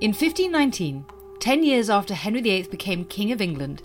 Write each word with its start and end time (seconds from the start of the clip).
In 0.00 0.10
1519, 0.10 1.04
ten 1.40 1.64
years 1.64 1.90
after 1.90 2.14
Henry 2.14 2.40
VIII 2.40 2.68
became 2.70 3.04
King 3.04 3.32
of 3.32 3.40
England, 3.40 3.82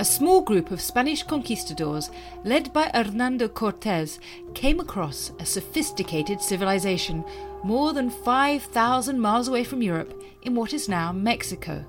a 0.00 0.04
small 0.04 0.40
group 0.40 0.72
of 0.72 0.80
Spanish 0.80 1.22
conquistadors, 1.22 2.10
led 2.44 2.72
by 2.72 2.90
Hernando 2.92 3.46
Cortes, 3.46 4.18
came 4.54 4.80
across 4.80 5.30
a 5.38 5.46
sophisticated 5.46 6.40
civilization 6.40 7.24
more 7.62 7.92
than 7.92 8.10
5,000 8.10 9.20
miles 9.20 9.46
away 9.46 9.62
from 9.62 9.80
Europe 9.80 10.20
in 10.42 10.56
what 10.56 10.72
is 10.72 10.88
now 10.88 11.12
Mexico. 11.12 11.84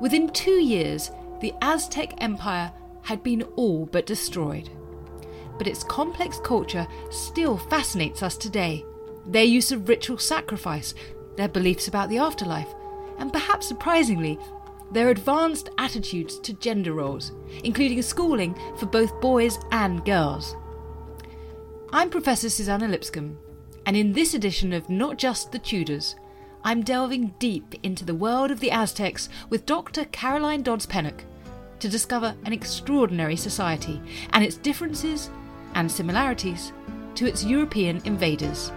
Within 0.00 0.30
two 0.30 0.62
years, 0.62 1.10
the 1.40 1.52
Aztec 1.60 2.14
Empire 2.18 2.70
had 3.02 3.24
been 3.24 3.42
all 3.56 3.86
but 3.86 4.06
destroyed. 4.06 4.70
But 5.58 5.66
its 5.66 5.82
complex 5.82 6.38
culture 6.44 6.86
still 7.10 7.58
fascinates 7.58 8.22
us 8.22 8.36
today. 8.36 8.84
Their 9.26 9.44
use 9.44 9.72
of 9.72 9.88
ritual 9.88 10.18
sacrifice, 10.18 10.94
their 11.38 11.48
beliefs 11.48 11.88
about 11.88 12.10
the 12.10 12.18
afterlife, 12.18 12.74
and 13.18 13.32
perhaps 13.32 13.66
surprisingly, 13.66 14.38
their 14.90 15.10
advanced 15.10 15.70
attitudes 15.78 16.38
to 16.40 16.52
gender 16.54 16.92
roles, 16.92 17.32
including 17.62 18.02
schooling 18.02 18.58
for 18.76 18.86
both 18.86 19.20
boys 19.20 19.58
and 19.70 20.04
girls. 20.04 20.56
I'm 21.92 22.10
Professor 22.10 22.50
Suzannah 22.50 22.88
Lipscomb, 22.88 23.38
and 23.86 23.96
in 23.96 24.12
this 24.12 24.34
edition 24.34 24.72
of 24.72 24.90
Not 24.90 25.16
Just 25.16 25.52
the 25.52 25.58
Tudors, 25.58 26.16
I'm 26.64 26.82
delving 26.82 27.34
deep 27.38 27.74
into 27.84 28.04
the 28.04 28.14
world 28.14 28.50
of 28.50 28.60
the 28.60 28.72
Aztecs 28.72 29.28
with 29.48 29.64
Dr. 29.64 30.06
Caroline 30.06 30.62
Dodds 30.62 30.86
Pennock 30.86 31.20
to 31.78 31.88
discover 31.88 32.34
an 32.44 32.52
extraordinary 32.52 33.36
society 33.36 34.00
and 34.32 34.42
its 34.42 34.56
differences 34.56 35.30
and 35.74 35.90
similarities 35.90 36.72
to 37.14 37.26
its 37.26 37.44
European 37.44 38.02
invaders. 38.04 38.72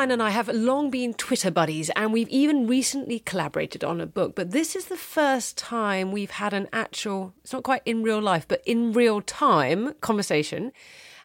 Caroline 0.00 0.12
and 0.12 0.22
I 0.22 0.30
have 0.30 0.48
long 0.48 0.88
been 0.88 1.12
Twitter 1.12 1.50
buddies, 1.50 1.90
and 1.90 2.10
we've 2.10 2.30
even 2.30 2.66
recently 2.66 3.18
collaborated 3.18 3.84
on 3.84 4.00
a 4.00 4.06
book. 4.06 4.34
But 4.34 4.50
this 4.50 4.74
is 4.74 4.86
the 4.86 4.96
first 4.96 5.58
time 5.58 6.10
we've 6.10 6.30
had 6.30 6.54
an 6.54 6.68
actual, 6.72 7.34
it's 7.42 7.52
not 7.52 7.64
quite 7.64 7.82
in 7.84 8.02
real 8.02 8.18
life, 8.18 8.48
but 8.48 8.62
in 8.64 8.94
real 8.94 9.20
time 9.20 9.92
conversation. 10.00 10.72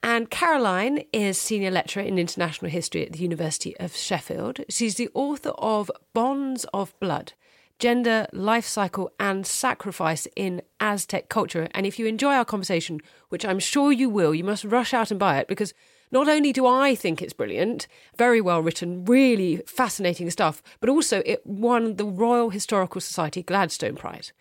And 0.03 0.29
Caroline 0.29 1.05
is 1.13 1.37
senior 1.37 1.71
lecturer 1.71 2.03
in 2.03 2.19
international 2.19 2.69
history 2.69 3.05
at 3.05 3.13
the 3.13 3.19
University 3.19 3.77
of 3.79 3.95
Sheffield. 3.95 4.59
She's 4.67 4.95
the 4.95 5.09
author 5.13 5.51
of 5.51 5.89
Bonds 6.13 6.65
of 6.73 6.99
Blood 6.99 7.31
Gender, 7.79 8.27
Life 8.33 8.65
Cycle, 8.65 9.09
and 9.17 9.47
Sacrifice 9.47 10.27
in 10.35 10.61
Aztec 10.81 11.29
Culture. 11.29 11.69
And 11.71 11.85
if 11.85 11.97
you 11.97 12.07
enjoy 12.07 12.33
our 12.33 12.43
conversation, 12.43 12.99
which 13.29 13.45
I'm 13.45 13.59
sure 13.59 13.93
you 13.93 14.09
will, 14.09 14.35
you 14.35 14.43
must 14.43 14.65
rush 14.65 14.93
out 14.93 15.11
and 15.11 15.19
buy 15.19 15.37
it 15.37 15.47
because 15.47 15.73
not 16.11 16.27
only 16.27 16.53
do 16.53 16.65
I 16.65 16.95
think 16.95 17.21
it's 17.21 17.33
brilliant, 17.33 17.87
very 18.17 18.41
well 18.41 18.61
written, 18.61 19.05
really 19.05 19.57
fascinating 19.65 20.29
stuff, 20.29 20.61
but 20.79 20.89
also 20.89 21.21
it 21.25 21.45
won 21.45 21.95
the 21.95 22.05
Royal 22.05 22.49
Historical 22.49 23.01
Society 23.01 23.43
Gladstone 23.43 23.95
Prize. 23.95 24.31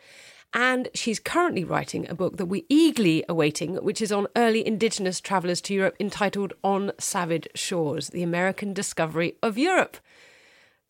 And 0.53 0.89
she's 0.95 1.19
currently 1.19 1.65
writing 1.65 2.09
a 2.09 2.15
book 2.15 2.37
that 2.37 2.47
we're 2.47 2.63
eagerly 2.69 3.25
awaiting, 3.29 3.75
which 3.77 4.01
is 4.01 4.13
on 4.13 4.29
early 4.37 4.65
Indigenous 4.65 5.21
travellers 5.21 5.61
to 5.63 5.75
Europe, 5.75 5.97
entitled 5.99 6.53
On 6.63 6.93
Savage 6.97 7.49
Shores 7.57 8.11
The 8.11 8.23
American 8.23 8.73
Discovery 8.73 9.35
of 9.43 9.59
Europe. 9.59 9.97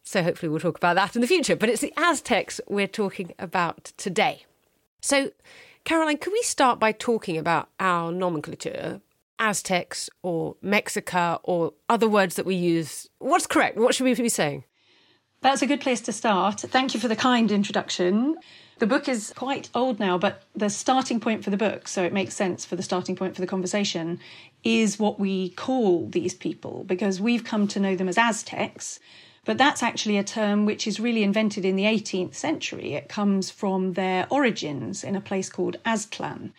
So 0.03 0.23
hopefully 0.23 0.51
we'll 0.51 0.61
talk 0.61 0.77
about 0.77 0.97
that 0.97 1.15
in 1.15 1.23
the 1.23 1.27
future. 1.27 1.56
But 1.56 1.71
it's 1.71 1.81
the 1.81 1.95
Aztecs 1.97 2.61
we're 2.69 2.87
talking 2.87 3.33
about 3.39 3.93
today. 3.97 4.45
So, 5.01 5.31
Caroline, 5.85 6.19
could 6.19 6.35
we 6.35 6.43
start 6.43 6.79
by 6.79 6.93
talking 6.93 7.39
about 7.39 7.71
our 7.81 8.12
nomenclature? 8.12 9.01
Aztecs 9.39 10.09
or 10.22 10.56
Mexica 10.62 11.41
or 11.43 11.72
other 11.89 12.09
words 12.09 12.37
that 12.37 12.47
we 12.47 12.55
use. 12.55 13.09
What's 13.19 13.47
correct? 13.47 13.77
What 13.77 13.95
should 13.95 14.05
we 14.05 14.15
be 14.15 14.28
saying? 14.28 14.65
That's 15.41 15.62
a 15.62 15.67
good 15.67 15.81
place 15.81 16.00
to 16.03 16.12
start. 16.12 16.61
Thank 16.61 16.95
you 16.95 17.00
for 17.00 17.09
the 17.09 17.17
kind 17.17 17.53
introduction. 17.53 18.37
The 18.78 18.87
book 18.87 19.09
is 19.09 19.33
quite 19.37 19.69
old 19.75 20.00
now, 20.00 20.17
but 20.17 20.43
the 20.55 20.71
starting 20.71 21.21
point 21.21 21.44
for 21.44 21.50
the 21.50 21.56
book, 21.56 21.87
so 21.87 22.03
it 22.03 22.12
makes 22.12 22.34
sense 22.34 22.65
for 22.65 22.77
the 22.77 22.83
starting 22.83 23.15
point 23.15 23.34
for 23.34 23.41
the 23.41 23.47
conversation, 23.47 24.21
is 24.65 24.99
what 24.99 25.21
we 25.21 25.50
call 25.50 26.09
these 26.09 26.34
people 26.34 26.83
because 26.84 27.21
we've 27.21 27.44
come 27.44 27.69
to 27.69 27.78
know 27.78 27.94
them 27.94 28.09
as 28.09 28.19
Aztecs. 28.19 28.99
But 29.44 29.59
that's 29.59 29.83
actually 29.83 30.17
a 30.17 30.25
term 30.25 30.65
which 30.65 30.87
is 30.87 30.99
really 30.99 31.23
invented 31.23 31.65
in 31.65 31.77
the 31.77 31.84
18th 31.84 32.34
century. 32.34 32.94
It 32.94 33.09
comes 33.09 33.50
from 33.50 33.93
their 33.93 34.27
origins 34.31 35.05
in 35.05 35.15
a 35.15 35.21
place 35.21 35.50
called 35.50 35.77
Aztlan. 35.84 36.53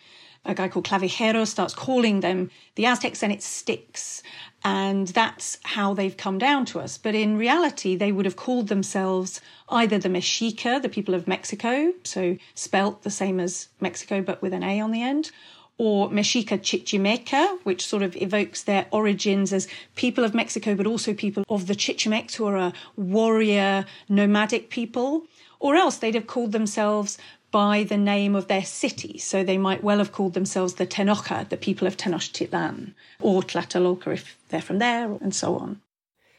A 0.46 0.54
guy 0.54 0.68
called 0.68 0.86
Clavijero 0.86 1.46
starts 1.46 1.74
calling 1.74 2.20
them 2.20 2.50
the 2.76 2.86
Aztecs 2.86 3.22
and 3.22 3.32
it 3.32 3.42
sticks. 3.42 4.22
And 4.64 5.08
that's 5.08 5.58
how 5.64 5.92
they've 5.92 6.16
come 6.16 6.38
down 6.38 6.64
to 6.66 6.80
us. 6.80 6.98
But 6.98 7.14
in 7.14 7.36
reality, 7.36 7.96
they 7.96 8.12
would 8.12 8.24
have 8.24 8.36
called 8.36 8.68
themselves 8.68 9.40
either 9.68 9.98
the 9.98 10.08
Mexica, 10.08 10.80
the 10.80 10.88
people 10.88 11.14
of 11.14 11.28
Mexico, 11.28 11.92
so 12.04 12.36
spelt 12.54 13.02
the 13.02 13.10
same 13.10 13.40
as 13.40 13.68
Mexico 13.80 14.22
but 14.22 14.40
with 14.40 14.52
an 14.52 14.62
A 14.62 14.80
on 14.80 14.92
the 14.92 15.02
end, 15.02 15.30
or 15.78 16.08
Mexica 16.08 16.58
Chichimeca, 16.58 17.58
which 17.64 17.86
sort 17.86 18.02
of 18.02 18.16
evokes 18.16 18.62
their 18.62 18.86
origins 18.90 19.52
as 19.52 19.68
people 19.94 20.24
of 20.24 20.34
Mexico, 20.34 20.74
but 20.74 20.86
also 20.86 21.12
people 21.12 21.44
of 21.48 21.66
the 21.66 21.74
Chichimecs, 21.74 22.34
who 22.34 22.46
are 22.46 22.56
a 22.56 22.72
warrior, 22.96 23.84
nomadic 24.08 24.70
people. 24.70 25.26
Or 25.58 25.74
else 25.74 25.96
they'd 25.96 26.14
have 26.14 26.26
called 26.26 26.52
themselves 26.52 27.16
by 27.50 27.84
the 27.84 27.96
name 27.96 28.34
of 28.34 28.48
their 28.48 28.64
city. 28.64 29.18
So 29.18 29.42
they 29.42 29.58
might 29.58 29.82
well 29.82 29.98
have 29.98 30.12
called 30.12 30.34
themselves 30.34 30.74
the 30.74 30.86
Tenochca, 30.86 31.48
the 31.48 31.56
people 31.56 31.86
of 31.86 31.96
Tenochtitlan, 31.96 32.92
or 33.20 33.42
Tlatelolco 33.42 34.12
if 34.12 34.36
they're 34.48 34.60
from 34.60 34.78
there, 34.78 35.10
and 35.20 35.34
so 35.34 35.56
on. 35.56 35.80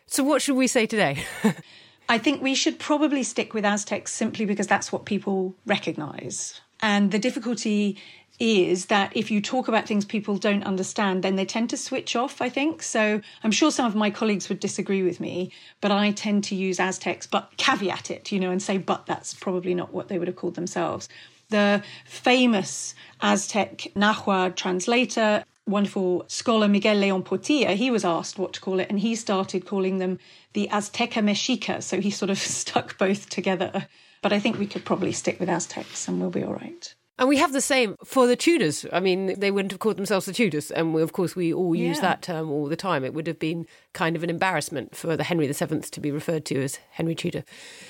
So, 0.06 0.24
what 0.24 0.42
should 0.42 0.56
we 0.56 0.68
say 0.68 0.86
today? 0.86 1.24
I 2.10 2.18
think 2.18 2.42
we 2.42 2.56
should 2.56 2.80
probably 2.80 3.24
stick 3.24 3.54
with 3.54 3.66
Aztecs 3.66 4.14
simply 4.14 4.46
because 4.46 4.68
that's 4.68 4.92
what 4.92 5.06
people 5.06 5.56
recognize. 5.66 6.62
And 6.82 7.12
the 7.12 7.20
difficulty 7.20 7.98
is 8.40 8.88
that 8.88 9.12
if 9.16 9.32
you 9.32 9.42
talk 9.42 9.68
about 9.68 9.88
things 9.88 10.06
people 10.06 10.38
don't 10.38 10.64
understand, 10.64 11.24
then 11.24 11.36
they 11.36 11.46
tend 11.46 11.70
to 11.72 11.78
switch 11.78 12.16
off, 12.16 12.42
I 12.42 12.50
think. 12.50 12.84
So 12.84 13.22
I'm 13.44 13.52
sure 13.52 13.72
some 13.72 13.86
of 13.86 13.96
my 13.96 14.10
colleagues 14.10 14.48
would 14.50 14.60
disagree 14.60 15.02
with 15.02 15.20
me, 15.20 15.52
but 15.82 15.92
I 15.92 16.12
tend 16.12 16.44
to 16.46 16.56
use 16.56 16.80
Aztecs, 16.80 17.26
but 17.26 17.52
caveat 17.58 18.12
it, 18.12 18.32
you 18.32 18.40
know, 18.40 18.52
and 18.52 18.62
say, 18.62 18.78
but 18.78 19.06
that's 19.06 19.34
probably 19.34 19.74
not 19.74 19.94
what 19.94 20.08
they 20.08 20.20
would 20.20 20.28
have 20.28 20.38
called 20.38 20.56
themselves. 20.56 21.10
The 21.50 21.82
famous 22.06 22.94
Aztec 23.22 23.88
Nahua 23.96 24.56
translator, 24.56 25.44
wonderful 25.66 26.26
scholar 26.28 26.68
Miguel 26.68 26.98
Leon 26.98 27.24
Portilla, 27.24 27.74
he 27.74 27.90
was 27.90 28.06
asked 28.06 28.38
what 28.38 28.54
to 28.54 28.62
call 28.62 28.80
it, 28.80 28.90
and 28.90 29.00
he 29.00 29.16
started 29.16 29.66
calling 29.66 29.98
them 29.98 30.20
the 30.54 30.68
Azteca 30.72 31.24
Mexica. 31.24 31.82
So 31.82 32.02
he 32.02 32.12
sort 32.12 32.30
of 32.30 32.38
stuck 32.60 32.98
both 32.98 33.30
together. 33.30 33.88
But 34.22 34.34
I 34.34 34.40
think 34.40 34.58
we 34.58 34.68
could 34.68 34.86
probably 34.86 35.12
stick 35.12 35.40
with 35.40 35.50
Aztecs 35.50 36.08
and 36.08 36.20
we'll 36.20 36.30
be 36.30 36.44
all 36.44 36.54
right. 36.54 36.94
And 37.20 37.28
we 37.28 37.38
have 37.38 37.54
the 37.54 37.62
same 37.62 37.96
for 38.04 38.28
the 38.28 38.36
Tudors. 38.36 38.86
I 38.94 39.00
mean, 39.00 39.40
they 39.40 39.50
wouldn't 39.50 39.72
have 39.72 39.80
called 39.80 39.98
themselves 39.98 40.28
the 40.28 40.34
Tudors. 40.34 40.70
And 40.72 40.94
we, 40.94 41.02
of 41.02 41.14
course, 41.14 41.36
we 41.36 41.54
all 41.54 41.76
yeah. 41.76 41.88
use 41.88 42.00
that 42.00 42.22
term 42.22 42.52
all 42.52 42.68
the 42.68 42.76
time. 42.76 43.04
It 43.04 43.14
would 43.14 43.28
have 43.28 43.40
been 43.40 43.66
kind 43.94 44.16
of 44.16 44.24
an 44.24 44.30
embarrassment 44.30 44.96
for 44.96 45.18
the 45.18 45.24
Henry 45.24 45.52
VII 45.52 45.80
to 45.80 46.00
be 46.00 46.12
referred 46.12 46.46
to 46.46 46.64
as 46.64 46.80
Henry 46.92 47.16
Tudor. 47.16 47.44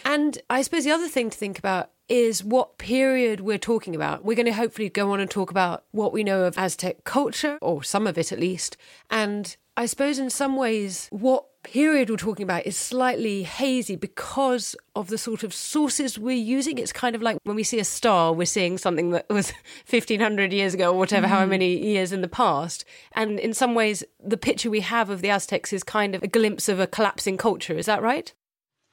And 0.06 0.40
I 0.50 0.62
suppose 0.62 0.86
the 0.86 0.92
other 0.92 1.10
thing 1.10 1.30
to 1.30 1.38
think 1.38 1.60
about 1.60 1.92
is 2.08 2.44
what 2.44 2.78
period 2.78 3.42
we're 3.42 3.58
talking 3.58 3.96
about. 3.96 4.24
We're 4.24 4.36
going 4.36 4.46
to 4.46 4.54
hopefully 4.54 4.90
go 4.90 5.12
on 5.12 5.20
and 5.20 5.30
talk 5.30 5.52
about 5.52 5.84
what 5.92 6.14
we 6.14 6.24
know 6.24 6.44
of 6.44 6.58
Aztec 6.58 7.04
culture, 7.04 7.58
or 7.62 7.84
some 7.84 8.08
of 8.08 8.18
it 8.18 8.32
at 8.32 8.40
least. 8.40 8.78
And 9.10 9.58
I 9.78 9.86
suppose 9.86 10.18
in 10.18 10.32
some 10.32 10.56
ways, 10.56 11.08
what 11.12 11.46
period 11.62 12.10
we're 12.10 12.18
talking 12.18 12.44
about 12.44 12.66
is 12.66 12.76
slightly 12.76 13.44
hazy 13.44 13.96
because 13.96 14.76
of 14.96 15.10
the 15.10 15.20
sort 15.20 15.44
of 15.44 15.54
sources 15.54 16.18
we're 16.18 16.36
using. 16.36 16.80
It's 16.80 16.92
kind 16.92 17.16
of 17.16 17.22
like 17.22 17.38
when 17.44 17.56
we 17.56 17.62
see 17.62 17.80
a 17.80 17.84
star, 17.84 18.34
we're 18.34 18.46
seeing 18.46 18.80
something 18.80 19.12
that 19.12 19.30
was 19.30 19.52
1500 19.88 20.52
years 20.52 20.74
ago 20.74 20.92
or 20.92 20.98
whatever, 20.98 21.28
mm. 21.28 21.30
however 21.30 21.52
many 21.52 21.78
years 21.78 22.12
in 22.12 22.22
the 22.22 22.28
past. 22.28 22.86
And 23.12 23.40
in 23.40 23.54
some 23.54 23.76
ways, 23.76 24.04
the 24.20 24.36
picture 24.36 24.72
we 24.72 24.80
have 24.80 25.12
of 25.12 25.22
the 25.22 25.30
Aztecs 25.30 25.72
is 25.72 25.84
kind 25.84 26.16
of 26.16 26.24
a 26.24 26.28
glimpse 26.28 26.68
of 26.68 26.80
a 26.80 26.88
collapsing 26.88 27.38
culture. 27.38 27.78
Is 27.78 27.86
that 27.86 28.02
right? 28.02 28.34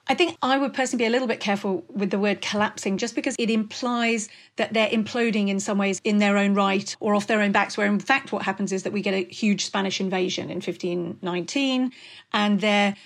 I 0.07 0.15
think 0.15 0.37
I 0.43 0.59
would 0.59 0.75
personally 0.75 1.05
be 1.05 1.07
a 1.07 1.11
little 1.11 1.29
bit 1.29 1.41
careful 1.41 1.85
with 1.89 2.11
the 2.11 2.19
word 2.19 2.43
collapsing 2.43 2.99
just 2.99 3.15
because 3.15 3.35
it 3.39 3.49
implies 3.51 4.29
that 4.57 4.75
they're 4.75 4.89
imploding 4.89 5.49
in 5.49 5.61
some 5.61 5.79
ways 5.79 6.01
in 6.05 6.19
their 6.19 6.37
own 6.37 6.55
right 6.55 6.95
or 7.01 7.15
off 7.15 7.27
their 7.27 7.41
own 7.41 7.53
backs, 7.53 7.79
where 7.79 7.87
in 7.87 7.99
fact 7.99 8.31
what 8.31 8.43
happens 8.43 8.71
is 8.71 8.83
that 8.83 8.93
we 8.93 9.01
get 9.01 9.15
a 9.15 9.25
huge 9.25 9.65
Spanish 9.65 10.01
invasion 10.01 10.51
in 10.51 10.57
1519 10.57 11.91
and 12.33 12.61
their 12.61 12.97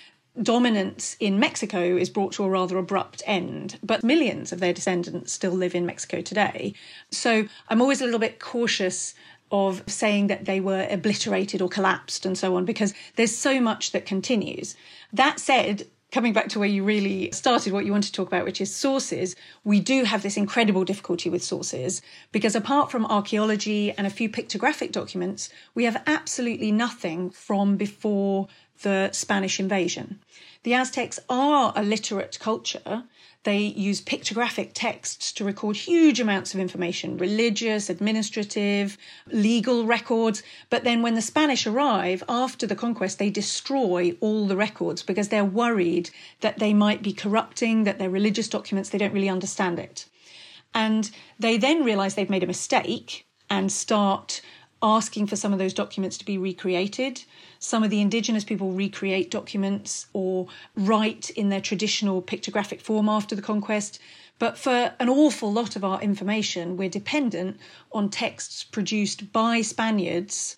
dominance 0.41 1.15
in 1.19 1.39
Mexico 1.39 1.95
is 1.97 2.09
brought 2.09 2.33
to 2.33 2.43
a 2.43 2.49
rather 2.49 2.77
abrupt 2.77 3.21
end. 3.25 3.79
But 3.81 4.03
millions 4.03 4.51
of 4.51 4.59
their 4.59 4.73
descendants 4.73 5.31
still 5.31 5.51
live 5.51 5.75
in 5.75 5.85
Mexico 5.85 6.21
today. 6.21 6.73
So 7.11 7.47
I'm 7.69 7.81
always 7.81 8.01
a 8.01 8.05
little 8.05 8.19
bit 8.19 8.39
cautious 8.39 9.15
of 9.51 9.83
saying 9.87 10.27
that 10.27 10.45
they 10.45 10.59
were 10.59 10.87
obliterated 10.89 11.61
or 11.61 11.69
collapsed 11.69 12.25
and 12.25 12.37
so 12.37 12.55
on, 12.55 12.65
because 12.65 12.93
there's 13.15 13.35
so 13.35 13.59
much 13.59 13.91
that 13.91 14.05
continues. 14.05 14.75
That 15.11 15.39
said, 15.39 15.87
coming 16.11 16.33
back 16.33 16.49
to 16.49 16.59
where 16.59 16.67
you 16.67 16.83
really 16.83 17.31
started, 17.31 17.71
what 17.71 17.85
you 17.85 17.91
want 17.91 18.03
to 18.03 18.11
talk 18.11 18.27
about, 18.27 18.45
which 18.45 18.61
is 18.61 18.73
sources, 18.73 19.35
we 19.63 19.79
do 19.79 20.03
have 20.03 20.23
this 20.23 20.37
incredible 20.37 20.83
difficulty 20.83 21.29
with 21.29 21.43
sources 21.43 22.01
because 22.31 22.55
apart 22.55 22.91
from 22.91 23.05
archaeology 23.05 23.91
and 23.91 24.07
a 24.07 24.09
few 24.09 24.29
pictographic 24.29 24.91
documents, 24.91 25.49
we 25.75 25.83
have 25.83 26.01
absolutely 26.07 26.71
nothing 26.71 27.29
from 27.29 27.77
before 27.77 28.47
the 28.81 29.11
Spanish 29.11 29.59
invasion. 29.59 30.19
The 30.63 30.73
Aztecs 30.73 31.19
are 31.29 31.73
a 31.75 31.83
literate 31.83 32.39
culture. 32.39 33.03
They 33.43 33.59
use 33.59 34.01
pictographic 34.01 34.71
texts 34.73 35.31
to 35.33 35.45
record 35.45 35.77
huge 35.77 36.19
amounts 36.19 36.53
of 36.53 36.59
information, 36.59 37.17
religious, 37.17 37.89
administrative, 37.89 38.97
legal 39.27 39.85
records. 39.85 40.43
But 40.69 40.83
then 40.83 41.01
when 41.01 41.15
the 41.15 41.21
Spanish 41.21 41.65
arrive 41.65 42.21
after 42.27 42.67
the 42.67 42.75
conquest, 42.75 43.17
they 43.17 43.29
destroy 43.29 44.17
all 44.19 44.45
the 44.45 44.57
records 44.57 45.03
because 45.03 45.29
they're 45.29 45.45
worried 45.45 46.09
that 46.41 46.59
they 46.59 46.73
might 46.73 47.01
be 47.01 47.13
corrupting, 47.13 47.85
that 47.85 47.97
they're 47.97 48.09
religious 48.09 48.49
documents, 48.49 48.89
they 48.89 48.97
don't 48.97 49.13
really 49.13 49.29
understand 49.29 49.79
it. 49.79 50.05
And 50.73 51.09
they 51.39 51.57
then 51.57 51.85
realize 51.85 52.15
they've 52.15 52.29
made 52.29 52.43
a 52.43 52.47
mistake 52.47 53.25
and 53.49 53.71
start 53.71 54.41
asking 54.81 55.27
for 55.27 55.35
some 55.35 55.53
of 55.53 55.59
those 55.59 55.73
documents 55.73 56.17
to 56.17 56.25
be 56.25 56.37
recreated. 56.37 57.23
Some 57.59 57.83
of 57.83 57.89
the 57.89 57.99
indigenous 57.99 58.45
people 58.45 58.71
recreate 58.71 59.29
documents 59.29 60.07
or 60.13 60.47
write 60.75 61.29
in 61.31 61.49
their 61.49 61.59
traditional 61.59 62.21
pictographic 62.21 62.81
form 62.81 63.09
after 63.09 63.35
the 63.35 63.41
conquest. 63.41 63.99
But 64.39 64.57
for 64.57 64.93
an 64.97 65.09
awful 65.09 65.51
lot 65.51 65.75
of 65.75 65.83
our 65.83 66.01
information, 66.01 66.77
we're 66.77 66.89
dependent 66.89 67.59
on 67.91 68.09
texts 68.09 68.63
produced 68.63 69.33
by 69.33 69.61
Spaniards 69.61 70.55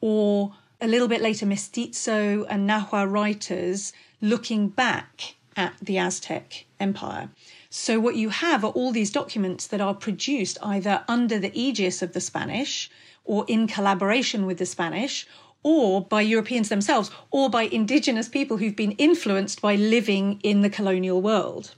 or 0.00 0.54
a 0.80 0.88
little 0.88 1.06
bit 1.06 1.22
later 1.22 1.46
Mestizo 1.46 2.44
and 2.44 2.68
Nahua 2.68 3.08
writers 3.08 3.92
looking 4.20 4.68
back 4.68 5.36
at 5.56 5.74
the 5.80 5.98
Aztec 5.98 6.64
Empire. 6.80 7.30
So, 7.68 8.00
what 8.00 8.16
you 8.16 8.30
have 8.30 8.64
are 8.64 8.72
all 8.72 8.90
these 8.90 9.12
documents 9.12 9.68
that 9.68 9.80
are 9.80 9.94
produced 9.94 10.58
either 10.62 11.04
under 11.06 11.38
the 11.38 11.52
aegis 11.54 12.02
of 12.02 12.12
the 12.12 12.20
Spanish 12.20 12.90
or 13.24 13.44
in 13.46 13.68
collaboration 13.68 14.46
with 14.46 14.58
the 14.58 14.66
Spanish 14.66 15.26
or 15.62 16.02
by 16.02 16.20
Europeans 16.22 16.68
themselves, 16.68 17.10
or 17.30 17.50
by 17.50 17.62
indigenous 17.62 18.28
people 18.28 18.56
who've 18.56 18.76
been 18.76 18.92
influenced 18.92 19.60
by 19.60 19.74
living 19.74 20.40
in 20.42 20.62
the 20.62 20.70
colonial 20.70 21.20
world. 21.20 21.74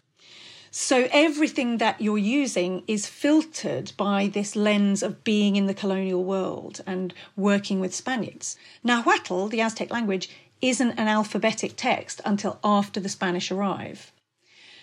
So 0.74 1.06
everything 1.12 1.76
that 1.78 2.00
you're 2.00 2.16
using 2.16 2.82
is 2.86 3.06
filtered 3.06 3.92
by 3.98 4.28
this 4.28 4.56
lens 4.56 5.02
of 5.02 5.22
being 5.22 5.56
in 5.56 5.66
the 5.66 5.74
colonial 5.74 6.24
world 6.24 6.80
and 6.86 7.12
working 7.36 7.78
with 7.78 7.94
Spaniards. 7.94 8.56
Nahuatl, 8.82 9.48
the 9.48 9.60
Aztec 9.60 9.90
language, 9.90 10.30
isn't 10.62 10.92
an 10.92 11.08
alphabetic 11.08 11.74
text 11.76 12.22
until 12.24 12.58
after 12.64 13.00
the 13.00 13.10
Spanish 13.10 13.50
arrive. 13.50 14.12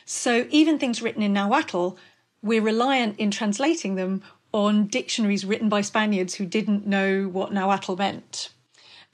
So 0.05 0.45
even 0.51 0.77
things 0.77 1.01
written 1.01 1.23
in 1.23 1.33
Nahuatl, 1.33 1.97
we're 2.43 2.61
reliant 2.61 3.17
in 3.17 3.31
translating 3.31 3.95
them 3.95 4.21
on 4.51 4.87
dictionaries 4.87 5.45
written 5.45 5.69
by 5.69 5.81
Spaniards 5.81 6.35
who 6.35 6.45
didn't 6.45 6.85
know 6.85 7.23
what 7.23 7.51
Nahuatl 7.51 7.95
meant. 7.95 8.49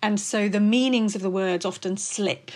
And 0.05 0.19
so 0.19 0.47
the 0.47 0.59
meanings 0.59 1.15
of 1.15 1.23
the 1.23 1.31
words 1.31 1.65
often 1.65 1.97
slip 1.97 2.51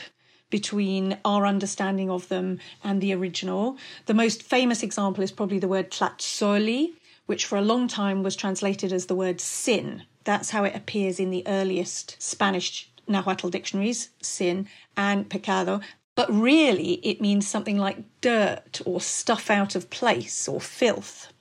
between 0.51 1.17
our 1.25 1.47
understanding 1.47 2.07
of 2.07 2.27
them 2.27 2.59
and 2.83 3.01
the 3.01 3.11
original. 3.11 3.75
The 4.05 4.13
most 4.13 4.43
famous 4.43 4.83
example 4.83 5.23
is 5.23 5.31
probably 5.31 5.57
the 5.57 5.67
word 5.67 5.89
tlazolli, 5.89 6.91
which 7.25 7.47
for 7.47 7.57
a 7.57 7.63
long 7.63 7.87
time 7.87 8.21
was 8.21 8.35
translated 8.35 8.93
as 8.93 9.07
the 9.07 9.15
word 9.15 9.41
sin. 9.41 10.03
That's 10.25 10.51
how 10.51 10.63
it 10.63 10.75
appears 10.75 11.19
in 11.19 11.31
the 11.31 11.41
earliest 11.47 12.21
Spanish 12.21 12.87
Nahuatl 13.07 13.49
dictionaries, 13.49 14.09
sin 14.21 14.67
and 14.95 15.27
pecado. 15.27 15.81
But 16.13 16.31
really, 16.31 16.99
it 17.03 17.19
means 17.19 17.47
something 17.47 17.79
like 17.79 18.21
dirt 18.21 18.79
or 18.85 19.01
stuff 19.01 19.49
out 19.49 19.73
of 19.73 19.89
place 19.89 20.47
or 20.47 20.61
filth. 20.61 21.33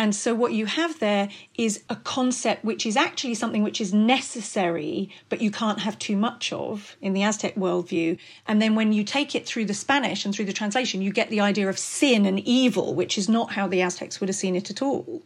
And 0.00 0.14
so 0.14 0.34
what 0.34 0.54
you 0.54 0.64
have 0.64 0.98
there 0.98 1.28
is 1.56 1.84
a 1.90 1.96
concept 1.96 2.64
which 2.64 2.86
is 2.86 2.96
actually 2.96 3.34
something 3.34 3.62
which 3.62 3.82
is 3.82 3.92
necessary, 3.92 5.10
but 5.28 5.42
you 5.42 5.50
can't 5.50 5.80
have 5.80 5.98
too 5.98 6.16
much 6.16 6.54
of 6.54 6.96
in 7.02 7.12
the 7.12 7.22
Aztec 7.22 7.54
worldview. 7.54 8.18
And 8.48 8.62
then 8.62 8.74
when 8.74 8.94
you 8.94 9.04
take 9.04 9.34
it 9.34 9.44
through 9.44 9.66
the 9.66 9.74
Spanish 9.74 10.24
and 10.24 10.34
through 10.34 10.46
the 10.46 10.54
translation, 10.54 11.02
you 11.02 11.12
get 11.12 11.28
the 11.28 11.42
idea 11.42 11.68
of 11.68 11.78
sin 11.78 12.24
and 12.24 12.40
evil, 12.40 12.94
which 12.94 13.18
is 13.18 13.28
not 13.28 13.52
how 13.52 13.68
the 13.68 13.82
Aztecs 13.82 14.20
would 14.20 14.30
have 14.30 14.36
seen 14.36 14.56
it 14.56 14.70
at 14.70 14.80
all. 14.80 15.22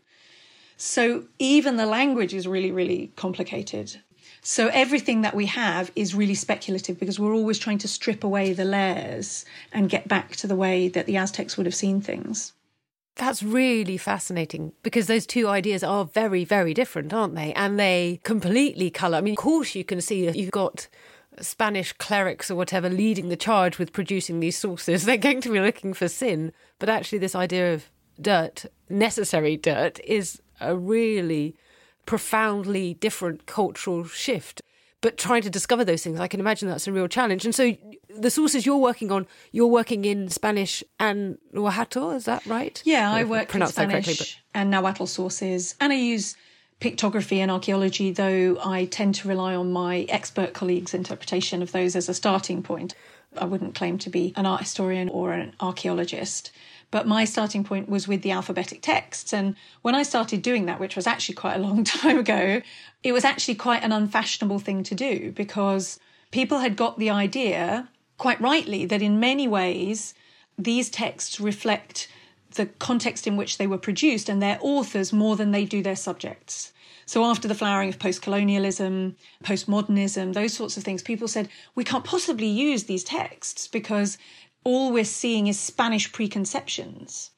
So 0.76 1.26
even 1.38 1.76
the 1.76 1.86
language 1.86 2.34
is 2.34 2.48
really, 2.48 2.72
really 2.72 3.12
complicated. 3.14 4.00
So 4.42 4.70
everything 4.72 5.22
that 5.22 5.36
we 5.36 5.46
have 5.46 5.92
is 5.94 6.16
really 6.16 6.34
speculative 6.34 6.98
because 6.98 7.20
we're 7.20 7.32
always 7.32 7.60
trying 7.60 7.78
to 7.78 7.86
strip 7.86 8.24
away 8.24 8.52
the 8.52 8.64
layers 8.64 9.44
and 9.70 9.88
get 9.88 10.08
back 10.08 10.34
to 10.38 10.48
the 10.48 10.56
way 10.56 10.88
that 10.88 11.06
the 11.06 11.16
Aztecs 11.16 11.56
would 11.56 11.66
have 11.66 11.76
seen 11.76 12.00
things. 12.00 12.54
That's 13.16 13.42
really 13.42 13.96
fascinating 13.96 14.72
because 14.82 15.06
those 15.06 15.26
two 15.26 15.46
ideas 15.48 15.84
are 15.84 16.04
very, 16.04 16.44
very 16.44 16.74
different, 16.74 17.12
aren't 17.12 17.36
they? 17.36 17.52
And 17.52 17.78
they 17.78 18.20
completely 18.24 18.90
colour. 18.90 19.18
I 19.18 19.20
mean, 19.20 19.34
of 19.34 19.38
course, 19.38 19.74
you 19.74 19.84
can 19.84 20.00
see 20.00 20.28
you've 20.30 20.50
got 20.50 20.88
Spanish 21.40 21.92
clerics 21.92 22.50
or 22.50 22.56
whatever 22.56 22.88
leading 22.88 23.28
the 23.28 23.36
charge 23.36 23.78
with 23.78 23.92
producing 23.92 24.40
these 24.40 24.58
sources. 24.58 25.04
They're 25.06 25.16
going 25.16 25.40
to 25.42 25.52
be 25.52 25.60
looking 25.60 25.94
for 25.94 26.08
sin. 26.08 26.52
But 26.78 26.88
actually, 26.88 27.18
this 27.18 27.36
idea 27.36 27.74
of 27.74 27.88
dirt, 28.20 28.66
necessary 28.88 29.56
dirt, 29.56 30.00
is 30.04 30.42
a 30.60 30.76
really 30.76 31.54
profoundly 32.06 32.94
different 32.94 33.46
cultural 33.46 34.04
shift 34.04 34.60
but 35.04 35.18
trying 35.18 35.42
to 35.42 35.50
discover 35.50 35.84
those 35.84 36.02
things, 36.02 36.18
I 36.18 36.28
can 36.28 36.40
imagine 36.40 36.66
that's 36.66 36.88
a 36.88 36.92
real 36.92 37.08
challenge. 37.08 37.44
And 37.44 37.54
so 37.54 37.76
the 38.08 38.30
sources 38.30 38.64
you're 38.64 38.78
working 38.78 39.12
on, 39.12 39.26
you're 39.52 39.66
working 39.66 40.06
in 40.06 40.30
Spanish 40.30 40.82
and 40.98 41.36
Nahuatl, 41.52 42.12
is 42.12 42.24
that 42.24 42.46
right? 42.46 42.80
Yeah, 42.86 43.12
I, 43.12 43.20
I 43.20 43.24
work 43.24 43.54
in 43.54 43.66
Spanish 43.66 44.06
but... 44.06 44.36
and 44.54 44.70
Nahuatl 44.70 45.04
sources, 45.04 45.74
and 45.78 45.92
I 45.92 45.96
use 45.96 46.36
pictography 46.80 47.36
and 47.36 47.50
archaeology, 47.50 48.12
though 48.12 48.58
I 48.64 48.86
tend 48.86 49.16
to 49.16 49.28
rely 49.28 49.54
on 49.54 49.70
my 49.70 50.06
expert 50.08 50.54
colleagues' 50.54 50.94
interpretation 50.94 51.60
of 51.60 51.72
those 51.72 51.96
as 51.96 52.08
a 52.08 52.14
starting 52.14 52.62
point. 52.62 52.94
I 53.36 53.44
wouldn't 53.44 53.74
claim 53.74 53.98
to 53.98 54.08
be 54.08 54.32
an 54.36 54.46
art 54.46 54.62
historian 54.62 55.10
or 55.10 55.34
an 55.34 55.54
archaeologist. 55.60 56.50
But 56.90 57.06
my 57.06 57.24
starting 57.24 57.64
point 57.64 57.88
was 57.88 58.06
with 58.06 58.22
the 58.22 58.30
alphabetic 58.30 58.82
texts. 58.82 59.32
And 59.32 59.56
when 59.82 59.94
I 59.94 60.02
started 60.02 60.42
doing 60.42 60.66
that, 60.66 60.80
which 60.80 60.96
was 60.96 61.06
actually 61.06 61.34
quite 61.34 61.56
a 61.56 61.60
long 61.60 61.84
time 61.84 62.18
ago, 62.18 62.62
it 63.02 63.12
was 63.12 63.24
actually 63.24 63.56
quite 63.56 63.82
an 63.82 63.92
unfashionable 63.92 64.58
thing 64.58 64.82
to 64.84 64.94
do 64.94 65.32
because 65.32 65.98
people 66.30 66.58
had 66.58 66.76
got 66.76 66.98
the 66.98 67.10
idea, 67.10 67.88
quite 68.18 68.40
rightly, 68.40 68.86
that 68.86 69.02
in 69.02 69.20
many 69.20 69.46
ways 69.46 70.14
these 70.58 70.90
texts 70.90 71.40
reflect 71.40 72.08
the 72.54 72.66
context 72.66 73.26
in 73.26 73.36
which 73.36 73.58
they 73.58 73.66
were 73.66 73.78
produced 73.78 74.28
and 74.28 74.40
their 74.40 74.58
authors 74.60 75.12
more 75.12 75.36
than 75.36 75.50
they 75.50 75.64
do 75.64 75.82
their 75.82 75.96
subjects. 75.96 76.72
So 77.06 77.24
after 77.24 77.48
the 77.48 77.54
flowering 77.54 77.90
of 77.90 77.98
post-colonialism, 77.98 79.16
postmodernism, 79.42 80.32
those 80.32 80.54
sorts 80.54 80.76
of 80.76 80.84
things, 80.84 81.02
people 81.02 81.28
said, 81.28 81.48
we 81.74 81.84
can't 81.84 82.04
possibly 82.04 82.46
use 82.46 82.84
these 82.84 83.04
texts 83.04 83.68
because 83.68 84.16
all 84.64 84.92
we're 84.92 85.04
seeing 85.04 85.46
is 85.46 85.58
Spanish 85.58 86.12
preconceptions. 86.12 87.30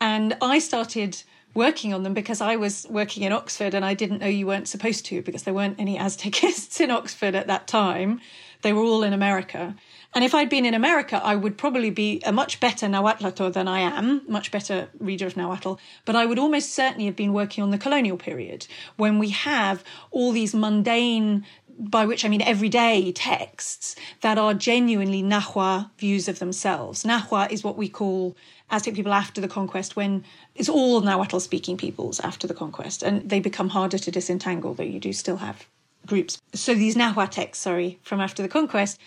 And 0.00 0.36
I 0.40 0.60
started 0.60 1.22
working 1.54 1.92
on 1.92 2.04
them 2.04 2.14
because 2.14 2.40
I 2.40 2.56
was 2.56 2.86
working 2.88 3.24
in 3.24 3.32
Oxford 3.32 3.74
and 3.74 3.84
I 3.84 3.94
didn't 3.94 4.20
know 4.20 4.26
you 4.26 4.46
weren't 4.46 4.68
supposed 4.68 5.04
to 5.06 5.22
because 5.22 5.42
there 5.42 5.54
weren't 5.54 5.80
any 5.80 5.98
Aztecists 5.98 6.80
in 6.84 6.90
Oxford 6.90 7.34
at 7.34 7.48
that 7.48 7.66
time. 7.66 8.20
They 8.62 8.72
were 8.72 8.82
all 8.82 9.02
in 9.02 9.12
America. 9.12 9.76
And 10.14 10.24
if 10.24 10.34
I'd 10.34 10.48
been 10.48 10.64
in 10.64 10.74
America, 10.74 11.20
I 11.22 11.36
would 11.36 11.58
probably 11.58 11.90
be 11.90 12.22
a 12.24 12.32
much 12.32 12.60
better 12.60 12.86
Nahuatlator 12.86 13.52
than 13.52 13.68
I 13.68 13.80
am, 13.80 14.22
much 14.26 14.50
better 14.50 14.88
reader 14.98 15.26
of 15.26 15.36
Nahuatl. 15.36 15.74
But 16.04 16.16
I 16.16 16.26
would 16.26 16.38
almost 16.38 16.74
certainly 16.74 17.06
have 17.06 17.16
been 17.16 17.32
working 17.32 17.62
on 17.62 17.70
the 17.70 17.78
colonial 17.78 18.16
period 18.16 18.66
when 18.96 19.18
we 19.18 19.30
have 19.30 19.84
all 20.10 20.32
these 20.32 20.54
mundane 20.54 21.44
by 21.78 22.04
which 22.04 22.24
I 22.24 22.28
mean 22.28 22.42
everyday 22.42 23.12
texts 23.12 23.94
that 24.20 24.36
are 24.36 24.52
genuinely 24.52 25.22
Nahua 25.22 25.90
views 25.98 26.28
of 26.28 26.40
themselves. 26.40 27.04
Nahua 27.04 27.50
is 27.50 27.62
what 27.62 27.76
we 27.76 27.88
call 27.88 28.36
Aztec 28.70 28.94
people 28.94 29.14
after 29.14 29.40
the 29.40 29.48
conquest, 29.48 29.96
when 29.96 30.24
it's 30.54 30.68
all 30.68 31.00
Nahuatl 31.00 31.38
speaking 31.38 31.76
peoples 31.76 32.20
after 32.20 32.46
the 32.46 32.54
conquest, 32.54 33.02
and 33.02 33.28
they 33.28 33.40
become 33.40 33.68
harder 33.70 33.98
to 33.98 34.10
disentangle, 34.10 34.74
though 34.74 34.82
you 34.82 35.00
do 35.00 35.12
still 35.12 35.38
have 35.38 35.66
groups. 36.06 36.38
So 36.52 36.74
these 36.74 36.96
Nahua 36.96 37.30
texts, 37.30 37.62
sorry, 37.62 37.98
from 38.02 38.20
after 38.20 38.42
the 38.42 38.48
conquest, 38.48 38.98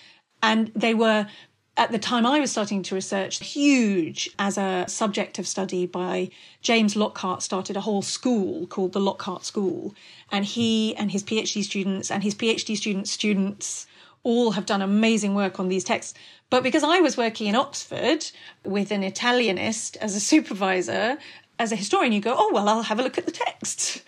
and 0.41 0.71
they 0.75 0.93
were 0.93 1.27
at 1.81 1.91
the 1.91 1.97
time 1.97 2.27
I 2.27 2.39
was 2.39 2.51
starting 2.51 2.83
to 2.83 2.93
research, 2.93 3.43
huge 3.43 4.29
as 4.38 4.55
a 4.59 4.85
subject 4.88 5.39
of 5.39 5.47
study 5.47 5.88
by 5.88 6.29
James 6.61 6.95
Lockhart 6.95 7.41
started 7.41 7.75
a 7.75 7.81
whole 7.81 8.03
school 8.03 8.67
called 8.67 8.93
the 8.93 9.00
Lockhart 9.00 9.45
School. 9.45 9.95
And 10.31 10.45
he 10.45 10.95
and 10.95 11.09
his 11.11 11.23
PhD 11.23 11.63
students 11.63 12.11
and 12.11 12.21
his 12.21 12.35
PhD 12.35 12.77
students' 12.77 13.09
students 13.09 13.88
all 14.21 14.51
have 14.51 14.67
done 14.67 14.83
amazing 14.83 15.33
work 15.33 15.59
on 15.59 15.69
these 15.69 15.83
texts. 15.83 16.13
But 16.51 16.61
because 16.61 16.83
I 16.83 17.00
was 17.00 17.17
working 17.17 17.47
in 17.47 17.55
Oxford 17.55 18.29
with 18.63 18.91
an 18.91 19.01
Italianist 19.01 19.97
as 19.97 20.15
a 20.15 20.19
supervisor, 20.19 21.17
as 21.57 21.71
a 21.71 21.75
historian, 21.75 22.13
you 22.13 22.21
go, 22.21 22.35
oh, 22.38 22.51
well, 22.53 22.69
I'll 22.69 22.83
have 22.83 23.00
a 23.00 23.03
look 23.03 23.17
at 23.17 23.25
the 23.25 23.31
text. 23.31 24.03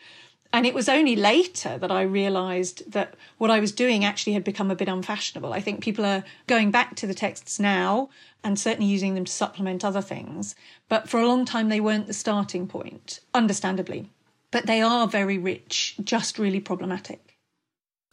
And 0.53 0.67
it 0.67 0.75
was 0.75 0.88
only 0.88 1.15
later 1.15 1.79
that 1.79 1.91
I 1.91 2.03
realized 2.03 2.91
that 2.91 3.15
what 3.39 3.50
I 3.50 3.60
was 3.60 3.72
doing 3.72 4.05
actually 4.05 4.33
had 4.33 4.43
become 4.43 4.69
a 4.69 4.75
bit 4.75 4.88
unfashionable. 4.88 5.51
I 5.51 5.60
think 5.60 5.81
people 5.81 6.05
are 6.05 6.24
going 6.45 6.69
back 6.69 6.95
to 6.98 7.07
the 7.07 7.15
texts 7.15 7.60
now 7.60 8.10
and 8.43 8.60
certainly 8.60 8.89
using 8.89 9.15
them 9.15 9.25
to 9.25 9.31
supplement 9.31 9.83
other 9.83 10.01
things. 10.01 10.53
But 10.89 11.10
for 11.10 11.19
a 11.19 11.27
long 11.27 11.43
time, 11.45 11.69
they 11.69 11.79
weren't 11.79 12.05
the 12.05 12.13
starting 12.13 12.67
point, 12.67 13.19
understandably. 13.33 14.12
But 14.51 14.67
they 14.67 14.79
are 14.79 15.07
very 15.07 15.39
rich, 15.39 15.95
just 16.03 16.38
really 16.38 16.60
problematic. 16.60 17.39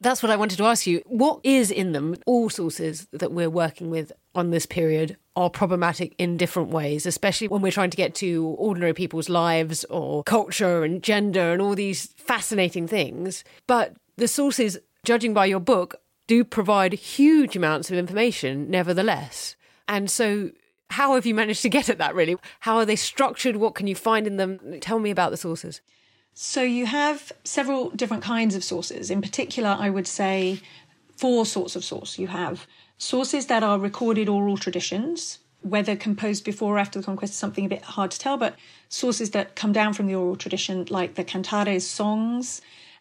That's 0.01 0.23
what 0.23 0.33
I 0.33 0.37
wanted 0.37 0.57
to 0.57 0.65
ask 0.65 0.87
you. 0.87 1.03
What 1.05 1.41
is 1.45 1.71
in 1.71 1.93
them? 1.93 2.17
All 2.25 2.49
sources 2.49 3.07
that 3.13 3.33
we're 3.33 3.51
working 3.51 3.91
with 3.91 4.13
on 4.35 4.51
this 4.51 4.65
period 4.65 5.19
are 5.37 5.51
problematic 5.51 6.15
in 6.19 6.37
different 6.37 6.71
ways, 6.71 7.07
especially 7.07 7.49
when 7.49 7.63
we're 7.63 7.71
trying 7.71 7.91
to 7.91 7.97
get 7.97 8.15
to 8.17 8.55
ordinary 8.59 8.93
people's 8.93 9.29
lives 9.29 9.85
or 9.85 10.25
culture 10.25 10.83
and 10.83 11.03
gender 11.03 11.53
and 11.53 11.63
all 11.63 11.75
these 11.75 12.07
fascinating 12.17 12.87
things. 12.89 13.45
But 13.67 13.95
the 14.17 14.29
sources, 14.29 14.79
judging 15.05 15.33
by 15.33 15.47
your 15.47 15.61
book, 15.61 15.97
do 16.27 16.45
provide 16.45 16.93
huge 16.93 17.57
amounts 17.57 17.91
of 17.91 17.97
information, 17.97 18.71
nevertheless. 18.71 19.57
And 19.89 20.11
so, 20.11 20.51
how 20.91 21.15
have 21.15 21.27
you 21.27 21.35
managed 21.35 21.63
to 21.63 21.69
get 21.69 21.89
at 21.89 21.99
that 21.99 22.15
really? 22.15 22.37
How 22.61 22.77
are 22.77 22.85
they 22.85 22.97
structured? 22.97 23.57
What 23.57 23.75
can 23.75 23.87
you 23.87 23.95
find 23.95 24.27
in 24.27 24.37
them? 24.37 24.79
Tell 24.81 24.99
me 24.99 25.11
about 25.11 25.31
the 25.31 25.37
sources. 25.37 25.81
So, 26.35 26.63
you 26.63 26.87
have 26.87 27.33
several 27.45 27.91
different 27.91 28.23
kinds 28.23 28.55
of 28.55 28.63
sources. 28.63 29.11
In 29.11 29.23
particular, 29.23 29.77
I 29.79 29.91
would 29.91 30.07
say 30.07 30.61
four 31.17 31.45
sorts 31.45 31.77
of 31.77 31.85
source. 31.85 32.19
You 32.19 32.29
have 32.29 32.67
Sources 33.03 33.47
that 33.47 33.63
are 33.63 33.79
recorded 33.79 34.29
oral 34.29 34.59
traditions, 34.59 35.39
whether 35.63 35.97
composed 35.97 36.45
before 36.45 36.77
or 36.77 36.79
after 36.79 36.99
the 36.99 37.05
conquest 37.07 37.33
is 37.33 37.39
something 37.39 37.65
a 37.65 37.69
bit 37.69 37.83
hard 37.83 38.11
to 38.11 38.19
tell, 38.19 38.37
but 38.37 38.57
sources 38.91 39.31
that 39.31 39.57
come 39.57 39.73
down 39.73 39.95
from 39.95 40.07
the 40.07 40.15
oral 40.15 40.37
tradition, 40.37 40.85
like 40.91 41.15
the 41.15 41.25
cantares 41.25 41.87
songs, 41.87 42.61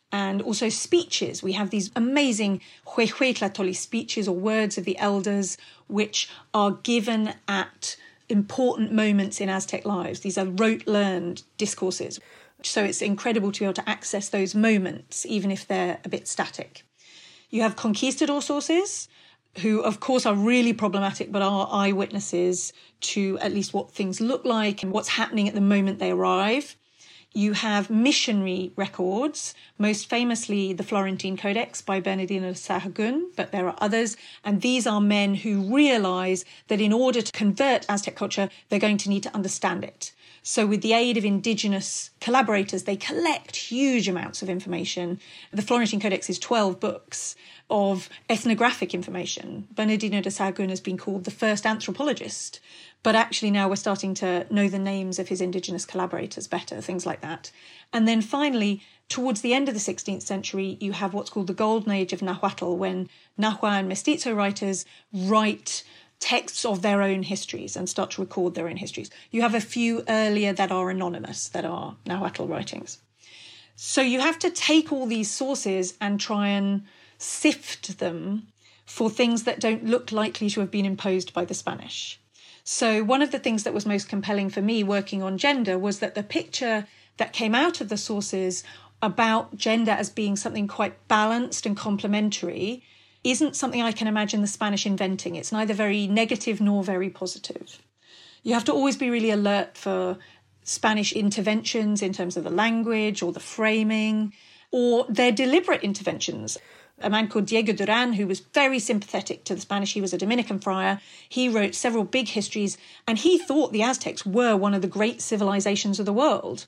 and 0.10 0.42
also 0.42 0.70
speeches. 0.70 1.44
We 1.44 1.52
have 1.52 1.70
these 1.70 1.92
amazing 1.98 2.62
Huehuetlatolli 2.88 3.76
speeches 3.76 4.30
or 4.30 4.38
words 4.38 4.78
of 4.78 4.86
the 4.86 4.98
elders, 5.00 5.58
which 5.88 6.30
are 6.54 6.72
given 6.72 7.34
at 7.50 7.98
important 8.30 8.94
moments 8.94 9.42
in 9.42 9.50
Aztec 9.50 9.84
lives. 9.84 10.22
These 10.22 10.38
are 10.38 10.46
rote 10.46 10.88
learned 10.88 11.44
discourses. 11.58 12.22
So 12.64 12.86
it's 12.86 13.02
incredible 13.02 13.52
to 13.52 13.60
be 13.60 13.66
able 13.66 13.74
to 13.74 13.90
access 13.90 14.30
those 14.30 14.56
moments, 14.56 15.26
even 15.26 15.52
if 15.52 15.68
they're 15.68 16.00
a 16.06 16.10
bit 16.10 16.26
static. 16.26 16.84
You 17.50 17.64
have 17.64 17.76
conquistador 17.76 18.42
sources, 18.42 19.10
who, 19.58 19.82
of 19.82 20.00
course, 20.00 20.26
are 20.26 20.36
really 20.36 20.74
problematic, 20.74 21.32
but 21.32 21.42
are 21.42 21.68
eyewitnesses 21.72 22.72
to 23.02 23.38
at 23.40 23.54
least 23.54 23.74
what 23.74 23.92
things 23.92 24.22
look 24.22 24.46
like 24.46 24.84
and 24.84 24.92
what's 24.92 25.10
happening 25.10 25.48
at 25.48 25.56
the 25.56 25.62
moment 25.62 26.00
they 26.00 26.12
arrive. 26.12 26.76
You 27.34 27.54
have 27.54 27.92
missionary 27.92 28.72
records, 28.76 29.54
most 29.78 30.10
famously 30.10 30.74
the 30.74 30.84
Florentine 30.84 31.38
Codex 31.38 31.80
by 31.80 32.00
Bernardino 32.00 32.54
Sahagún, 32.54 33.28
but 33.36 33.52
there 33.52 33.68
are 33.68 33.76
others. 33.80 34.18
And 34.44 34.62
these 34.62 34.88
are 34.88 35.00
men 35.00 35.36
who 35.36 35.74
realize 35.74 36.44
that 36.70 36.82
in 36.82 36.92
order 36.92 37.22
to 37.22 37.32
convert 37.32 37.86
Aztec 37.88 38.16
culture, 38.16 38.50
they're 38.70 38.80
going 38.80 38.98
to 38.98 39.10
need 39.10 39.24
to 39.24 39.36
understand 39.36 39.84
it. 39.84 40.12
So, 40.42 40.66
with 40.66 40.82
the 40.82 40.94
aid 40.94 41.18
of 41.18 41.26
indigenous 41.26 42.10
collaborators, 42.20 42.84
they 42.84 42.96
collect 42.96 43.56
huge 43.56 44.08
amounts 44.08 44.42
of 44.42 44.50
information. 44.50 45.20
The 45.52 45.62
Florentine 45.62 46.00
Codex 46.00 46.30
is 46.30 46.40
12 46.40 46.80
books 46.80 47.36
of 47.70 48.10
ethnographic 48.30 48.94
information. 48.94 49.68
Bernardino 49.72 50.22
de 50.22 50.30
Sahagún 50.30 50.70
has 50.70 50.82
been 50.82 50.98
called 50.98 51.24
the 51.24 51.32
first 51.32 51.66
anthropologist, 51.66 52.60
but 53.04 53.16
actually 53.16 53.52
now 53.52 53.70
we're 53.70 53.76
starting 53.76 54.14
to 54.16 54.46
know 54.50 54.68
the 54.68 54.80
names 54.80 55.20
of 55.20 55.28
his 55.28 55.42
indigenous 55.42 55.86
collaborators 55.86 56.48
better, 56.48 56.82
things 56.82 57.06
like 57.06 57.22
that. 57.22 57.52
And 57.94 58.08
then 58.08 58.22
finally, 58.22 58.82
towards 59.08 59.42
the 59.42 59.54
end 59.54 59.68
of 59.68 59.76
the 59.76 59.80
16th 59.80 60.22
century, 60.22 60.78
you 60.80 60.94
have 60.94 61.14
what's 61.14 61.30
called 61.30 61.48
the 61.48 61.54
golden 61.54 61.92
age 61.92 62.14
of 62.14 62.22
Nahuatl, 62.22 62.76
when 62.76 63.10
Nahua 63.40 63.80
and 63.80 63.88
Mestizo 63.88 64.34
writers 64.34 64.86
write 65.14 65.84
texts 66.20 66.66
of 66.66 66.82
their 66.82 67.02
own 67.02 67.24
histories 67.24 67.76
and 67.76 67.88
start 67.88 68.12
to 68.12 68.22
record 68.22 68.54
their 68.54 68.68
own 68.68 68.78
histories. 68.78 69.10
You 69.32 69.42
have 69.42 69.56
a 69.56 69.62
few 69.62 70.04
earlier 70.08 70.54
that 70.54 70.72
are 70.72 70.90
anonymous, 70.90 71.48
that 71.50 71.66
are 71.66 71.96
Nahuatl 72.06 72.48
writings. 72.48 73.00
So 73.76 74.02
you 74.02 74.20
have 74.20 74.38
to 74.40 74.50
take 74.50 74.92
all 74.92 75.06
these 75.06 75.32
sources 75.32 75.94
and 76.02 76.20
try 76.20 76.50
and 76.50 76.84
sift 77.20 78.00
them 78.00 78.48
for 78.86 79.10
things 79.10 79.44
that 79.44 79.60
don't 79.60 79.86
look 79.86 80.12
likely 80.12 80.50
to 80.50 80.62
have 80.62 80.72
been 80.72 80.86
imposed 80.86 81.32
by 81.32 81.46
the 81.46 81.54
Spanish. 81.54 82.20
So, 82.64 83.04
one 83.04 83.22
of 83.22 83.32
the 83.32 83.40
things 83.40 83.64
that 83.64 83.74
was 83.74 83.86
most 83.86 84.10
compelling 84.10 84.50
for 84.50 84.62
me 84.62 84.84
working 84.84 85.22
on 85.22 85.38
gender 85.38 85.78
was 85.78 86.00
that 86.00 86.16
the 86.16 86.24
picture 86.24 86.88
that 87.18 87.34
came 87.34 87.54
out 87.54 87.82
of 87.82 87.90
the 87.90 87.98
sources 87.98 88.64
about 89.02 89.56
gender 89.56 89.92
as 89.92 90.10
being 90.10 90.36
something 90.36 90.68
quite 90.68 91.08
balanced 91.08 91.66
and 91.66 91.76
complementary 91.78 92.84
isn't 93.24 93.56
something 93.56 93.82
I 93.82 93.92
can 93.92 94.08
imagine 94.08 94.42
the 94.42 94.48
Spanish 94.48 94.86
inventing. 94.86 95.36
It's 95.36 95.52
neither 95.52 95.74
very 95.74 96.08
negative 96.08 96.62
nor 96.62 96.84
very 96.84 97.10
positive. 97.10 97.82
You 98.44 98.54
have 98.54 98.66
to 98.66 98.74
always 98.74 98.98
be 98.98 99.10
really 99.10 99.32
alert 99.32 99.78
for 99.78 100.18
Spanish 100.64 101.12
interventions 101.12 102.02
in 102.02 102.14
terms 102.14 102.38
of 102.38 102.44
the 102.44 102.50
language 102.50 103.22
or 103.22 103.34
the 103.34 103.40
framing 103.40 104.34
or 104.72 105.06
their 105.10 105.32
deliberate 105.32 105.84
interventions 105.84 106.58
a 107.02 107.10
man 107.10 107.28
called 107.28 107.46
Diego 107.46 107.74
Duran, 107.74 108.14
who 108.14 108.28
was 108.28 108.40
very 108.40 108.80
sympathetic 108.80 109.44
to 109.46 109.56
the 109.56 109.62
Spanish. 109.62 109.94
He 109.94 110.02
was 110.02 110.14
a 110.14 110.18
Dominican 110.18 110.60
friar. 110.60 111.02
He 111.28 111.50
wrote 111.50 111.76
several 111.76 112.04
big 112.04 112.30
histories, 112.30 112.78
and 113.08 113.18
he 113.18 113.38
thought 113.38 113.72
the 113.72 113.84
Aztecs 113.84 114.26
were 114.26 114.56
one 114.56 114.74
of 114.74 114.82
the 114.82 114.88
great 114.88 115.22
civilizations 115.22 116.00
of 116.00 116.06
the 116.06 116.14
world. 116.14 116.66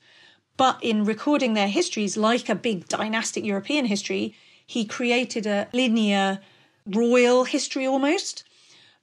But 0.56 0.78
in 0.82 1.04
recording 1.04 1.54
their 1.54 1.68
histories, 1.68 2.16
like 2.16 2.48
a 2.48 2.54
big 2.54 2.88
dynastic 2.88 3.44
European 3.44 3.86
history, 3.86 4.34
he 4.66 4.84
created 4.84 5.46
a 5.46 5.68
linear 5.72 6.40
royal 6.86 7.44
history 7.44 7.86
almost, 7.86 8.44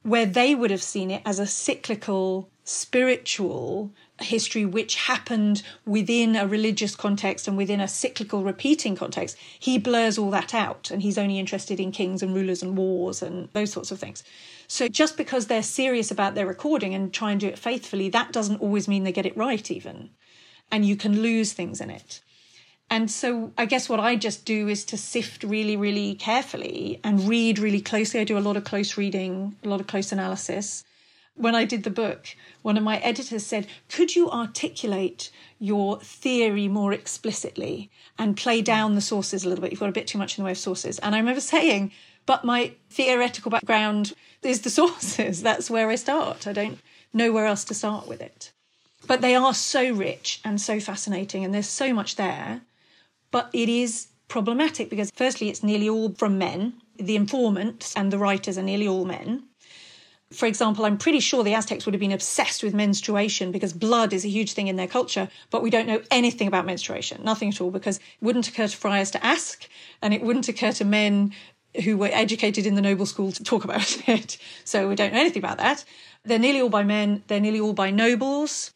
where 0.04 0.26
they 0.26 0.56
would 0.56 0.72
have 0.72 0.84
seen 0.84 1.12
it 1.12 1.22
as 1.26 1.40
a 1.40 1.48
cyclical, 1.48 2.50
spiritual 2.70 3.92
history 4.20 4.64
which 4.64 4.94
happened 4.94 5.64
within 5.88 6.36
a 6.36 6.46
religious 6.46 6.96
context 6.96 7.48
and 7.48 7.58
within 7.58 7.80
a 7.82 7.88
cyclical 7.88 8.44
repeating 8.44 8.96
context, 8.96 9.36
he 9.58 9.80
blurs 9.80 10.20
all 10.20 10.30
that 10.30 10.54
out 10.54 10.92
and 10.92 11.02
he's 11.02 11.18
only 11.18 11.40
interested 11.40 11.80
in 11.80 11.92
kings 11.92 12.22
and 12.22 12.36
rulers 12.36 12.62
and 12.62 12.78
wars 12.78 13.24
and 13.24 13.50
those 13.54 13.72
sorts 13.72 13.90
of 13.90 14.00
things. 14.00 14.24
So 14.68 14.88
just 14.88 15.18
because 15.18 15.48
they're 15.48 15.64
serious 15.64 16.12
about 16.12 16.36
their 16.36 16.46
recording 16.46 16.94
and 16.94 17.12
try 17.12 17.32
and 17.32 17.40
do 17.40 17.48
it 17.48 17.58
faithfully, 17.58 18.08
that 18.10 18.32
doesn't 18.32 18.62
always 18.62 18.88
mean 18.88 19.04
they 19.04 19.12
get 19.12 19.26
it 19.26 19.36
right, 19.36 19.72
even. 19.72 20.12
And 20.72 20.86
you 20.86 20.96
can 20.96 21.24
lose 21.24 21.54
things 21.54 21.82
in 21.82 21.90
it. 21.90 22.22
And 22.92 23.10
so 23.10 23.52
I 23.58 23.66
guess 23.66 23.90
what 23.90 24.00
I 24.00 24.16
just 24.16 24.46
do 24.46 24.68
is 24.68 24.86
to 24.86 24.98
sift 24.98 25.44
really, 25.44 25.76
really 25.76 26.14
carefully 26.14 27.00
and 27.04 27.28
read 27.28 27.58
really 27.58 27.82
closely. 27.82 28.20
I 28.20 28.26
do 28.26 28.38
a 28.38 28.48
lot 28.48 28.58
of 28.58 28.64
close 28.64 28.96
reading, 28.96 29.56
a 29.64 29.68
lot 29.68 29.82
of 29.82 29.88
close 29.88 30.12
analysis 30.12 30.84
when 31.40 31.56
I 31.56 31.64
did 31.64 31.84
the 31.84 31.90
book, 31.90 32.36
one 32.64 32.76
of 32.76 32.84
my 32.84 32.98
editors 32.98 33.46
said, 33.46 33.66
Could 33.88 34.14
you 34.14 34.30
articulate 34.30 35.32
your 35.58 35.98
theory 36.02 36.68
more 36.68 36.92
explicitly 36.92 37.90
and 38.18 38.36
play 38.36 38.62
down 38.62 38.96
the 38.96 39.02
sources 39.02 39.46
a 39.46 39.50
little 39.50 39.62
bit? 39.62 39.72
You've 39.72 39.80
got 39.80 39.88
a 39.88 39.94
bit 39.94 40.06
too 40.06 40.18
much 40.18 40.38
in 40.38 40.44
the 40.44 40.46
way 40.46 40.52
of 40.52 40.58
sources. 40.58 41.00
And 41.00 41.16
I 41.16 41.18
remember 41.18 41.40
saying, 41.40 41.94
But 42.26 42.44
my 42.44 42.74
theoretical 42.90 43.52
background 43.52 44.14
is 44.44 44.62
the 44.62 44.70
sources. 44.82 45.42
That's 45.42 45.70
where 45.70 45.90
I 45.90 45.96
start. 45.96 46.46
I 46.46 46.52
don't 46.52 46.80
know 47.14 47.32
where 47.32 47.46
else 47.46 47.64
to 47.66 47.74
start 47.74 48.06
with 48.06 48.22
it. 48.22 48.52
But 49.08 49.22
they 49.22 49.34
are 49.34 49.54
so 49.54 49.94
rich 49.94 50.42
and 50.44 50.60
so 50.60 50.82
fascinating, 50.82 51.46
and 51.46 51.54
there's 51.54 51.70
so 51.70 51.94
much 51.94 52.18
there. 52.18 52.62
But 53.32 53.50
it 53.54 53.70
is 53.70 54.08
problematic 54.28 54.90
because, 54.90 55.10
firstly, 55.16 55.48
it's 55.48 55.64
nearly 55.64 55.88
all 55.88 56.12
from 56.16 56.38
men. 56.38 56.74
The 56.98 57.16
informants 57.16 57.96
and 57.96 58.12
the 58.12 58.18
writers 58.18 58.58
are 58.58 58.64
nearly 58.64 58.90
all 58.90 59.06
men 59.06 59.44
for 60.32 60.46
example, 60.46 60.86
I'm 60.86 60.98
pretty 60.98 61.20
sure 61.20 61.44
the 61.44 61.56
Aztecs 61.56 61.86
would 61.86 61.96
have 61.96 62.00
been 62.00 62.12
obsessed 62.12 62.62
with 62.62 62.74
menstruation 62.74 63.52
because 63.52 63.74
blood 63.74 64.14
is 64.14 64.24
a 64.24 64.30
huge 64.30 64.54
thing 64.54 64.68
in 64.68 64.76
their 64.76 64.88
culture, 64.88 65.28
but 65.50 65.64
we 65.64 65.72
don't 65.72 65.88
know 65.88 66.02
anything 66.12 66.48
about 66.48 66.68
menstruation, 66.68 67.24
nothing 67.24 67.50
at 67.50 67.60
all, 67.60 67.72
because 67.72 67.98
it 67.98 68.04
wouldn't 68.22 68.48
occur 68.48 68.68
to 68.68 68.78
friars 68.78 69.10
to 69.12 69.26
ask, 69.26 69.68
and 70.04 70.14
it 70.14 70.22
wouldn't 70.22 70.48
occur 70.48 70.72
to 70.74 70.86
men 70.86 71.34
who 71.84 71.98
were 71.98 72.10
educated 72.12 72.68
in 72.68 72.76
the 72.76 72.82
noble 72.82 73.08
school 73.08 73.32
to 73.32 73.44
talk 73.44 73.64
about 73.64 73.98
it. 74.08 74.38
So 74.66 74.88
we 74.88 74.96
don't 74.96 75.14
know 75.14 75.20
anything 75.20 75.44
about 75.44 75.58
that. 75.58 75.84
They're 76.24 76.38
nearly 76.38 76.62
all 76.62 76.70
by 76.70 76.84
men, 76.84 77.24
they're 77.28 77.40
nearly 77.40 77.60
all 77.60 77.74
by 77.74 77.90
nobles, 77.90 78.72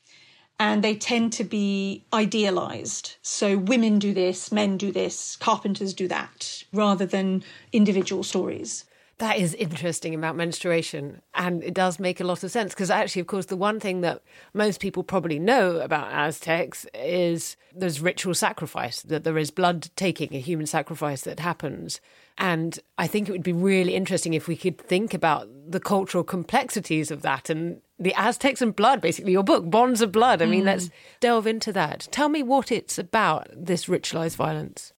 and 0.59 0.83
they 0.83 0.95
tend 0.95 1.33
to 1.33 1.43
be 1.43 2.03
idealized. 2.11 3.15
So 3.21 3.57
women 3.57 3.99
do 3.99 4.11
this, 4.13 4.51
men 4.51 4.77
do 4.77 4.91
this, 4.91 5.35
carpenters 5.35 5.93
do 5.93 6.07
that, 6.07 6.63
rather 6.73 7.05
than 7.05 7.43
individual 7.71 8.23
stories. 8.23 8.85
That 9.19 9.37
is 9.37 9.53
interesting 9.53 10.15
about 10.15 10.35
menstruation. 10.35 11.21
And 11.35 11.63
it 11.63 11.73
does 11.73 11.99
make 11.99 12.19
a 12.19 12.23
lot 12.23 12.43
of 12.43 12.51
sense 12.51 12.73
because, 12.73 12.89
actually, 12.89 13.21
of 13.21 13.27
course, 13.27 13.45
the 13.45 13.55
one 13.55 13.79
thing 13.79 14.01
that 14.01 14.21
most 14.53 14.79
people 14.79 15.03
probably 15.03 15.39
know 15.39 15.77
about 15.77 16.11
Aztecs 16.11 16.85
is 16.93 17.55
there's 17.75 18.01
ritual 18.01 18.33
sacrifice, 18.33 19.01
that 19.03 19.23
there 19.23 19.37
is 19.37 19.51
blood 19.51 19.89
taking, 19.95 20.35
a 20.35 20.39
human 20.39 20.65
sacrifice 20.65 21.21
that 21.21 21.39
happens. 21.39 22.01
And 22.37 22.79
I 22.97 23.05
think 23.05 23.29
it 23.29 23.31
would 23.31 23.43
be 23.43 23.53
really 23.53 23.93
interesting 23.93 24.33
if 24.33 24.47
we 24.47 24.55
could 24.55 24.79
think 24.79 25.13
about 25.13 25.47
the 25.67 25.79
cultural 25.79 26.23
complexities 26.23 27.11
of 27.11 27.21
that 27.21 27.49
and 27.49 27.81
the 27.99 28.13
Aztecs 28.15 28.61
and 28.61 28.75
blood, 28.75 28.99
basically, 28.99 29.31
your 29.31 29.43
book, 29.43 29.69
Bonds 29.69 30.01
of 30.01 30.11
Blood. 30.11 30.41
I 30.41 30.47
mean, 30.47 30.63
mm. 30.63 30.67
let's 30.67 30.89
delve 31.19 31.45
into 31.45 31.71
that. 31.73 32.07
Tell 32.11 32.29
me 32.29 32.41
what 32.41 32.71
it's 32.71 32.97
about, 32.97 33.47
this 33.55 33.85
ritualized 33.85 34.35
violence. 34.35 34.92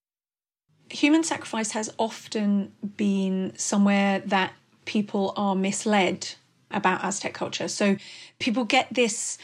Human 0.90 1.24
sacrifice 1.24 1.72
has 1.72 1.92
often 1.98 2.72
been 2.96 3.52
somewhere 3.56 4.20
that 4.20 4.52
people 4.84 5.32
are 5.36 5.54
misled 5.54 6.34
about 6.70 7.04
Aztec 7.04 7.34
culture. 7.34 7.68
So 7.68 7.96
people 8.38 8.64
get 8.64 8.92
this 8.92 9.38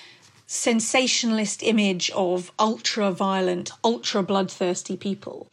sensationalist 0.46 1.62
image 1.62 2.10
of 2.10 2.52
ultra 2.58 3.10
violent, 3.10 3.70
ultra 3.82 4.22
bloodthirsty 4.22 4.96
people. 4.96 5.50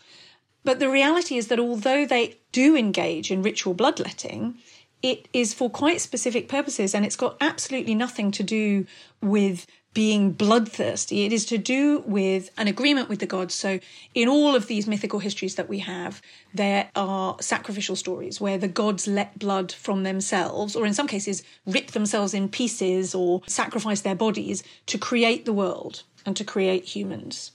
But 0.63 0.79
the 0.79 0.89
reality 0.89 1.37
is 1.37 1.47
that 1.47 1.59
although 1.59 2.05
they 2.05 2.37
do 2.51 2.75
engage 2.75 3.31
in 3.31 3.41
ritual 3.41 3.73
bloodletting, 3.73 4.57
it 5.01 5.27
is 5.31 5.53
for 5.53 5.69
quite 5.69 6.01
specific 6.01 6.49
purposes 6.49 6.93
and 6.93 7.05
it's 7.05 7.15
got 7.15 7.37
absolutely 7.39 7.95
nothing 7.95 8.31
to 8.31 8.43
do 8.43 8.85
with 9.21 9.65
being 9.93 10.31
bloodthirsty. 10.31 11.23
It 11.25 11.33
is 11.33 11.45
to 11.47 11.57
do 11.57 12.03
with 12.05 12.51
an 12.57 12.67
agreement 12.67 13.09
with 13.09 13.19
the 13.19 13.25
gods. 13.25 13.55
So, 13.55 13.79
in 14.13 14.27
all 14.27 14.55
of 14.55 14.67
these 14.67 14.87
mythical 14.87 15.19
histories 15.19 15.55
that 15.55 15.69
we 15.69 15.79
have, 15.79 16.21
there 16.53 16.89
are 16.95 17.35
sacrificial 17.41 17.95
stories 17.95 18.39
where 18.39 18.57
the 18.57 18.67
gods 18.67 19.07
let 19.07 19.39
blood 19.39 19.71
from 19.71 20.03
themselves, 20.03 20.75
or 20.75 20.85
in 20.85 20.93
some 20.93 21.07
cases, 21.07 21.43
rip 21.65 21.91
themselves 21.91 22.33
in 22.33 22.49
pieces 22.49 23.15
or 23.15 23.41
sacrifice 23.47 24.01
their 24.01 24.15
bodies 24.15 24.63
to 24.85 24.97
create 24.97 25.45
the 25.45 25.53
world 25.53 26.03
and 26.25 26.35
to 26.37 26.43
create 26.43 26.95
humans. 26.95 27.51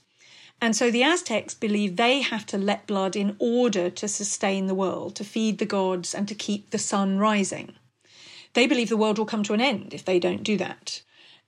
And 0.61 0.75
so 0.75 0.89
the 0.89 1.03
Aztecs 1.03 1.53
believe 1.53 1.95
they 1.95 2.21
have 2.21 2.45
to 2.47 2.57
let 2.57 2.87
blood 2.87 3.15
in 3.15 3.35
order 3.39 3.89
to 3.89 4.07
sustain 4.07 4.67
the 4.67 4.75
world, 4.75 5.15
to 5.15 5.23
feed 5.23 5.57
the 5.57 5.65
gods, 5.65 6.15
and 6.15 6.27
to 6.27 6.35
keep 6.35 6.69
the 6.69 6.77
sun 6.77 7.17
rising. 7.17 7.75
They 8.53 8.67
believe 8.67 8.89
the 8.89 8.97
world 8.97 9.17
will 9.17 9.25
come 9.25 9.43
to 9.43 9.53
an 9.53 9.61
end 9.61 9.93
if 9.93 10.05
they 10.05 10.17
don't 10.17 10.43
do 10.43 10.55
that. 10.57 11.01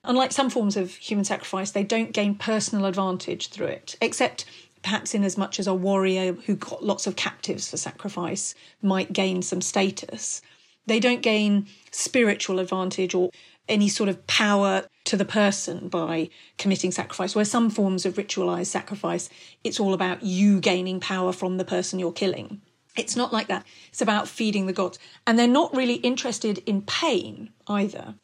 Unlike 0.07 0.31
some 0.31 0.49
forms 0.49 0.77
of 0.77 0.95
human 0.95 1.25
sacrifice, 1.25 1.71
they 1.71 1.83
don't 1.83 2.13
gain 2.13 2.33
personal 2.35 2.85
advantage 2.85 3.49
through 3.49 3.67
it, 3.67 3.97
except 4.01 4.45
perhaps 4.81 5.13
in 5.13 5.25
as 5.25 5.37
much 5.37 5.59
as 5.59 5.67
a 5.67 5.73
warrior 5.73 6.31
who 6.31 6.55
got 6.55 6.81
lots 6.81 7.07
of 7.07 7.17
captives 7.17 7.69
for 7.69 7.75
sacrifice 7.75 8.55
might 8.81 9.11
gain 9.11 9.41
some 9.41 9.59
status. 9.59 10.41
They 10.85 11.01
don't 11.01 11.21
gain 11.21 11.67
spiritual 11.91 12.59
advantage 12.59 13.13
or 13.13 13.31
any 13.67 13.89
sort 13.89 14.07
of 14.07 14.25
power 14.27 14.87
to 15.03 15.17
the 15.17 15.25
person 15.25 15.89
by 15.89 16.29
committing 16.57 16.91
sacrifice. 16.91 17.35
Where 17.35 17.43
some 17.43 17.69
forms 17.69 18.05
of 18.05 18.13
ritualized 18.13 18.67
sacrifice, 18.67 19.29
it's 19.65 19.79
all 19.79 19.93
about 19.93 20.23
you 20.23 20.61
gaining 20.61 21.01
power 21.01 21.33
from 21.33 21.57
the 21.57 21.65
person 21.65 21.99
you're 21.99 22.13
killing. 22.13 22.61
It's 22.95 23.17
not 23.17 23.33
like 23.33 23.47
that. 23.47 23.65
It's 23.89 24.01
about 24.01 24.29
feeding 24.29 24.67
the 24.67 24.73
gods. 24.73 24.99
And 25.25 25.37
they're 25.37 25.47
not 25.47 25.75
really 25.75 25.95
interested 25.95 26.59
in 26.65 26.83
pain 26.83 27.49
either. 27.67 28.15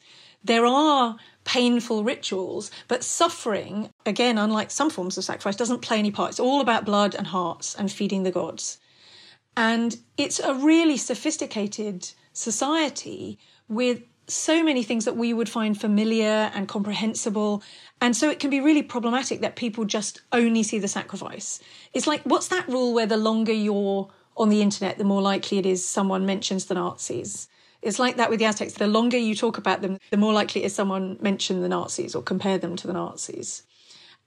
There 0.45 0.65
are 0.65 1.17
painful 1.43 2.03
rituals, 2.03 2.71
but 2.88 3.03
suffering, 3.03 3.89
again, 4.05 4.38
unlike 4.38 4.71
some 4.71 4.89
forms 4.89 5.17
of 5.17 5.23
sacrifice, 5.23 5.55
doesn't 5.55 5.81
play 5.81 6.00
any 6.00 6.12
part. 6.12 6.31
It's 6.31 6.39
all 6.39 6.62
about 6.62 6.85
blood 6.85 7.15
and 7.15 7.27
hearts 7.27 7.75
and 7.75 7.91
feeding 7.91 8.23
the 8.23 8.31
gods. 8.31 8.77
And 9.55 9.97
it's 10.17 10.39
a 10.39 10.53
really 10.53 10.97
sophisticated 10.97 12.09
society 12.33 13.38
with 13.67 14.01
so 14.27 14.63
many 14.63 14.83
things 14.83 15.05
that 15.05 15.17
we 15.17 15.33
would 15.33 15.50
find 15.50 15.79
familiar 15.79 16.51
and 16.55 16.67
comprehensible. 16.67 17.62
And 18.00 18.15
so 18.15 18.29
it 18.29 18.39
can 18.39 18.50
be 18.50 18.62
really 18.62 18.83
problematic 18.83 19.41
that 19.41 19.56
people 19.56 19.86
just 19.86 20.21
only 20.32 20.63
see 20.63 20.79
the 20.79 20.88
sacrifice. 20.88 21.60
It's 21.93 22.08
like, 22.08 22.21
what's 22.23 22.47
that 22.47 22.67
rule 22.67 22.93
where 22.93 23.06
the 23.06 23.17
longer 23.17 23.51
you're 23.53 24.10
on 24.38 24.49
the 24.49 24.62
internet, 24.62 24.97
the 24.97 25.03
more 25.03 25.21
likely 25.21 25.58
it 25.58 25.65
is 25.65 25.86
someone 25.86 26.25
mentions 26.25 26.65
the 26.65 26.75
Nazis? 26.75 27.47
It's 27.84 28.00
like 28.00 28.15
that 28.15 28.30
with 28.30 28.39
the 28.39 28.46
Aztecs. 28.46 28.74
The 28.74 28.88
longer 28.88 29.17
you 29.17 29.36
talk 29.36 29.58
about 29.58 29.82
them, 29.82 30.00
the 30.10 30.17
more 30.17 30.34
likely 30.34 30.63
is 30.63 30.74
someone 30.74 31.17
mention 31.22 31.62
the 31.62 31.67
Nazis 31.67 32.15
or 32.15 32.24
compare 32.24 32.58
them 32.58 32.76
to 32.78 32.88
the 32.88 32.93
Nazis. 32.93 33.63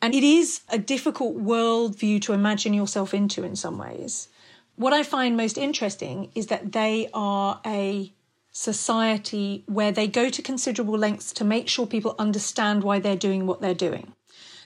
And 0.02 0.14
it 0.14 0.22
is 0.22 0.60
a 0.68 0.78
difficult 0.78 1.38
worldview 1.38 2.20
to 2.22 2.34
imagine 2.34 2.74
yourself 2.74 3.14
into 3.14 3.42
in 3.44 3.56
some 3.56 3.78
ways. 3.78 4.28
What 4.76 4.92
I 4.92 5.02
find 5.02 5.36
most 5.36 5.56
interesting 5.56 6.30
is 6.34 6.48
that 6.48 6.72
they 6.72 7.08
are 7.14 7.60
a 7.64 8.12
society 8.52 9.64
where 9.66 9.90
they 9.90 10.06
go 10.06 10.28
to 10.28 10.42
considerable 10.42 10.98
lengths 10.98 11.32
to 11.32 11.44
make 11.44 11.68
sure 11.68 11.86
people 11.86 12.14
understand 12.18 12.84
why 12.84 12.98
they're 12.98 13.16
doing 13.16 13.46
what 13.46 13.62
they're 13.62 13.74
doing. 13.74 14.12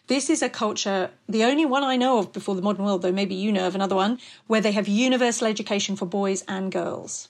This 0.09 0.29
is 0.29 0.43
a 0.43 0.49
culture, 0.49 1.11
the 1.29 1.45
only 1.45 1.65
one 1.65 1.85
I 1.85 1.97
know 1.97 2.19
of 2.19 2.33
before 2.33 2.57
the 2.57 2.63
modern 2.63 2.85
world, 2.85 3.03
though 3.03 3.13
maybe 3.13 3.37
you 3.37 3.53
know 3.53 3.69
of 3.69 3.77
another 3.77 3.95
one, 3.95 4.19
where 4.49 4.61
they 4.61 4.73
have 4.73 4.89
universal 4.89 5.47
education 5.47 5.95
for 5.95 6.07
boys 6.07 6.45
and 6.49 6.73
girls. 6.73 7.29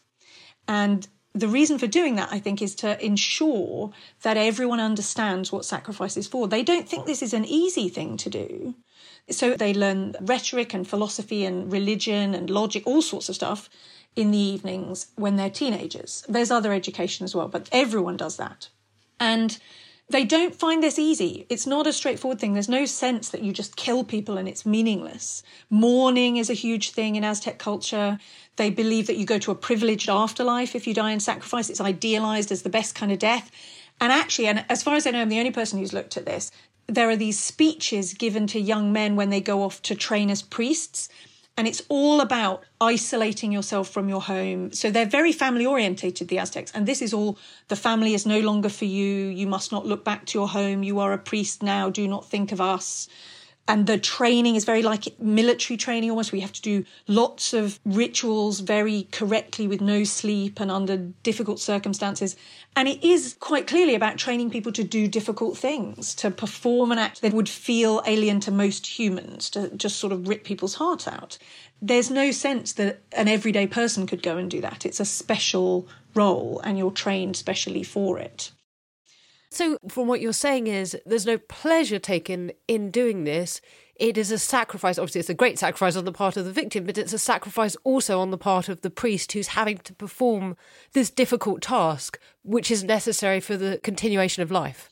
And 0.66 1.06
the 1.34 1.48
reason 1.48 1.78
for 1.78 1.86
doing 1.86 2.16
that, 2.16 2.30
I 2.32 2.38
think, 2.40 2.60
is 2.60 2.74
to 2.76 3.02
ensure 3.04 3.92
that 4.22 4.36
everyone 4.36 4.80
understands 4.80 5.52
what 5.52 5.64
sacrifice 5.64 6.16
is 6.16 6.26
for. 6.26 6.48
They 6.48 6.62
don't 6.62 6.88
think 6.88 7.06
this 7.06 7.22
is 7.22 7.32
an 7.32 7.44
easy 7.44 7.88
thing 7.88 8.16
to 8.18 8.30
do. 8.30 8.74
So 9.28 9.54
they 9.54 9.72
learn 9.72 10.16
rhetoric 10.20 10.74
and 10.74 10.86
philosophy 10.86 11.44
and 11.44 11.72
religion 11.72 12.34
and 12.34 12.50
logic, 12.50 12.84
all 12.86 13.02
sorts 13.02 13.28
of 13.28 13.36
stuff 13.36 13.70
in 14.16 14.32
the 14.32 14.38
evenings 14.38 15.06
when 15.14 15.36
they're 15.36 15.50
teenagers. 15.50 16.24
There's 16.28 16.50
other 16.50 16.72
education 16.72 17.24
as 17.24 17.34
well, 17.34 17.46
but 17.46 17.68
everyone 17.70 18.16
does 18.16 18.36
that. 18.36 18.68
And 19.20 19.56
they 20.10 20.24
don't 20.24 20.54
find 20.54 20.82
this 20.82 20.98
easy. 20.98 21.46
It's 21.48 21.66
not 21.66 21.86
a 21.86 21.92
straightforward 21.92 22.40
thing. 22.40 22.52
There's 22.52 22.68
no 22.68 22.84
sense 22.84 23.28
that 23.28 23.42
you 23.42 23.52
just 23.52 23.76
kill 23.76 24.02
people 24.02 24.36
and 24.36 24.48
it's 24.48 24.66
meaningless. 24.66 25.42
Mourning 25.70 26.36
is 26.36 26.50
a 26.50 26.54
huge 26.54 26.90
thing 26.90 27.14
in 27.14 27.24
Aztec 27.24 27.58
culture. 27.58 28.18
They 28.56 28.70
believe 28.70 29.06
that 29.06 29.16
you 29.16 29.24
go 29.24 29.38
to 29.38 29.52
a 29.52 29.54
privileged 29.54 30.08
afterlife 30.08 30.74
if 30.74 30.86
you 30.86 30.94
die 30.94 31.12
in 31.12 31.20
sacrifice. 31.20 31.70
It's 31.70 31.80
idealized 31.80 32.50
as 32.50 32.62
the 32.62 32.68
best 32.68 32.94
kind 32.94 33.12
of 33.12 33.20
death. 33.20 33.50
And 34.00 34.12
actually, 34.12 34.48
and 34.48 34.64
as 34.68 34.82
far 34.82 34.96
as 34.96 35.06
I 35.06 35.10
know, 35.12 35.20
I'm 35.20 35.28
the 35.28 35.38
only 35.38 35.52
person 35.52 35.78
who's 35.78 35.92
looked 35.92 36.16
at 36.16 36.26
this. 36.26 36.50
There 36.88 37.08
are 37.08 37.16
these 37.16 37.38
speeches 37.38 38.14
given 38.14 38.48
to 38.48 38.60
young 38.60 38.92
men 38.92 39.14
when 39.14 39.30
they 39.30 39.40
go 39.40 39.62
off 39.62 39.80
to 39.82 39.94
train 39.94 40.28
as 40.28 40.42
priests 40.42 41.08
and 41.60 41.68
it's 41.68 41.82
all 41.90 42.22
about 42.22 42.64
isolating 42.80 43.52
yourself 43.52 43.90
from 43.90 44.08
your 44.08 44.22
home. 44.22 44.72
So 44.72 44.90
they're 44.90 45.04
very 45.04 45.30
family 45.30 45.66
orientated, 45.66 46.28
the 46.28 46.38
Aztecs. 46.38 46.72
And 46.74 46.86
this 46.86 47.02
is 47.02 47.12
all 47.12 47.36
the 47.68 47.76
family 47.76 48.14
is 48.14 48.24
no 48.24 48.40
longer 48.40 48.70
for 48.70 48.86
you. 48.86 49.26
You 49.26 49.46
must 49.46 49.70
not 49.70 49.84
look 49.84 50.02
back 50.02 50.24
to 50.24 50.38
your 50.38 50.48
home. 50.48 50.82
You 50.82 51.00
are 51.00 51.12
a 51.12 51.18
priest 51.18 51.62
now. 51.62 51.90
Do 51.90 52.08
not 52.08 52.24
think 52.24 52.50
of 52.50 52.62
us 52.62 53.08
and 53.70 53.86
the 53.86 53.98
training 53.98 54.56
is 54.56 54.64
very 54.64 54.82
like 54.82 55.18
military 55.20 55.76
training 55.76 56.10
almost 56.10 56.32
we 56.32 56.40
have 56.40 56.52
to 56.52 56.60
do 56.60 56.84
lots 57.06 57.52
of 57.52 57.78
rituals 57.84 58.58
very 58.58 59.06
correctly 59.12 59.68
with 59.68 59.80
no 59.80 60.02
sleep 60.02 60.58
and 60.58 60.72
under 60.72 60.96
difficult 60.96 61.60
circumstances. 61.60 62.34
And 62.74 62.88
it 62.88 63.04
is 63.04 63.36
quite 63.38 63.68
clearly 63.68 63.94
about 63.94 64.16
training 64.16 64.50
people 64.50 64.72
to 64.72 64.82
do 64.82 65.06
difficult 65.06 65.56
things 65.56 66.16
to 66.16 66.32
perform 66.32 66.90
an 66.90 66.98
act 66.98 67.22
that 67.22 67.32
would 67.32 67.48
feel 67.48 68.02
alien 68.06 68.40
to 68.40 68.50
most 68.50 68.98
humans 68.98 69.48
to 69.50 69.70
just 69.76 69.98
sort 69.98 70.12
of 70.12 70.26
rip 70.26 70.42
people's 70.42 70.74
heart 70.74 71.06
out. 71.06 71.38
There's 71.80 72.10
no 72.10 72.32
sense 72.32 72.72
that 72.72 73.02
an 73.12 73.28
everyday 73.28 73.68
person 73.68 74.08
could 74.08 74.22
go 74.22 74.36
and 74.36 74.50
do 74.50 74.60
that. 74.62 74.84
It's 74.84 74.98
a 74.98 75.04
special 75.04 75.86
role 76.14 76.60
and 76.64 76.76
you're 76.76 76.90
trained 76.90 77.36
specially 77.36 77.84
for 77.84 78.18
it 78.18 78.50
so, 79.50 79.78
from 79.88 80.06
what 80.06 80.20
you're 80.20 80.32
saying, 80.32 80.68
is 80.68 80.96
there's 81.04 81.26
no 81.26 81.38
pleasure 81.38 81.98
taken 81.98 82.52
in 82.68 82.90
doing 82.90 83.24
this. 83.24 83.60
It 83.96 84.16
is 84.16 84.30
a 84.30 84.38
sacrifice. 84.38 84.96
Obviously, 84.96 85.18
it's 85.18 85.28
a 85.28 85.34
great 85.34 85.58
sacrifice 85.58 85.96
on 85.96 86.04
the 86.04 86.12
part 86.12 86.36
of 86.36 86.44
the 86.44 86.52
victim, 86.52 86.84
but 86.84 86.96
it's 86.96 87.12
a 87.12 87.18
sacrifice 87.18 87.76
also 87.82 88.20
on 88.20 88.30
the 88.30 88.38
part 88.38 88.68
of 88.68 88.82
the 88.82 88.90
priest 88.90 89.32
who's 89.32 89.48
having 89.48 89.78
to 89.78 89.92
perform 89.92 90.56
this 90.92 91.10
difficult 91.10 91.62
task, 91.62 92.20
which 92.44 92.70
is 92.70 92.84
necessary 92.84 93.40
for 93.40 93.56
the 93.56 93.80
continuation 93.82 94.42
of 94.42 94.52
life. 94.52 94.88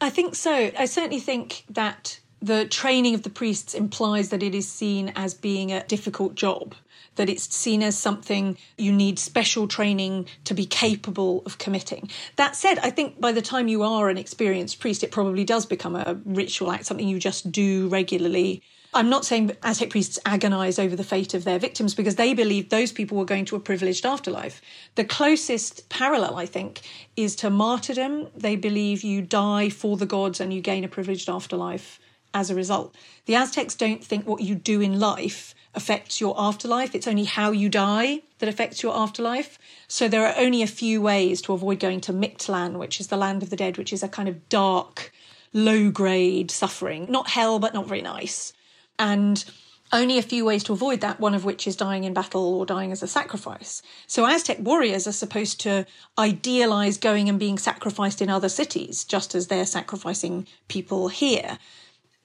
I 0.00 0.10
think 0.10 0.34
so. 0.34 0.70
I 0.78 0.84
certainly 0.84 1.20
think 1.20 1.64
that 1.70 2.20
the 2.42 2.66
training 2.66 3.14
of 3.14 3.22
the 3.22 3.30
priests 3.30 3.72
implies 3.72 4.28
that 4.28 4.42
it 4.42 4.54
is 4.54 4.68
seen 4.68 5.12
as 5.16 5.32
being 5.32 5.72
a 5.72 5.84
difficult 5.84 6.34
job 6.34 6.74
that 7.16 7.28
it's 7.28 7.54
seen 7.54 7.82
as 7.82 7.96
something 7.96 8.56
you 8.78 8.92
need 8.92 9.18
special 9.18 9.68
training 9.68 10.26
to 10.44 10.54
be 10.54 10.66
capable 10.66 11.42
of 11.46 11.58
committing. 11.58 12.10
That 12.36 12.56
said, 12.56 12.78
I 12.78 12.90
think 12.90 13.20
by 13.20 13.32
the 13.32 13.42
time 13.42 13.68
you 13.68 13.82
are 13.82 14.08
an 14.08 14.18
experienced 14.18 14.80
priest, 14.80 15.02
it 15.02 15.10
probably 15.10 15.44
does 15.44 15.66
become 15.66 15.96
a 15.96 16.20
ritual 16.24 16.70
act, 16.70 16.86
something 16.86 17.08
you 17.08 17.18
just 17.18 17.52
do 17.52 17.88
regularly. 17.88 18.62
I'm 18.94 19.08
not 19.08 19.24
saying 19.24 19.56
Aztec 19.62 19.88
priests 19.88 20.18
agonize 20.26 20.78
over 20.78 20.94
the 20.94 21.04
fate 21.04 21.32
of 21.32 21.44
their 21.44 21.58
victims 21.58 21.94
because 21.94 22.16
they 22.16 22.34
believe 22.34 22.68
those 22.68 22.92
people 22.92 23.16
were 23.16 23.24
going 23.24 23.46
to 23.46 23.56
a 23.56 23.60
privileged 23.60 24.04
afterlife. 24.04 24.60
The 24.96 25.04
closest 25.04 25.88
parallel, 25.88 26.36
I 26.36 26.44
think, 26.44 26.82
is 27.16 27.34
to 27.36 27.48
martyrdom. 27.48 28.28
They 28.36 28.54
believe 28.54 29.02
you 29.02 29.22
die 29.22 29.70
for 29.70 29.96
the 29.96 30.04
gods 30.04 30.40
and 30.40 30.52
you 30.52 30.60
gain 30.60 30.84
a 30.84 30.88
privileged 30.88 31.30
afterlife 31.30 31.98
as 32.34 32.50
a 32.50 32.54
result. 32.54 32.94
The 33.24 33.34
Aztecs 33.34 33.74
don't 33.74 34.04
think 34.04 34.26
what 34.26 34.42
you 34.42 34.54
do 34.54 34.82
in 34.82 35.00
life 35.00 35.54
affects 35.74 36.20
your 36.20 36.34
afterlife. 36.38 36.94
It's 36.94 37.08
only 37.08 37.24
how 37.24 37.50
you 37.50 37.68
die 37.68 38.22
that 38.38 38.48
affects 38.48 38.82
your 38.82 38.96
afterlife. 38.96 39.58
So 39.88 40.08
there 40.08 40.26
are 40.26 40.34
only 40.36 40.62
a 40.62 40.66
few 40.66 41.00
ways 41.00 41.40
to 41.42 41.52
avoid 41.52 41.80
going 41.80 42.00
to 42.02 42.12
Mictlan, 42.12 42.78
which 42.78 43.00
is 43.00 43.06
the 43.08 43.16
land 43.16 43.42
of 43.42 43.50
the 43.50 43.56
dead, 43.56 43.78
which 43.78 43.92
is 43.92 44.02
a 44.02 44.08
kind 44.08 44.28
of 44.28 44.48
dark, 44.48 45.12
low 45.52 45.90
grade 45.90 46.50
suffering. 46.50 47.06
Not 47.08 47.30
hell, 47.30 47.58
but 47.58 47.74
not 47.74 47.86
very 47.86 48.02
nice. 48.02 48.52
And 48.98 49.44
only 49.92 50.16
a 50.16 50.22
few 50.22 50.44
ways 50.44 50.64
to 50.64 50.72
avoid 50.72 51.02
that, 51.02 51.20
one 51.20 51.34
of 51.34 51.44
which 51.44 51.66
is 51.66 51.76
dying 51.76 52.04
in 52.04 52.14
battle 52.14 52.54
or 52.54 52.64
dying 52.64 52.92
as 52.92 53.02
a 53.02 53.06
sacrifice. 53.06 53.82
So 54.06 54.26
Aztec 54.26 54.58
warriors 54.60 55.06
are 55.06 55.12
supposed 55.12 55.60
to 55.60 55.84
idealize 56.18 56.96
going 56.96 57.28
and 57.28 57.38
being 57.38 57.58
sacrificed 57.58 58.22
in 58.22 58.30
other 58.30 58.48
cities, 58.48 59.04
just 59.04 59.34
as 59.34 59.48
they're 59.48 59.66
sacrificing 59.66 60.46
people 60.68 61.08
here. 61.08 61.58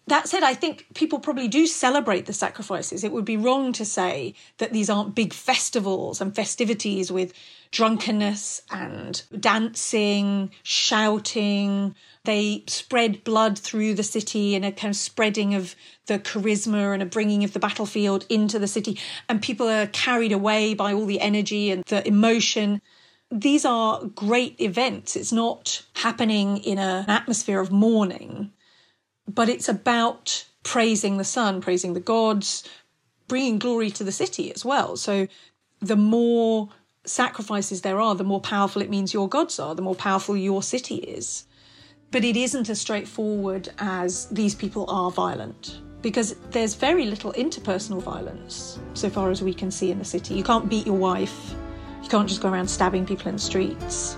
That 0.08 0.30
said, 0.30 0.42
I 0.42 0.54
think 0.54 0.88
people 0.94 1.20
probably 1.20 1.50
do 1.50 1.68
celebrate 1.68 2.28
the 2.28 2.34
sacrifices. 2.34 3.04
It 3.04 3.12
would 3.12 3.26
be 3.26 3.36
wrong 3.36 3.74
to 3.74 3.84
say 3.84 4.36
that 4.58 4.72
these 4.72 4.90
aren't 4.90 5.16
big 5.16 5.34
festivals 5.34 6.22
and 6.22 6.34
festivities 6.34 7.12
with 7.12 7.34
drunkenness 7.72 8.62
and 8.72 9.22
dancing, 9.38 10.52
shouting. 10.64 11.94
They 12.24 12.64
spread 12.68 13.26
blood 13.26 13.60
through 13.60 13.96
the 13.96 14.04
city 14.04 14.56
and 14.56 14.64
a 14.64 14.72
kind 14.72 14.92
of 14.92 14.96
spreading 14.96 15.54
of 15.56 15.76
the 16.06 16.20
charisma 16.20 16.94
and 16.94 17.04
a 17.04 17.06
bringing 17.06 17.44
of 17.44 17.52
the 17.52 17.60
battlefield 17.60 18.26
into 18.30 18.60
the 18.60 18.68
city. 18.68 18.98
And 19.28 19.42
people 19.42 19.68
are 19.68 19.88
carried 19.88 20.32
away 20.32 20.74
by 20.74 20.94
all 20.94 21.06
the 21.06 21.20
energy 21.20 21.70
and 21.70 21.84
the 21.84 22.08
emotion. 22.08 22.82
These 23.30 23.66
are 23.66 24.06
great 24.06 24.56
events. 24.62 25.18
It's 25.18 25.34
not 25.34 25.86
happening 25.96 26.60
in 26.60 26.80
an 26.80 27.10
atmosphere 27.10 27.60
of 27.60 27.74
mourning 27.74 28.54
but 29.28 29.50
it's 29.50 29.70
about 29.70 30.46
praising 30.64 31.18
the 31.18 31.24
sun, 31.24 31.62
praising 31.62 31.94
the 31.94 32.00
gods, 32.00 32.68
bringing 33.28 33.60
glory 33.60 33.90
to 33.92 34.04
the 34.04 34.12
city 34.12 34.54
as 34.54 34.64
well. 34.64 34.96
So 34.98 35.28
the 35.80 35.96
more 35.96 36.70
sacrifices 37.06 37.82
there 37.82 38.00
are, 38.00 38.16
the 38.16 38.24
more 38.24 38.42
powerful 38.42 38.82
it 38.82 38.90
means 38.90 39.14
your 39.14 39.30
gods 39.30 39.60
are, 39.60 39.76
the 39.76 39.82
more 39.82 39.96
powerful 39.96 40.36
your 40.36 40.64
city 40.64 40.96
is. 40.96 41.46
But 42.12 42.24
it 42.24 42.38
isn't 42.38 42.70
as 42.70 42.80
straightforward 42.80 43.70
as 43.80 44.28
these 44.28 44.56
people 44.56 44.86
are 44.90 45.12
violent 45.12 45.82
because 46.02 46.36
there's 46.52 46.76
very 46.76 47.06
little 47.06 47.34
interpersonal 47.34 48.02
violence 48.02 48.80
so 48.94 49.10
far 49.10 49.30
as 49.30 49.42
we 49.42 49.54
can 49.54 49.72
see 49.72 49.92
in 49.92 50.00
the 50.00 50.06
city. 50.06 50.36
You 50.36 50.44
can't 50.44 50.70
beat 50.70 50.86
your 50.86 50.98
wife, 50.98 51.54
you 52.02 52.10
can't 52.10 52.30
just 52.30 52.42
go 52.42 52.50
around 52.50 52.68
stabbing 52.70 53.06
people 53.06 53.28
in 53.28 53.36
the 53.36 53.42
streets. 53.42 54.18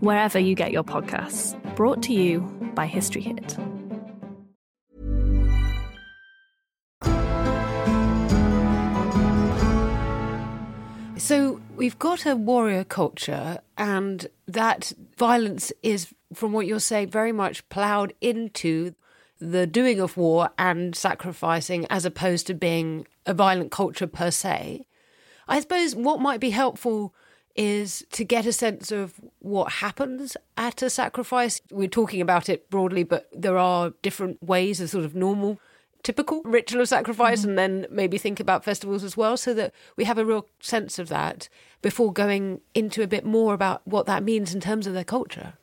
wherever 0.00 0.38
you 0.38 0.54
get 0.54 0.72
your 0.72 0.84
podcasts. 0.84 1.54
Brought 1.76 2.02
to 2.04 2.12
you 2.12 2.40
by 2.74 2.86
History 2.86 3.22
Hit. 3.22 3.56
So 11.16 11.60
we've 11.76 11.98
got 11.98 12.24
a 12.24 12.36
warrior 12.36 12.84
culture, 12.84 13.58
and 13.76 14.26
that 14.46 14.92
violence 15.18 15.72
is, 15.82 16.14
from 16.32 16.52
what 16.52 16.66
you're 16.66 16.80
saying, 16.80 17.10
very 17.10 17.32
much 17.32 17.68
ploughed 17.68 18.14
into 18.20 18.94
the 19.38 19.66
doing 19.66 20.00
of 20.00 20.16
war 20.16 20.50
and 20.56 20.96
sacrificing 20.96 21.86
as 21.90 22.04
opposed 22.04 22.46
to 22.46 22.54
being 22.54 23.06
a 23.26 23.34
violent 23.34 23.70
culture 23.70 24.06
per 24.06 24.30
se. 24.30 24.86
I 25.46 25.60
suppose 25.60 25.94
what 25.94 26.20
might 26.20 26.40
be 26.40 26.50
helpful 26.50 27.14
is 27.58 28.06
to 28.12 28.24
get 28.24 28.46
a 28.46 28.52
sense 28.52 28.92
of 28.92 29.14
what 29.40 29.72
happens 29.72 30.36
at 30.56 30.80
a 30.80 30.88
sacrifice. 30.88 31.60
We're 31.72 31.88
talking 31.88 32.20
about 32.20 32.48
it 32.48 32.70
broadly, 32.70 33.02
but 33.02 33.28
there 33.32 33.58
are 33.58 33.92
different 34.00 34.40
ways, 34.40 34.80
of 34.80 34.90
sort 34.90 35.04
of 35.04 35.16
normal, 35.16 35.58
typical 36.04 36.40
ritual 36.44 36.80
of 36.80 36.88
sacrifice, 36.88 37.40
mm-hmm. 37.40 37.50
and 37.50 37.58
then 37.58 37.86
maybe 37.90 38.16
think 38.16 38.38
about 38.38 38.64
festivals 38.64 39.02
as 39.02 39.16
well, 39.16 39.36
so 39.36 39.52
that 39.54 39.74
we 39.96 40.04
have 40.04 40.18
a 40.18 40.24
real 40.24 40.46
sense 40.60 41.00
of 41.00 41.08
that 41.08 41.48
before 41.82 42.12
going 42.12 42.60
into 42.74 43.02
a 43.02 43.08
bit 43.08 43.24
more 43.24 43.54
about 43.54 43.84
what 43.84 44.06
that 44.06 44.22
means 44.22 44.54
in 44.54 44.60
terms 44.60 44.86
of 44.86 44.94
their 44.94 45.02
culture. 45.02 45.54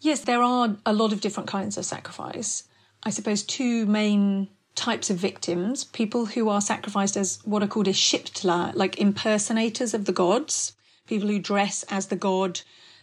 Yes, 0.00 0.22
there 0.22 0.42
are 0.42 0.78
a 0.86 0.94
lot 0.94 1.12
of 1.12 1.20
different 1.20 1.50
kinds 1.50 1.76
of 1.76 1.84
sacrifice. 1.84 2.64
I 3.02 3.10
suppose 3.10 3.42
two 3.42 3.84
main 3.84 4.48
types 4.74 5.10
of 5.10 5.18
victims 5.18 5.84
people 5.84 6.24
who 6.24 6.48
are 6.48 6.60
sacrificed 6.62 7.16
as 7.16 7.40
what 7.44 7.62
are 7.62 7.66
called 7.66 7.86
ixiptla, 7.86 8.74
like 8.74 8.98
impersonators 8.98 9.92
of 9.92 10.06
the 10.06 10.12
gods, 10.12 10.72
people 11.10 11.28
who 11.28 11.40
dress 11.40 11.84
as 11.90 12.06
the 12.06 12.16
god 12.16 12.60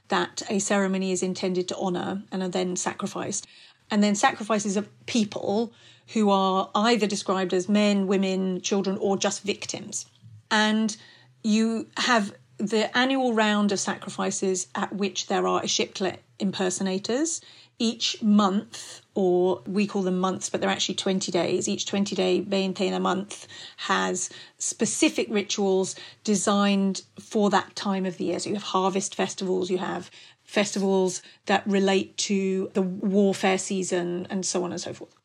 that 0.08 0.42
a 0.50 0.60
ceremony 0.60 1.12
is 1.12 1.22
intended 1.22 1.68
to 1.68 1.78
honor 1.78 2.24
and 2.32 2.42
are 2.42 2.48
then 2.48 2.78
sacrificed. 2.78 3.46
And 3.92 4.02
then 4.02 4.16
sacrifices 4.16 4.78
of 4.78 4.88
people 5.06 5.74
who 6.14 6.30
are 6.30 6.70
either 6.74 7.06
described 7.06 7.54
as 7.54 7.68
men, 7.68 8.08
women, 8.08 8.62
children, 8.62 8.98
or 9.02 9.18
just 9.18 9.44
victims. 9.44 10.06
And 10.50 10.96
you 11.44 11.88
have 11.98 12.34
the 12.58 12.98
annual 12.98 13.34
round 13.34 13.74
of 13.74 13.80
sacrifices 13.80 14.68
at 14.74 14.96
which 14.96 15.28
there 15.28 15.46
are 15.46 15.62
a 15.62 15.68
shiptlet 15.68 16.20
impersonators 16.40 17.42
each 17.78 18.24
month, 18.24 19.02
or 19.18 19.64
we 19.66 19.88
call 19.88 20.04
them 20.04 20.20
months, 20.20 20.48
but 20.48 20.62
they're 20.62 20.70
actually 20.70 20.94
20 20.94 21.32
days. 21.32 21.68
Each 21.68 21.88
20 21.88 22.16
day 22.16 22.94
a 22.94 23.00
month 23.00 23.48
has 23.78 24.30
specific 24.60 25.26
rituals 25.32 25.96
designed 26.24 27.02
for 27.20 27.50
that 27.50 27.76
time 27.76 28.06
of 28.06 28.18
the 28.18 28.26
year. 28.26 28.40
So 28.40 28.50
you 28.50 28.56
have 28.56 28.64
harvest 28.64 29.16
festivals, 29.16 29.72
you 29.72 29.80
have 29.80 30.12
festivals 30.44 31.24
that 31.48 31.66
relate 31.66 32.16
to 32.18 32.70
the 32.76 32.84
warfare 32.84 33.58
season, 33.58 34.28
and 34.30 34.46
so 34.46 34.64
on 34.64 34.72
and 34.72 34.80
so 34.80 34.94
forth. 34.94 35.16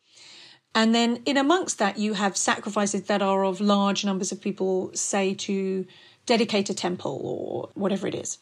And 0.74 0.94
then 0.94 1.22
in 1.26 1.36
amongst 1.36 1.78
that, 1.78 1.98
you 1.98 2.14
have 2.14 2.34
sacrifices 2.34 3.02
that 3.02 3.20
are 3.20 3.44
of 3.44 3.60
large 3.60 4.06
numbers 4.06 4.32
of 4.32 4.40
people, 4.40 4.90
say 4.94 5.34
to 5.34 5.86
dedicate 6.24 6.70
a 6.70 6.74
temple 6.74 7.20
or 7.22 7.68
whatever 7.74 8.06
it 8.06 8.14
is. 8.14 8.38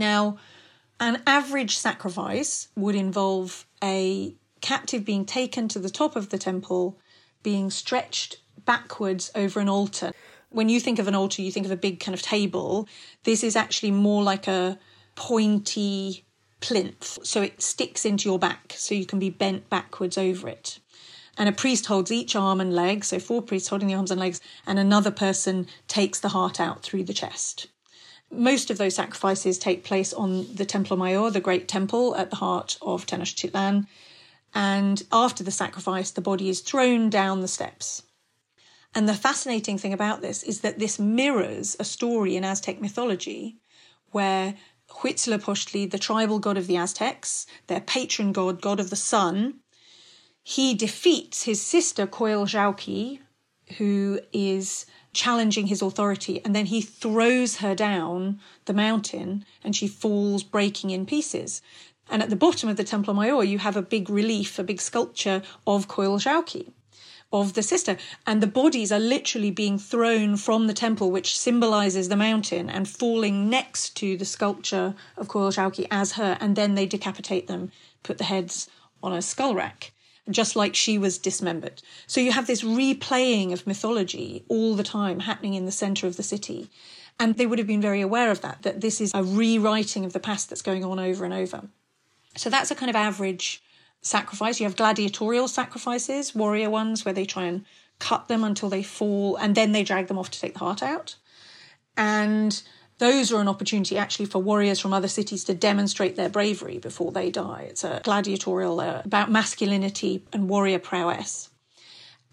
Now, 0.00 0.38
an 0.98 1.22
average 1.28 1.76
sacrifice 1.76 2.66
would 2.74 2.96
involve 2.96 3.66
a 3.84 4.34
captive 4.60 5.04
being 5.04 5.24
taken 5.24 5.68
to 5.68 5.78
the 5.78 5.90
top 5.90 6.16
of 6.16 6.30
the 6.30 6.38
temple, 6.38 6.98
being 7.42 7.70
stretched 7.70 8.38
backwards 8.64 9.30
over 9.34 9.60
an 9.60 9.68
altar. 9.68 10.12
When 10.50 10.68
you 10.68 10.80
think 10.80 10.98
of 10.98 11.08
an 11.08 11.14
altar, 11.14 11.42
you 11.42 11.52
think 11.52 11.66
of 11.66 11.72
a 11.72 11.76
big 11.76 12.00
kind 12.00 12.14
of 12.14 12.22
table. 12.22 12.88
This 13.24 13.44
is 13.44 13.56
actually 13.56 13.92
more 13.92 14.22
like 14.22 14.48
a 14.48 14.78
pointy 15.14 16.24
plinth. 16.60 17.18
So 17.22 17.42
it 17.42 17.62
sticks 17.62 18.04
into 18.04 18.28
your 18.28 18.38
back, 18.38 18.74
so 18.76 18.94
you 18.94 19.06
can 19.06 19.18
be 19.18 19.30
bent 19.30 19.70
backwards 19.70 20.18
over 20.18 20.48
it. 20.48 20.78
And 21.38 21.48
a 21.48 21.52
priest 21.52 21.86
holds 21.86 22.12
each 22.12 22.36
arm 22.36 22.60
and 22.60 22.74
leg, 22.74 23.04
so 23.04 23.18
four 23.18 23.40
priests 23.40 23.68
holding 23.68 23.88
the 23.88 23.94
arms 23.94 24.10
and 24.10 24.20
legs, 24.20 24.40
and 24.66 24.78
another 24.78 25.10
person 25.10 25.66
takes 25.88 26.20
the 26.20 26.28
heart 26.28 26.60
out 26.60 26.82
through 26.82 27.04
the 27.04 27.14
chest. 27.14 27.68
Most 28.30 28.70
of 28.70 28.78
those 28.78 28.94
sacrifices 28.94 29.58
take 29.58 29.82
place 29.82 30.12
on 30.12 30.54
the 30.54 30.64
Templo 30.64 30.96
Mayor, 30.96 31.30
the 31.30 31.40
great 31.40 31.66
temple 31.66 32.14
at 32.14 32.30
the 32.30 32.36
heart 32.36 32.76
of 32.82 33.06
Tenochtitlan. 33.06 33.86
And 34.54 35.02
after 35.12 35.44
the 35.44 35.50
sacrifice, 35.50 36.10
the 36.10 36.20
body 36.20 36.48
is 36.48 36.60
thrown 36.60 37.10
down 37.10 37.40
the 37.40 37.48
steps. 37.48 38.02
And 38.94 39.08
the 39.08 39.14
fascinating 39.14 39.78
thing 39.78 39.92
about 39.92 40.20
this 40.20 40.42
is 40.42 40.60
that 40.62 40.78
this 40.78 40.98
mirrors 40.98 41.76
a 41.78 41.84
story 41.84 42.36
in 42.36 42.44
Aztec 42.44 42.80
mythology 42.80 43.58
where 44.10 44.54
Huitzilopochtli, 44.88 45.90
the 45.90 45.98
tribal 45.98 46.40
god 46.40 46.58
of 46.58 46.66
the 46.66 46.76
Aztecs, 46.76 47.46
their 47.68 47.80
patron 47.80 48.32
god, 48.32 48.60
god 48.60 48.80
of 48.80 48.90
the 48.90 48.96
sun, 48.96 49.60
he 50.42 50.74
defeats 50.74 51.44
his 51.44 51.62
sister 51.62 52.06
Coyolxauhqui, 52.06 53.20
who 53.78 54.18
is 54.32 54.86
challenging 55.12 55.66
his 55.68 55.82
authority, 55.82 56.40
and 56.44 56.54
then 56.54 56.66
he 56.66 56.80
throws 56.80 57.56
her 57.56 57.74
down 57.74 58.40
the 58.64 58.72
mountain 58.72 59.44
and 59.62 59.76
she 59.76 59.86
falls 59.86 60.42
breaking 60.42 60.90
in 60.90 61.06
pieces. 61.06 61.62
And 62.10 62.22
at 62.22 62.28
the 62.28 62.36
bottom 62.36 62.68
of 62.68 62.76
the 62.76 62.84
Templo 62.84 63.14
Mayor, 63.14 63.44
you 63.44 63.58
have 63.58 63.76
a 63.76 63.82
big 63.82 64.10
relief, 64.10 64.58
a 64.58 64.64
big 64.64 64.80
sculpture 64.80 65.42
of 65.66 65.86
Coyolxauhqui, 65.86 66.72
of 67.32 67.54
the 67.54 67.62
sister. 67.62 67.96
And 68.26 68.42
the 68.42 68.48
bodies 68.48 68.90
are 68.90 68.98
literally 68.98 69.52
being 69.52 69.78
thrown 69.78 70.36
from 70.36 70.66
the 70.66 70.74
temple, 70.74 71.12
which 71.12 71.38
symbolizes 71.38 72.08
the 72.08 72.16
mountain, 72.16 72.68
and 72.68 72.88
falling 72.88 73.48
next 73.48 73.96
to 73.98 74.16
the 74.16 74.24
sculpture 74.24 74.94
of 75.16 75.28
Coyolxauhqui 75.28 75.86
as 75.90 76.12
her. 76.12 76.36
And 76.40 76.56
then 76.56 76.74
they 76.74 76.86
decapitate 76.86 77.46
them, 77.46 77.70
put 78.02 78.18
the 78.18 78.24
heads 78.24 78.68
on 79.02 79.12
a 79.12 79.22
skull 79.22 79.54
rack 79.54 79.92
just 80.28 80.54
like 80.54 80.74
she 80.74 80.98
was 80.98 81.18
dismembered. 81.18 81.82
So 82.06 82.20
you 82.20 82.30
have 82.32 82.46
this 82.46 82.62
replaying 82.62 83.52
of 83.52 83.66
mythology 83.66 84.44
all 84.48 84.74
the 84.74 84.84
time 84.84 85.20
happening 85.20 85.54
in 85.54 85.64
the 85.64 85.72
center 85.72 86.06
of 86.06 86.16
the 86.16 86.22
city. 86.22 86.70
And 87.18 87.36
they 87.36 87.46
would 87.46 87.58
have 87.58 87.66
been 87.66 87.80
very 87.80 88.00
aware 88.00 88.30
of 88.30 88.40
that, 88.42 88.62
that 88.62 88.80
this 88.80 89.00
is 89.00 89.10
a 89.14 89.24
rewriting 89.24 90.04
of 90.04 90.12
the 90.12 90.20
past 90.20 90.48
that's 90.48 90.62
going 90.62 90.84
on 90.84 90.98
over 90.98 91.24
and 91.24 91.34
over. 91.34 91.68
So 92.36 92.50
that's 92.50 92.70
a 92.70 92.74
kind 92.74 92.90
of 92.90 92.96
average 92.96 93.62
sacrifice. 94.02 94.60
You 94.60 94.66
have 94.66 94.76
gladiatorial 94.76 95.48
sacrifices, 95.48 96.34
warrior 96.34 96.70
ones, 96.70 97.04
where 97.04 97.14
they 97.14 97.26
try 97.26 97.44
and 97.44 97.64
cut 97.98 98.28
them 98.28 98.44
until 98.44 98.68
they 98.68 98.82
fall 98.82 99.36
and 99.36 99.54
then 99.54 99.72
they 99.72 99.84
drag 99.84 100.06
them 100.06 100.18
off 100.18 100.30
to 100.30 100.40
take 100.40 100.54
the 100.54 100.60
heart 100.60 100.82
out. 100.82 101.16
And 101.96 102.62
those 102.98 103.32
are 103.32 103.40
an 103.40 103.48
opportunity 103.48 103.96
actually 103.98 104.26
for 104.26 104.38
warriors 104.38 104.78
from 104.78 104.92
other 104.92 105.08
cities 105.08 105.44
to 105.44 105.54
demonstrate 105.54 106.16
their 106.16 106.28
bravery 106.28 106.78
before 106.78 107.12
they 107.12 107.30
die. 107.30 107.66
It's 107.68 107.84
a 107.84 108.00
gladiatorial 108.04 108.80
uh, 108.80 109.02
about 109.04 109.30
masculinity 109.30 110.24
and 110.32 110.48
warrior 110.48 110.78
prowess. 110.78 111.50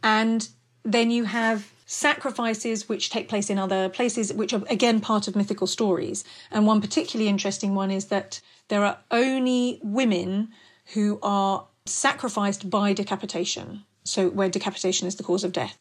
And 0.04 0.48
then 0.84 1.10
you 1.12 1.26
have 1.26 1.72
sacrifices 1.88 2.88
which 2.88 3.10
take 3.10 3.28
place 3.28 3.50
in 3.50 3.58
other 3.58 3.90
places, 3.90 4.32
which 4.32 4.54
are 4.54 4.62
again 4.70 5.00
part 5.02 5.28
of 5.28 5.36
mythical 5.36 5.66
stories. 5.66 6.24
And 6.52 6.68
one 6.68 6.82
particularly 6.82 7.30
interesting 7.30 7.74
one 7.74 7.90
is 7.90 8.06
that 8.06 8.40
there 8.68 8.86
are 8.86 9.00
only 9.10 9.80
women 9.82 10.50
who 10.94 11.18
are 11.24 11.66
sacrificed 11.86 12.70
by 12.70 12.94
decapitation. 12.94 13.84
So, 14.04 14.30
where 14.30 14.48
decapitation 14.48 15.08
is 15.08 15.16
the 15.16 15.24
cause 15.24 15.44
of 15.44 15.52
death 15.52 15.78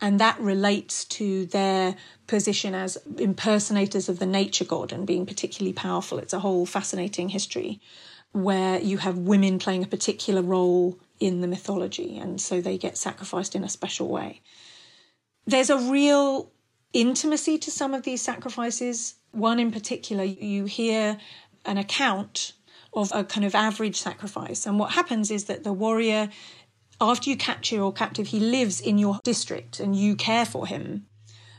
and 0.00 0.20
that 0.20 0.38
relates 0.40 1.04
to 1.04 1.46
their 1.46 1.96
position 2.26 2.74
as 2.74 2.98
impersonators 3.18 4.08
of 4.08 4.18
the 4.18 4.26
nature 4.26 4.64
god 4.64 4.92
and 4.92 5.06
being 5.06 5.26
particularly 5.26 5.72
powerful. 5.72 6.18
It's 6.18 6.32
a 6.32 6.40
whole 6.40 6.66
fascinating 6.66 7.28
history 7.28 7.80
where 8.32 8.80
you 8.80 8.98
have 8.98 9.16
women 9.16 9.58
playing 9.58 9.84
a 9.84 9.88
particular 9.88 10.42
role 10.42 10.98
in 11.20 11.40
the 11.40 11.46
mythology, 11.46 12.18
and 12.18 12.40
so 12.40 12.60
they 12.60 12.76
get 12.76 12.98
sacrificed 12.98 13.54
in 13.54 13.62
a 13.62 13.68
special 13.68 14.08
way. 14.08 14.40
There's 15.46 15.70
a 15.70 15.78
real 15.78 16.50
intimacy 16.92 17.58
to 17.58 17.70
some 17.70 17.94
of 17.94 18.02
these 18.02 18.22
sacrifices. 18.22 19.16
One 19.32 19.58
in 19.58 19.70
particular, 19.70 20.24
you 20.24 20.64
hear 20.64 21.18
an 21.64 21.78
account 21.78 22.52
of 22.92 23.10
a 23.12 23.24
kind 23.24 23.44
of 23.44 23.54
average 23.54 23.96
sacrifice, 23.96 24.66
and 24.66 24.78
what 24.78 24.92
happens 24.92 25.30
is 25.30 25.44
that 25.44 25.64
the 25.64 25.72
warrior 25.72 26.30
after 27.00 27.28
you 27.28 27.36
capture 27.36 27.76
your 27.76 27.92
captive, 27.92 28.28
he 28.28 28.38
lives 28.38 28.80
in 28.80 28.98
your 28.98 29.18
district 29.24 29.80
and 29.80 29.96
you 29.96 30.14
care 30.14 30.44
for 30.44 30.66
him 30.66 31.06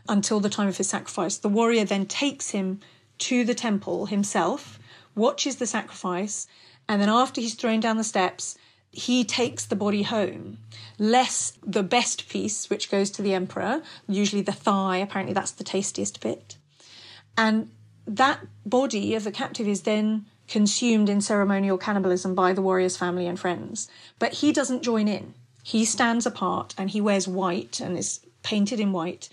until 0.07 0.39
the 0.39 0.49
time 0.49 0.67
of 0.67 0.77
his 0.77 0.89
sacrifice. 0.89 1.37
The 1.37 1.49
warrior 1.49 1.83
then 1.83 2.05
takes 2.05 2.51
him 2.51 2.79
to 3.19 3.43
the 3.43 3.53
temple 3.53 4.05
himself, 4.05 4.79
watches 5.13 5.57
the 5.57 5.67
sacrifice, 5.67 6.47
and 6.87 7.01
then 7.01 7.09
after 7.09 7.41
he's 7.41 7.55
thrown 7.55 7.79
down 7.79 7.97
the 7.97 8.03
steps, 8.03 8.57
he 8.95 9.23
takes 9.23 9.65
the 9.65 9.75
body 9.75 10.03
home, 10.03 10.57
less 10.97 11.53
the 11.65 11.83
best 11.83 12.29
piece, 12.29 12.69
which 12.69 12.89
goes 12.89 13.11
to 13.11 13.21
the 13.21 13.33
emperor, 13.33 13.81
usually 14.07 14.41
the 14.41 14.51
thigh, 14.51 14.97
apparently 14.97 15.33
that's 15.33 15.51
the 15.51 15.63
tastiest 15.63 16.21
bit. 16.21 16.57
And 17.37 17.69
that 18.07 18.39
body 18.65 19.13
of 19.15 19.23
the 19.23 19.31
captive 19.31 19.67
is 19.67 19.81
then 19.81 20.25
consumed 20.47 21.09
in 21.09 21.21
ceremonial 21.21 21.77
cannibalism 21.77 22.35
by 22.35 22.53
the 22.53 22.61
warrior's 22.61 22.95
family 22.95 23.27
and 23.27 23.39
friends. 23.39 23.89
But 24.19 24.33
he 24.33 24.53
doesn't 24.53 24.83
join 24.83 25.07
in. 25.07 25.33
He 25.63 25.83
stands 25.83 26.25
apart 26.25 26.73
and 26.77 26.89
he 26.89 27.01
wears 27.01 27.27
white 27.27 27.79
and 27.79 27.97
is 27.97 28.19
painted 28.43 28.79
in 28.79 28.93
white. 28.93 29.27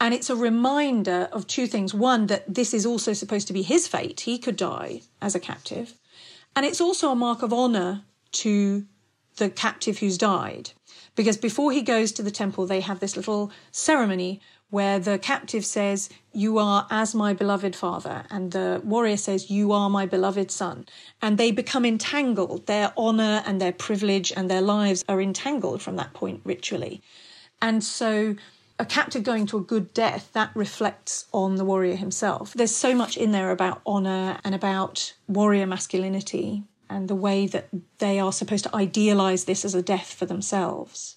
And 0.00 0.12
it's 0.12 0.30
a 0.30 0.36
reminder 0.36 1.28
of 1.32 1.46
two 1.46 1.66
things. 1.66 1.94
One, 1.94 2.26
that 2.26 2.52
this 2.52 2.74
is 2.74 2.84
also 2.84 3.12
supposed 3.12 3.46
to 3.46 3.52
be 3.52 3.62
his 3.62 3.88
fate. 3.88 4.20
He 4.20 4.38
could 4.38 4.56
die 4.56 5.02
as 5.22 5.34
a 5.34 5.40
captive. 5.40 5.94
And 6.54 6.66
it's 6.66 6.80
also 6.80 7.10
a 7.10 7.16
mark 7.16 7.42
of 7.42 7.52
honor 7.52 8.02
to 8.32 8.84
the 9.38 9.50
captive 9.50 9.98
who's 9.98 10.18
died. 10.18 10.70
Because 11.14 11.36
before 11.36 11.72
he 11.72 11.82
goes 11.82 12.12
to 12.12 12.22
the 12.22 12.30
temple, 12.30 12.66
they 12.66 12.80
have 12.80 13.00
this 13.00 13.16
little 13.16 13.50
ceremony 13.72 14.40
where 14.70 14.98
the 14.98 15.18
captive 15.18 15.64
says, 15.64 16.10
You 16.32 16.58
are 16.58 16.86
as 16.90 17.14
my 17.14 17.32
beloved 17.32 17.74
father, 17.74 18.24
and 18.30 18.52
the 18.52 18.80
warrior 18.84 19.16
says, 19.16 19.50
You 19.50 19.72
are 19.72 19.88
my 19.88 20.06
beloved 20.06 20.50
son. 20.50 20.86
And 21.22 21.38
they 21.38 21.50
become 21.50 21.84
entangled. 21.84 22.66
Their 22.66 22.92
honor 22.96 23.42
and 23.46 23.60
their 23.60 23.72
privilege 23.72 24.32
and 24.36 24.50
their 24.50 24.60
lives 24.60 25.04
are 25.08 25.20
entangled 25.20 25.82
from 25.82 25.96
that 25.96 26.12
point 26.12 26.42
ritually. 26.44 27.02
And 27.60 27.82
so, 27.82 28.36
a 28.78 28.84
captive 28.84 29.24
going 29.24 29.46
to 29.46 29.56
a 29.56 29.62
good 29.62 29.92
death, 29.92 30.30
that 30.34 30.50
reflects 30.54 31.26
on 31.32 31.56
the 31.56 31.64
warrior 31.64 31.96
himself. 31.96 32.52
There's 32.54 32.76
so 32.76 32.94
much 32.94 33.16
in 33.16 33.32
there 33.32 33.50
about 33.50 33.80
honor 33.84 34.38
and 34.44 34.54
about 34.54 35.14
warrior 35.26 35.66
masculinity 35.66 36.62
and 36.90 37.08
the 37.08 37.14
way 37.14 37.46
that 37.46 37.68
they 37.98 38.18
are 38.18 38.32
supposed 38.32 38.64
to 38.64 38.76
idealize 38.76 39.44
this 39.44 39.64
as 39.64 39.74
a 39.74 39.82
death 39.82 40.12
for 40.12 40.26
themselves. 40.26 41.16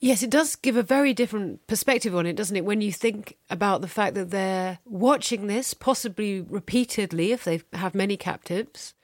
Yes, 0.00 0.22
it 0.22 0.30
does 0.30 0.54
give 0.54 0.76
a 0.76 0.82
very 0.82 1.12
different 1.12 1.66
perspective 1.66 2.14
on 2.14 2.24
it, 2.24 2.36
doesn't 2.36 2.56
it? 2.56 2.64
When 2.64 2.80
you 2.80 2.92
think 2.92 3.36
about 3.50 3.80
the 3.80 3.88
fact 3.88 4.14
that 4.14 4.30
they're 4.30 4.78
watching 4.84 5.48
this, 5.48 5.74
possibly 5.74 6.40
repeatedly 6.40 7.32
if 7.32 7.42
they 7.42 7.62
have 7.72 7.96
many 7.96 8.16
captives, 8.16 8.94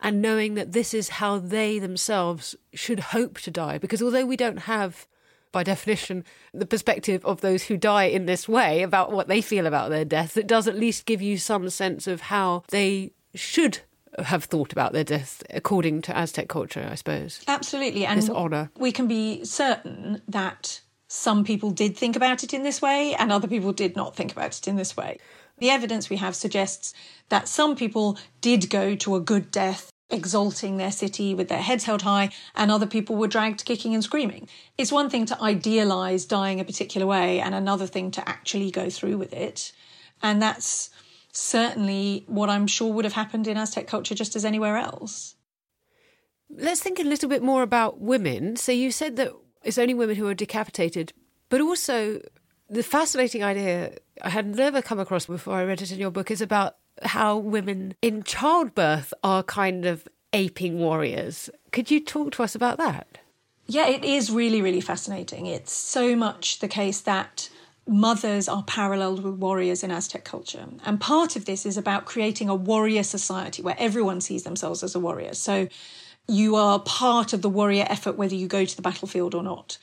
and 0.00 0.20
knowing 0.20 0.54
that 0.54 0.72
this 0.72 0.92
is 0.92 1.10
how 1.10 1.38
they 1.38 1.78
themselves 1.78 2.56
should 2.74 3.00
hope 3.00 3.38
to 3.40 3.50
die. 3.50 3.78
Because 3.78 4.02
although 4.02 4.26
we 4.26 4.36
don't 4.36 4.60
have, 4.60 5.06
by 5.52 5.62
definition, 5.62 6.24
the 6.52 6.66
perspective 6.66 7.24
of 7.24 7.42
those 7.42 7.64
who 7.64 7.76
die 7.76 8.04
in 8.04 8.26
this 8.26 8.48
way 8.48 8.82
about 8.82 9.12
what 9.12 9.28
they 9.28 9.40
feel 9.40 9.66
about 9.66 9.90
their 9.90 10.04
death, 10.04 10.36
it 10.36 10.48
does 10.48 10.66
at 10.66 10.74
least 10.74 11.06
give 11.06 11.22
you 11.22 11.36
some 11.36 11.68
sense 11.70 12.08
of 12.08 12.22
how 12.22 12.64
they 12.70 13.12
should 13.34 13.80
have 14.18 14.44
thought 14.44 14.72
about 14.72 14.92
their 14.92 15.04
death 15.04 15.42
according 15.50 16.02
to 16.02 16.16
Aztec 16.16 16.48
culture, 16.48 16.88
I 16.90 16.94
suppose. 16.94 17.42
Absolutely. 17.46 18.04
And 18.06 18.18
this 18.18 18.28
honor. 18.28 18.70
We 18.78 18.92
can 18.92 19.06
be 19.06 19.44
certain 19.44 20.22
that 20.28 20.80
some 21.08 21.44
people 21.44 21.70
did 21.70 21.96
think 21.96 22.16
about 22.16 22.44
it 22.44 22.54
in 22.54 22.62
this 22.62 22.80
way 22.80 23.14
and 23.14 23.32
other 23.32 23.48
people 23.48 23.72
did 23.72 23.96
not 23.96 24.14
think 24.14 24.32
about 24.32 24.58
it 24.58 24.68
in 24.68 24.76
this 24.76 24.96
way. 24.96 25.18
The 25.58 25.70
evidence 25.70 26.08
we 26.08 26.16
have 26.16 26.34
suggests 26.34 26.94
that 27.28 27.46
some 27.46 27.76
people 27.76 28.18
did 28.40 28.70
go 28.70 28.94
to 28.96 29.14
a 29.14 29.20
good 29.20 29.50
death, 29.50 29.90
exalting 30.08 30.76
their 30.76 30.90
city 30.90 31.34
with 31.34 31.48
their 31.48 31.62
heads 31.62 31.84
held 31.84 32.02
high, 32.02 32.30
and 32.54 32.70
other 32.70 32.86
people 32.86 33.16
were 33.16 33.28
dragged 33.28 33.64
kicking 33.64 33.94
and 33.94 34.02
screaming. 34.02 34.48
It's 34.78 34.90
one 34.90 35.10
thing 35.10 35.26
to 35.26 35.40
idealize 35.42 36.24
dying 36.24 36.60
a 36.60 36.64
particular 36.64 37.06
way, 37.06 37.40
and 37.40 37.54
another 37.54 37.86
thing 37.86 38.10
to 38.12 38.26
actually 38.26 38.70
go 38.70 38.88
through 38.88 39.18
with 39.18 39.34
it. 39.34 39.72
And 40.22 40.40
that's 40.40 40.90
certainly 41.32 42.24
what 42.26 42.50
I'm 42.50 42.66
sure 42.66 42.92
would 42.92 43.04
have 43.04 43.14
happened 43.14 43.46
in 43.46 43.56
Aztec 43.56 43.86
culture 43.86 44.14
just 44.14 44.36
as 44.36 44.44
anywhere 44.44 44.76
else. 44.76 45.36
Let's 46.48 46.82
think 46.82 46.98
a 46.98 47.04
little 47.04 47.28
bit 47.28 47.42
more 47.42 47.62
about 47.62 48.00
women. 48.00 48.56
So 48.56 48.72
you 48.72 48.90
said 48.90 49.16
that 49.16 49.32
it's 49.62 49.78
only 49.78 49.94
women 49.94 50.16
who 50.16 50.26
are 50.26 50.34
decapitated, 50.34 51.12
but 51.48 51.60
also 51.60 52.20
the 52.68 52.82
fascinating 52.82 53.42
idea 53.44 53.98
I 54.22 54.30
had 54.30 54.56
never 54.56 54.82
come 54.82 54.98
across 54.98 55.26
before 55.26 55.54
I 55.54 55.64
read 55.64 55.82
it 55.82 55.92
in 55.92 55.98
your 55.98 56.10
book 56.10 56.30
is 56.30 56.40
about 56.40 56.76
how 57.02 57.36
women 57.36 57.94
in 58.02 58.22
childbirth 58.22 59.14
are 59.22 59.42
kind 59.42 59.86
of 59.86 60.06
aping 60.32 60.78
warriors. 60.78 61.50
Could 61.72 61.90
you 61.90 62.00
talk 62.00 62.32
to 62.32 62.42
us 62.42 62.54
about 62.54 62.78
that? 62.78 63.18
Yeah, 63.66 63.86
it 63.86 64.04
is 64.04 64.30
really, 64.30 64.62
really 64.62 64.80
fascinating. 64.80 65.46
It's 65.46 65.72
so 65.72 66.16
much 66.16 66.58
the 66.58 66.68
case 66.68 67.00
that 67.02 67.48
mothers 67.90 68.48
are 68.48 68.62
paralleled 68.62 69.24
with 69.24 69.34
warriors 69.34 69.82
in 69.82 69.90
Aztec 69.90 70.24
culture. 70.24 70.64
And 70.84 71.00
part 71.00 71.34
of 71.34 71.44
this 71.44 71.66
is 71.66 71.76
about 71.76 72.04
creating 72.04 72.48
a 72.48 72.54
warrior 72.54 73.02
society 73.02 73.62
where 73.62 73.74
everyone 73.78 74.20
sees 74.20 74.44
themselves 74.44 74.84
as 74.84 74.94
a 74.94 75.00
warrior. 75.00 75.34
So 75.34 75.66
you 76.28 76.54
are 76.54 76.78
part 76.78 77.32
of 77.32 77.42
the 77.42 77.48
warrior 77.48 77.84
effort 77.88 78.16
whether 78.16 78.36
you 78.36 78.46
go 78.46 78.64
to 78.64 78.76
the 78.76 78.82
battlefield 78.82 79.34
or 79.34 79.42
not. 79.42 79.76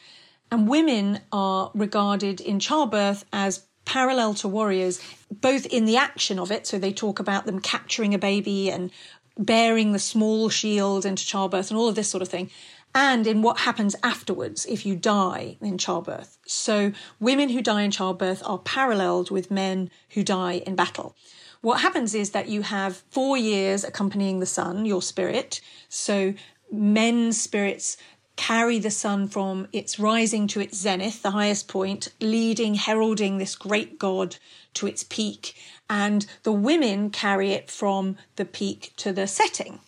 And 0.50 0.70
women 0.70 1.20
are 1.34 1.70
regarded 1.74 2.40
in 2.40 2.62
childbirth 2.62 3.26
as 3.34 3.66
parallel 3.84 4.34
to 4.36 4.48
warriors, 4.48 5.02
both 5.30 5.66
in 5.66 5.84
the 5.84 5.98
action 5.98 6.40
of 6.40 6.50
it. 6.50 6.66
So 6.66 6.80
they 6.80 6.94
talk 6.94 7.20
about 7.20 7.46
them 7.46 7.60
capturing 7.60 8.14
a 8.14 8.18
baby 8.18 8.72
and 8.72 8.90
bearing 9.38 9.92
the 9.92 10.00
small 10.00 10.48
shield 10.48 11.06
into 11.06 11.26
childbirth 11.26 11.72
and 11.72 11.78
all 11.78 11.90
of 11.90 11.96
this 11.96 12.10
sort 12.10 12.22
of 12.22 12.30
thing. 12.30 12.50
And 13.00 13.28
in 13.28 13.44
what 13.44 13.60
happens 13.60 13.96
afterwards 14.02 14.66
if 14.66 14.84
you 14.84 14.96
die 14.96 15.58
in 15.62 15.78
childbirth. 15.78 16.40
So, 16.48 16.94
women 17.20 17.50
who 17.50 17.62
die 17.62 17.84
in 17.84 17.92
childbirth 17.92 18.42
are 18.44 18.58
paralleled 18.58 19.30
with 19.30 19.52
men 19.52 19.92
who 20.16 20.24
die 20.24 20.64
in 20.66 20.76
battle. 20.76 21.16
What 21.62 21.82
happens 21.82 22.16
is 22.16 22.32
that 22.32 22.50
you 22.50 22.64
have 22.64 23.04
four 23.12 23.38
years 23.38 23.84
accompanying 23.84 24.40
the 24.40 24.48
sun, 24.48 24.88
your 24.88 25.04
spirit. 25.04 25.62
So, 25.90 26.34
men's 26.72 27.40
spirits 27.40 27.98
carry 28.36 28.80
the 28.80 28.90
sun 28.90 29.28
from 29.28 29.68
its 29.72 30.00
rising 30.00 30.48
to 30.48 30.60
its 30.60 30.80
zenith, 30.80 31.22
the 31.22 31.38
highest 31.38 31.68
point, 31.68 32.12
leading, 32.20 32.74
heralding 32.74 33.38
this 33.38 33.56
great 33.56 34.00
god 34.00 34.38
to 34.74 34.88
its 34.88 35.04
peak. 35.04 35.54
And 35.88 36.26
the 36.42 36.52
women 36.52 37.12
carry 37.12 37.52
it 37.52 37.70
from 37.70 38.18
the 38.38 38.46
peak 38.46 38.94
to 38.98 39.14
the 39.14 39.28
setting 39.28 39.82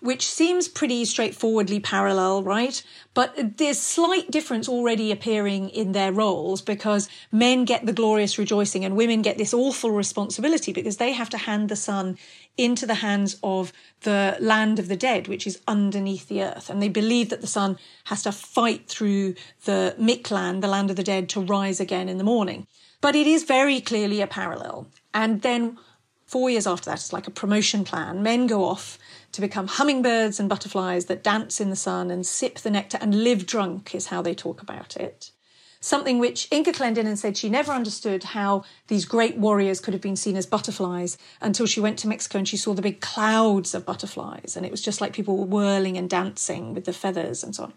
which 0.00 0.26
seems 0.26 0.68
pretty 0.68 1.04
straightforwardly 1.04 1.80
parallel, 1.80 2.42
right? 2.42 2.82
But 3.14 3.58
there's 3.58 3.80
slight 3.80 4.30
difference 4.30 4.68
already 4.68 5.10
appearing 5.10 5.70
in 5.70 5.92
their 5.92 6.12
roles 6.12 6.62
because 6.62 7.08
men 7.32 7.64
get 7.64 7.86
the 7.86 7.92
glorious 7.92 8.38
rejoicing 8.38 8.84
and 8.84 8.96
women 8.96 9.22
get 9.22 9.38
this 9.38 9.54
awful 9.54 9.90
responsibility 9.90 10.72
because 10.72 10.98
they 10.98 11.12
have 11.12 11.30
to 11.30 11.38
hand 11.38 11.68
the 11.68 11.76
sun 11.76 12.18
into 12.56 12.86
the 12.86 12.94
hands 12.94 13.38
of 13.42 13.72
the 14.02 14.36
land 14.40 14.78
of 14.78 14.88
the 14.88 14.96
dead, 14.96 15.28
which 15.28 15.46
is 15.46 15.60
underneath 15.66 16.28
the 16.28 16.42
earth. 16.42 16.70
And 16.70 16.82
they 16.82 16.88
believe 16.88 17.28
that 17.30 17.40
the 17.40 17.46
sun 17.46 17.78
has 18.04 18.22
to 18.22 18.32
fight 18.32 18.88
through 18.88 19.34
the 19.64 19.94
Mictlan, 19.98 20.60
the 20.60 20.68
land 20.68 20.90
of 20.90 20.96
the 20.96 21.02
dead, 21.02 21.28
to 21.30 21.40
rise 21.40 21.80
again 21.80 22.08
in 22.08 22.18
the 22.18 22.24
morning. 22.24 22.66
But 23.00 23.14
it 23.14 23.26
is 23.26 23.44
very 23.44 23.80
clearly 23.80 24.20
a 24.20 24.26
parallel. 24.26 24.88
And 25.12 25.42
then 25.42 25.78
four 26.26 26.50
years 26.50 26.66
after 26.66 26.90
that, 26.90 26.98
it's 26.98 27.12
like 27.12 27.26
a 27.26 27.30
promotion 27.30 27.84
plan. 27.84 28.22
Men 28.22 28.46
go 28.46 28.64
off 28.64 28.98
to 29.32 29.40
become 29.40 29.66
hummingbirds 29.66 30.40
and 30.40 30.48
butterflies 30.48 31.06
that 31.06 31.22
dance 31.22 31.60
in 31.60 31.70
the 31.70 31.76
sun 31.76 32.10
and 32.10 32.26
sip 32.26 32.58
the 32.58 32.70
nectar 32.70 32.98
and 33.00 33.24
live 33.24 33.46
drunk, 33.46 33.94
is 33.94 34.06
how 34.06 34.22
they 34.22 34.34
talk 34.34 34.62
about 34.62 34.96
it. 34.96 35.30
Something 35.80 36.18
which 36.18 36.48
Inga 36.50 36.72
Clendinnen 36.72 37.16
said 37.16 37.36
she 37.36 37.48
never 37.48 37.70
understood 37.70 38.24
how 38.24 38.64
these 38.88 39.04
great 39.04 39.36
warriors 39.36 39.78
could 39.78 39.94
have 39.94 40.00
been 40.00 40.16
seen 40.16 40.36
as 40.36 40.46
butterflies 40.46 41.16
until 41.40 41.66
she 41.66 41.80
went 41.80 41.98
to 42.00 42.08
Mexico 42.08 42.38
and 42.38 42.48
she 42.48 42.56
saw 42.56 42.74
the 42.74 42.82
big 42.82 43.00
clouds 43.00 43.74
of 43.74 43.86
butterflies. 43.86 44.56
And 44.56 44.66
it 44.66 44.72
was 44.72 44.82
just 44.82 45.00
like 45.00 45.12
people 45.12 45.36
were 45.36 45.44
whirling 45.44 45.96
and 45.96 46.10
dancing 46.10 46.74
with 46.74 46.86
the 46.86 46.92
feathers 46.92 47.44
and 47.44 47.54
so 47.54 47.64
on. 47.64 47.72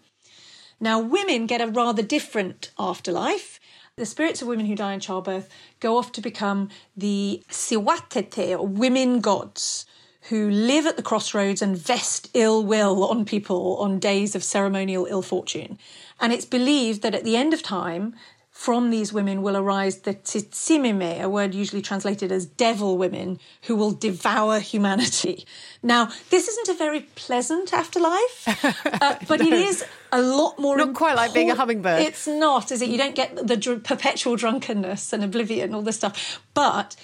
Now, 0.80 0.98
women 0.98 1.46
get 1.46 1.60
a 1.60 1.66
rather 1.66 2.02
different 2.02 2.72
afterlife. 2.78 3.59
The 4.00 4.06
spirits 4.06 4.40
of 4.40 4.48
women 4.48 4.64
who 4.64 4.74
die 4.74 4.94
in 4.94 5.00
childbirth 5.00 5.50
go 5.78 5.98
off 5.98 6.10
to 6.12 6.22
become 6.22 6.70
the 6.96 7.42
Cihuateteo, 7.50 8.60
or 8.60 8.66
women 8.66 9.20
gods, 9.20 9.84
who 10.30 10.48
live 10.48 10.86
at 10.86 10.96
the 10.96 11.02
crossroads 11.02 11.60
and 11.60 11.76
vest 11.76 12.30
ill 12.32 12.64
will 12.64 13.04
on 13.04 13.26
people 13.26 13.76
on 13.76 13.98
days 13.98 14.34
of 14.34 14.42
ceremonial 14.42 15.04
ill 15.10 15.20
fortune. 15.20 15.78
And 16.18 16.32
it's 16.32 16.46
believed 16.46 17.02
that 17.02 17.14
at 17.14 17.24
the 17.24 17.36
end 17.36 17.52
of 17.52 17.62
time, 17.62 18.14
from 18.60 18.90
these 18.90 19.10
women 19.10 19.40
will 19.40 19.56
arise 19.56 20.00
the 20.00 20.12
tzitzimime, 20.12 21.18
a 21.18 21.30
word 21.30 21.54
usually 21.54 21.80
translated 21.80 22.30
as 22.30 22.44
devil 22.44 22.98
women, 22.98 23.40
who 23.62 23.74
will 23.74 23.90
devour 23.90 24.60
humanity. 24.60 25.46
Now, 25.82 26.10
this 26.28 26.46
isn't 26.46 26.68
a 26.68 26.74
very 26.74 27.00
pleasant 27.14 27.72
afterlife, 27.72 28.44
uh, 29.00 29.16
but 29.26 29.40
no. 29.40 29.46
it 29.46 29.54
is 29.54 29.82
a 30.12 30.20
lot 30.20 30.58
more. 30.58 30.76
Not 30.76 30.92
quite 30.92 31.16
like 31.16 31.32
being 31.32 31.50
a 31.50 31.54
hummingbird. 31.54 32.02
It's 32.02 32.26
not, 32.26 32.70
is 32.70 32.82
it? 32.82 32.90
You 32.90 32.98
don't 32.98 33.14
get 33.14 33.34
the 33.34 33.56
dr- 33.56 33.82
perpetual 33.82 34.36
drunkenness 34.36 35.14
and 35.14 35.24
oblivion, 35.24 35.68
and 35.68 35.74
all 35.74 35.80
this 35.80 35.96
stuff. 35.96 36.42
But 36.52 36.96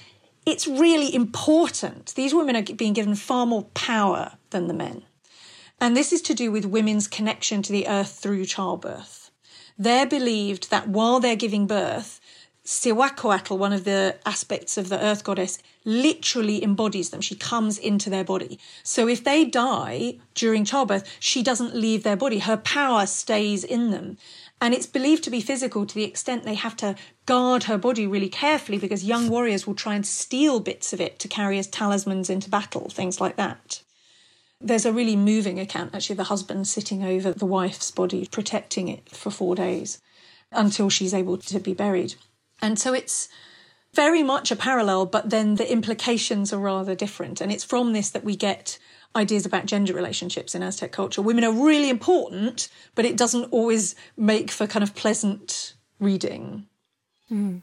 it's 0.44 0.66
really 0.66 1.14
important. 1.14 2.14
These 2.16 2.34
women 2.34 2.54
are 2.54 2.62
being 2.62 2.92
given 2.92 3.14
far 3.14 3.46
more 3.46 3.64
power 3.72 4.32
than 4.50 4.66
the 4.66 4.74
men. 4.74 5.04
And 5.80 5.96
this 5.96 6.12
is 6.12 6.20
to 6.22 6.34
do 6.34 6.52
with 6.52 6.66
women's 6.66 7.08
connection 7.08 7.62
to 7.62 7.72
the 7.72 7.88
earth 7.88 8.10
through 8.10 8.44
childbirth. 8.44 9.25
They're 9.78 10.06
believed 10.06 10.70
that 10.70 10.88
while 10.88 11.20
they're 11.20 11.36
giving 11.36 11.66
birth, 11.66 12.20
Cihuacoatl, 12.66 13.56
one 13.56 13.72
of 13.72 13.84
the 13.84 14.16
aspects 14.26 14.76
of 14.76 14.88
the 14.88 15.00
earth 15.00 15.22
goddess, 15.22 15.58
literally 15.84 16.64
embodies 16.64 17.10
them. 17.10 17.20
She 17.20 17.36
comes 17.36 17.78
into 17.78 18.10
their 18.10 18.24
body. 18.24 18.58
So 18.82 19.06
if 19.06 19.22
they 19.22 19.44
die 19.44 20.18
during 20.34 20.64
childbirth, 20.64 21.08
she 21.20 21.44
doesn't 21.44 21.76
leave 21.76 22.02
their 22.02 22.16
body. 22.16 22.40
Her 22.40 22.56
power 22.56 23.06
stays 23.06 23.62
in 23.62 23.92
them. 23.92 24.18
And 24.60 24.74
it's 24.74 24.86
believed 24.86 25.22
to 25.24 25.30
be 25.30 25.40
physical 25.40 25.86
to 25.86 25.94
the 25.94 26.04
extent 26.04 26.42
they 26.42 26.54
have 26.54 26.76
to 26.78 26.96
guard 27.26 27.64
her 27.64 27.78
body 27.78 28.06
really 28.06 28.28
carefully 28.28 28.78
because 28.78 29.04
young 29.04 29.28
warriors 29.28 29.66
will 29.66 29.74
try 29.74 29.94
and 29.94 30.06
steal 30.06 30.58
bits 30.58 30.92
of 30.92 31.00
it 31.00 31.20
to 31.20 31.28
carry 31.28 31.58
as 31.58 31.68
talismans 31.68 32.30
into 32.30 32.50
battle, 32.50 32.88
things 32.88 33.20
like 33.20 33.36
that. 33.36 33.82
There's 34.60 34.86
a 34.86 34.92
really 34.92 35.16
moving 35.16 35.60
account, 35.60 35.94
actually, 35.94 36.16
the 36.16 36.24
husband 36.24 36.66
sitting 36.66 37.04
over 37.04 37.32
the 37.32 37.46
wife's 37.46 37.90
body, 37.90 38.26
protecting 38.30 38.88
it 38.88 39.08
for 39.10 39.30
four 39.30 39.54
days 39.54 40.00
until 40.50 40.88
she's 40.88 41.14
able 41.14 41.36
to 41.38 41.60
be 41.60 41.74
buried. 41.74 42.14
And 42.62 42.78
so 42.78 42.94
it's 42.94 43.28
very 43.94 44.22
much 44.22 44.50
a 44.50 44.56
parallel, 44.56 45.06
but 45.06 45.30
then 45.30 45.56
the 45.56 45.70
implications 45.70 46.52
are 46.52 46.58
rather 46.58 46.94
different. 46.94 47.40
And 47.40 47.52
it's 47.52 47.64
from 47.64 47.92
this 47.92 48.10
that 48.10 48.24
we 48.24 48.36
get 48.36 48.78
ideas 49.14 49.46
about 49.46 49.66
gender 49.66 49.94
relationships 49.94 50.54
in 50.54 50.62
Aztec 50.62 50.92
culture. 50.92 51.22
Women 51.22 51.44
are 51.44 51.52
really 51.52 51.88
important, 51.88 52.68
but 52.94 53.04
it 53.04 53.16
doesn't 53.16 53.44
always 53.46 53.94
make 54.16 54.50
for 54.50 54.66
kind 54.66 54.82
of 54.82 54.94
pleasant 54.94 55.74
reading. 55.98 56.66
Mm. 57.30 57.62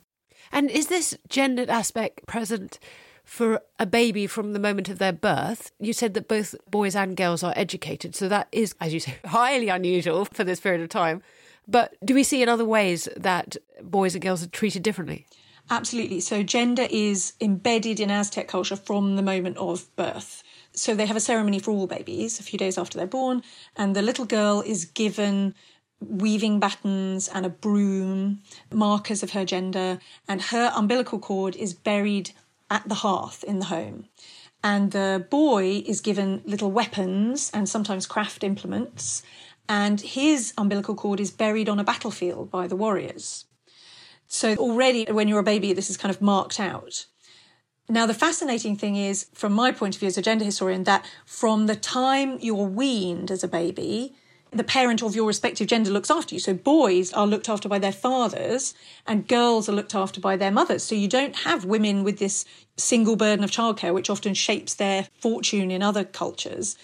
And 0.52 0.70
is 0.70 0.88
this 0.88 1.18
gendered 1.30 1.70
aspect 1.70 2.26
present 2.28 2.80
for 3.24 3.62
a 3.80 3.86
baby 3.86 4.28
from 4.28 4.54
the 4.54 4.60
moment 4.60 4.90
of 4.90 5.00
their 5.00 5.14
birth? 5.14 5.72
You 5.80 5.94
said 5.94 6.14
that 6.14 6.28
both 6.28 6.56
boys 6.70 6.96
and 6.96 7.16
girls 7.16 7.44
are 7.44 7.54
educated, 7.56 8.16
so 8.16 8.28
that 8.30 8.48
is, 8.52 8.76
as 8.80 8.94
you 8.94 9.00
say, 9.00 9.18
highly 9.26 9.70
unusual 9.70 10.26
for 10.26 10.44
this 10.44 10.60
period 10.60 10.82
of 10.82 10.90
time. 10.90 11.22
But 11.68 11.96
do 12.04 12.14
we 12.14 12.24
see 12.24 12.42
in 12.42 12.50
other 12.50 12.66
ways 12.66 13.08
that 13.16 13.58
boys 13.82 14.16
and 14.16 14.22
girls 14.22 14.44
are 14.44 14.50
treated 14.50 14.84
differently? 14.84 15.26
Absolutely. 15.70 16.20
So 16.20 16.44
gender 16.44 16.88
is 16.90 17.34
embedded 17.40 18.00
in 18.00 18.12
Aztec 18.12 18.50
culture 18.50 18.76
from 18.76 19.16
the 19.16 19.22
moment 19.22 19.58
of 19.58 19.94
birth. 19.96 20.44
So 20.74 20.94
they 20.94 21.06
have 21.06 21.16
a 21.16 21.22
ceremony 21.22 21.60
for 21.60 21.72
all 21.72 21.88
babies 21.88 22.40
a 22.40 22.44
few 22.44 22.60
days 22.60 22.78
after 22.78 22.98
they're 22.98 23.08
born, 23.08 23.44
and 23.78 23.96
the 23.96 24.02
little 24.02 24.26
girl 24.26 24.62
is 24.66 24.86
given 24.86 25.56
weaving 26.02 26.60
battens 26.60 27.30
and 27.30 27.46
a 27.46 27.50
broom, 27.50 28.42
markers 28.72 29.24
of 29.24 29.32
her 29.32 29.46
gender, 29.46 30.00
and 30.28 30.42
her 30.42 30.72
umbilical 30.76 31.20
cord 31.20 31.56
is 31.56 31.74
buried 31.74 32.32
at 32.70 32.88
the 32.88 32.96
hearth 32.96 33.44
in 33.44 33.60
the 33.60 33.66
home. 33.66 34.06
And 34.64 34.92
the 34.92 35.28
boy 35.30 35.84
is 35.86 36.00
given 36.00 36.42
little 36.46 36.72
weapons 36.72 37.52
and 37.54 37.68
sometimes 37.68 38.06
craft 38.06 38.44
implements, 38.44 39.24
and 39.68 40.00
his 40.00 40.54
umbilical 40.58 40.96
cord 40.96 41.20
is 41.20 41.32
buried 41.32 41.70
on 41.70 41.80
a 41.80 41.84
battlefield 41.84 42.50
by 42.50 42.68
the 42.68 42.76
warriors. 42.76 43.46
So 44.28 44.56
already 44.56 45.06
when 45.12 45.28
you're 45.28 45.40
a 45.40 45.44
baby, 45.44 45.74
this 45.74 45.90
is 45.90 45.98
kind 45.98 46.14
of 46.14 46.22
marked 46.22 46.60
out. 46.60 47.06
Now, 47.90 48.06
the 48.06 48.14
fascinating 48.14 48.78
thing 48.78 48.96
is, 48.96 49.28
from 49.34 49.52
my 49.52 49.72
point 49.72 49.96
of 49.96 50.00
view 50.00 50.08
as 50.08 50.18
a 50.18 50.22
gender 50.22 50.46
historian, 50.46 50.86
that 50.86 51.06
from 51.26 51.68
the 51.68 51.76
time 51.76 52.38
you're 52.40 52.66
weaned 52.66 53.30
as 53.30 53.44
a 53.44 53.48
baby, 53.48 54.16
the 54.56 54.64
parent 54.64 55.02
of 55.02 55.16
your 55.16 55.26
respective 55.26 55.68
gender 55.68 55.92
looks 55.92 56.12
after 56.12 56.36
you. 56.36 56.40
So 56.40 56.54
boys 56.54 57.12
are 57.14 57.28
looked 57.28 57.50
after 57.50 57.70
by 57.70 57.80
their 57.80 57.92
fathers 57.92 58.74
and 59.08 59.28
girls 59.28 59.68
are 59.68 59.74
looked 59.74 59.96
after 59.96 60.20
by 60.20 60.38
their 60.38 60.52
mothers. 60.52 60.84
So 60.84 60.96
you 60.96 61.08
don't 61.08 61.36
have 61.38 61.66
women 61.66 62.04
with 62.04 62.20
this 62.20 62.46
single 62.78 63.16
burden 63.16 63.44
of 63.44 63.52
childcare, 63.52 63.94
which 63.94 64.10
often 64.10 64.34
shapes 64.34 64.74
their 64.74 65.08
fortune 65.20 65.72
in 65.72 65.82
other 65.82 66.04
cultures. 66.04 66.78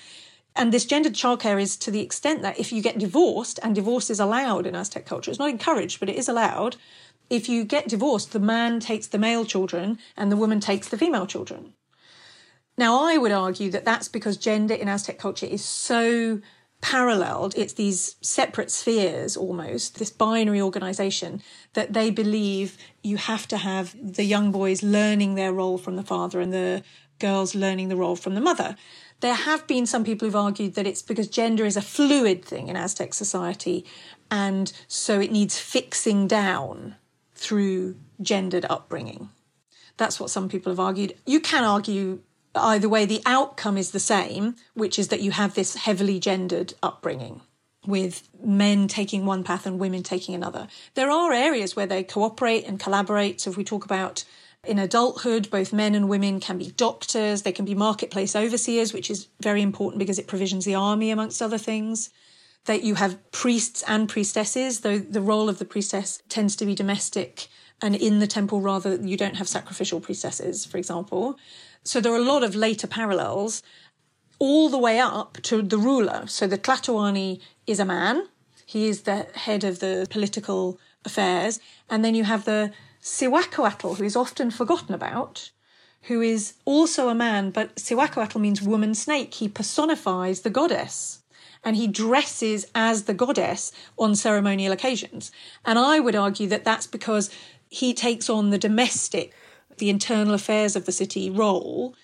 And 0.56 0.74
this 0.74 0.86
gendered 0.86 1.14
childcare 1.14 1.62
is 1.62 1.78
to 1.78 1.91
the 1.91 2.02
extent 2.02 2.41
that 2.41 2.60
if 2.60 2.72
you 2.72 2.82
get 2.82 2.98
divorced, 2.98 3.60
and 3.64 3.74
divorce 3.76 4.10
is 4.10 4.20
allowed 4.20 4.66
in 4.66 4.76
Aztec 4.76 5.06
culture, 5.06 5.32
it's 5.32 5.39
not 5.39 5.50
encouraged, 5.50 6.00
but 6.00 6.10
it 6.10 6.16
is 6.16 6.28
allowed, 6.28 6.76
if 7.30 7.48
you 7.48 7.64
get 7.64 7.88
divorced, 7.88 8.32
the 8.32 8.39
man 8.39 8.80
takes 8.80 9.08
the 9.08 9.20
male 9.20 9.46
children 9.46 10.00
and 10.18 10.32
the 10.32 10.38
woman 10.38 10.60
takes 10.60 10.89
the 10.89 10.98
female 10.98 11.28
children. 11.28 11.74
Now, 12.78 13.04
I 13.04 13.18
would 13.18 13.32
argue 13.32 13.70
that 13.72 13.86
that's 13.86 14.08
because 14.08 14.38
gender 14.38 14.74
in 14.74 14.88
Aztec 14.88 15.20
culture 15.20 15.46
is 15.46 15.64
so 15.64 16.41
paralleled. 16.82 17.54
It's 17.58 17.74
these 17.74 18.16
separate 18.22 18.72
spheres 18.72 19.36
almost, 19.36 20.00
this 20.00 20.10
binary 20.10 20.62
organization 20.62 21.42
that 21.74 21.94
they 21.94 22.10
believe 22.10 22.78
you 23.04 23.18
have 23.18 23.48
to 23.50 23.58
have 23.58 23.96
the 24.02 24.24
young 24.24 24.52
boys 24.52 24.82
learning 24.82 25.36
their 25.36 25.54
role 25.54 25.78
from 25.78 25.96
the 25.96 26.04
father 26.04 26.40
and 26.40 26.54
the 26.54 26.84
girls 27.20 27.54
learning 27.54 27.90
the 27.90 27.96
role 27.96 28.16
from 28.16 28.36
the 28.36 28.42
mother. 28.42 28.76
There 29.20 29.34
have 29.34 29.68
been 29.68 29.86
some 29.86 30.06
people 30.06 30.28
who've 30.28 30.36
argued 30.36 30.76
that 30.76 30.88
it's 30.88 31.02
because 31.02 31.28
gender 31.28 31.66
is 31.66 31.76
a 31.76 31.82
fluid 31.82 32.46
thing 32.46 32.70
in 32.70 32.78
Aztec 32.78 33.14
society 33.14 33.86
and 34.32 34.72
so 34.88 35.20
it 35.20 35.32
needs 35.32 35.60
fixing 35.60 36.28
down 36.28 36.96
through 37.36 37.98
gendered 38.22 38.66
upbringing. 38.70 39.30
That's 39.98 40.20
what 40.20 40.30
some 40.30 40.48
people 40.48 40.72
have 40.72 40.80
argued. 40.80 41.16
You 41.26 41.42
can 41.42 41.66
argue 41.66 42.22
either 42.62 42.89
way, 42.89 43.05
the 43.05 43.22
outcome 43.26 43.78
is 43.78 43.91
the 43.91 43.99
same, 43.99 44.55
which 44.74 44.97
is 44.99 45.10
that 45.10 45.22
you 45.22 45.32
have 45.32 45.55
this 45.55 45.76
heavily 45.76 46.20
gendered 46.20 46.74
upbringing 46.82 47.41
with 47.86 48.28
men 48.43 48.88
taking 48.88 49.26
one 49.26 49.43
path 49.43 49.66
and 49.66 49.80
women 49.80 50.03
taking 50.03 50.36
another. 50.36 50.68
There 50.95 51.10
are 51.10 51.32
areas 51.32 51.76
where 51.76 51.88
they 51.88 52.03
cooperate 52.03 52.66
and 52.66 52.80
collaborate. 52.80 53.41
So 53.41 53.49
if 53.49 53.57
we 53.57 53.64
talk 53.64 53.86
about 53.86 54.24
in 54.66 54.78
adulthood, 54.78 55.49
both 55.49 55.72
men 55.72 55.95
and 55.95 56.10
women 56.10 56.39
can 56.39 56.57
be 56.57 56.72
doctors, 56.72 57.43
they 57.43 57.51
can 57.51 57.66
be 57.66 57.76
marketplace 57.76 58.36
overseers, 58.36 58.93
which 58.93 59.10
is 59.10 59.28
very 59.41 59.62
important 59.62 59.99
because 59.99 60.20
it 60.20 60.28
provisions 60.28 60.66
the 60.66 60.76
army, 60.76 61.12
amongst 61.12 61.41
other 61.41 61.57
things. 61.57 62.10
That 62.66 62.84
you 62.84 62.95
have 62.95 63.32
priests 63.32 63.84
and 63.88 64.10
priestesses, 64.10 64.82
though 64.82 64.99
the 64.99 65.22
role 65.22 65.47
of 65.47 65.60
the 65.60 65.66
priestess 65.66 66.22
tends 66.28 66.57
to 66.57 66.66
be 66.66 66.76
domestic, 66.76 67.47
and 67.82 67.96
in 67.96 68.20
the 68.20 68.28
temple, 68.28 68.62
rather, 68.62 68.96
you 68.96 69.18
don't 69.18 69.38
have 69.38 69.48
sacrificial 69.48 70.00
priestesses, 70.00 70.66
for 70.66 70.78
example. 70.78 71.38
So 71.84 72.02
there 72.02 72.14
are 72.14 72.18
a 72.18 72.24
lot 72.24 72.44
of 72.44 72.56
later 72.56 72.88
parallels, 72.88 73.64
all 74.38 74.70
the 74.70 74.78
way 74.78 75.00
up 75.00 75.38
to 75.44 75.62
the 75.62 75.78
ruler. 75.78 76.24
So 76.28 76.48
the 76.48 76.58
Tlatoani 76.58 77.42
is 77.68 77.80
a 77.80 77.86
man, 77.86 78.28
he 78.66 78.88
is 78.88 79.02
the 79.02 79.28
head 79.34 79.64
of 79.64 79.80
the 79.80 80.08
political 80.10 80.80
affairs, 81.06 81.60
and 81.90 82.04
then 82.04 82.16
you 82.16 82.24
have 82.24 82.46
the 82.46 82.72
Cihuacoatl, 83.02 83.96
who 83.96 84.04
is 84.04 84.16
often 84.16 84.52
forgotten 84.52 84.94
about, 84.94 85.52
who 86.04 86.22
is 86.22 86.54
also 86.66 87.10
a 87.10 87.16
man, 87.16 87.52
but 87.52 87.76
Cihuacoatl 87.76 88.40
means 88.40 88.62
woman 88.62 88.94
snake. 88.94 89.34
He 89.36 89.48
personifies 89.48 90.42
the 90.42 90.50
goddess 90.50 91.24
and 91.64 91.76
he 91.76 91.88
dresses 91.88 92.66
as 92.74 93.04
the 93.04 93.14
goddess 93.14 93.72
on 93.98 94.16
ceremonial 94.16 94.72
occasions. 94.72 95.32
And 95.66 95.78
I 95.78 96.00
would 96.00 96.16
argue 96.16 96.48
that 96.48 96.64
that's 96.64 96.88
because 96.88 97.30
he 97.70 97.93
takes 97.93 98.30
on 98.30 98.49
the 98.49 98.57
domestic, 98.57 99.34
the 99.78 99.89
internal 99.89 100.34
affairs 100.34 100.76
of 100.76 100.86
the 100.86 100.91
city 100.91 101.30
role, 101.30 101.95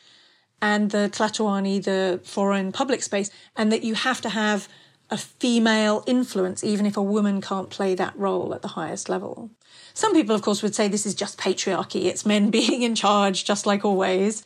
and 0.61 0.91
the 0.91 1.09
Tlatoani, 1.11 1.84
the 1.84 2.22
foreign 2.24 2.72
public 2.72 3.03
space, 3.03 3.30
and 3.55 3.72
that 3.72 3.84
you 3.84 3.95
have 3.95 4.22
to 4.22 4.30
have 4.30 4.70
a 5.09 5.18
female 5.18 6.03
influence, 6.07 6.63
even 6.63 6.86
if 6.86 6.97
a 6.97 7.03
woman 7.03 7.41
can't 7.41 7.70
play 7.70 7.93
that 7.95 8.18
role 8.18 8.53
at 8.53 8.61
the 8.61 8.70
highest 8.70 9.09
level. 9.09 9.51
Some 9.93 10.13
people, 10.13 10.36
of 10.36 10.41
course, 10.41 10.63
would 10.63 10.74
say 10.74 10.88
this 10.88 11.05
is 11.05 11.13
just 11.13 11.38
patriarchy. 11.38 12.05
It's 12.05 12.26
men 12.26 12.49
being 12.59 12.82
in 12.82 12.95
charge, 12.95 13.45
just 13.45 13.66
like 13.66 13.86
always. 13.86 14.43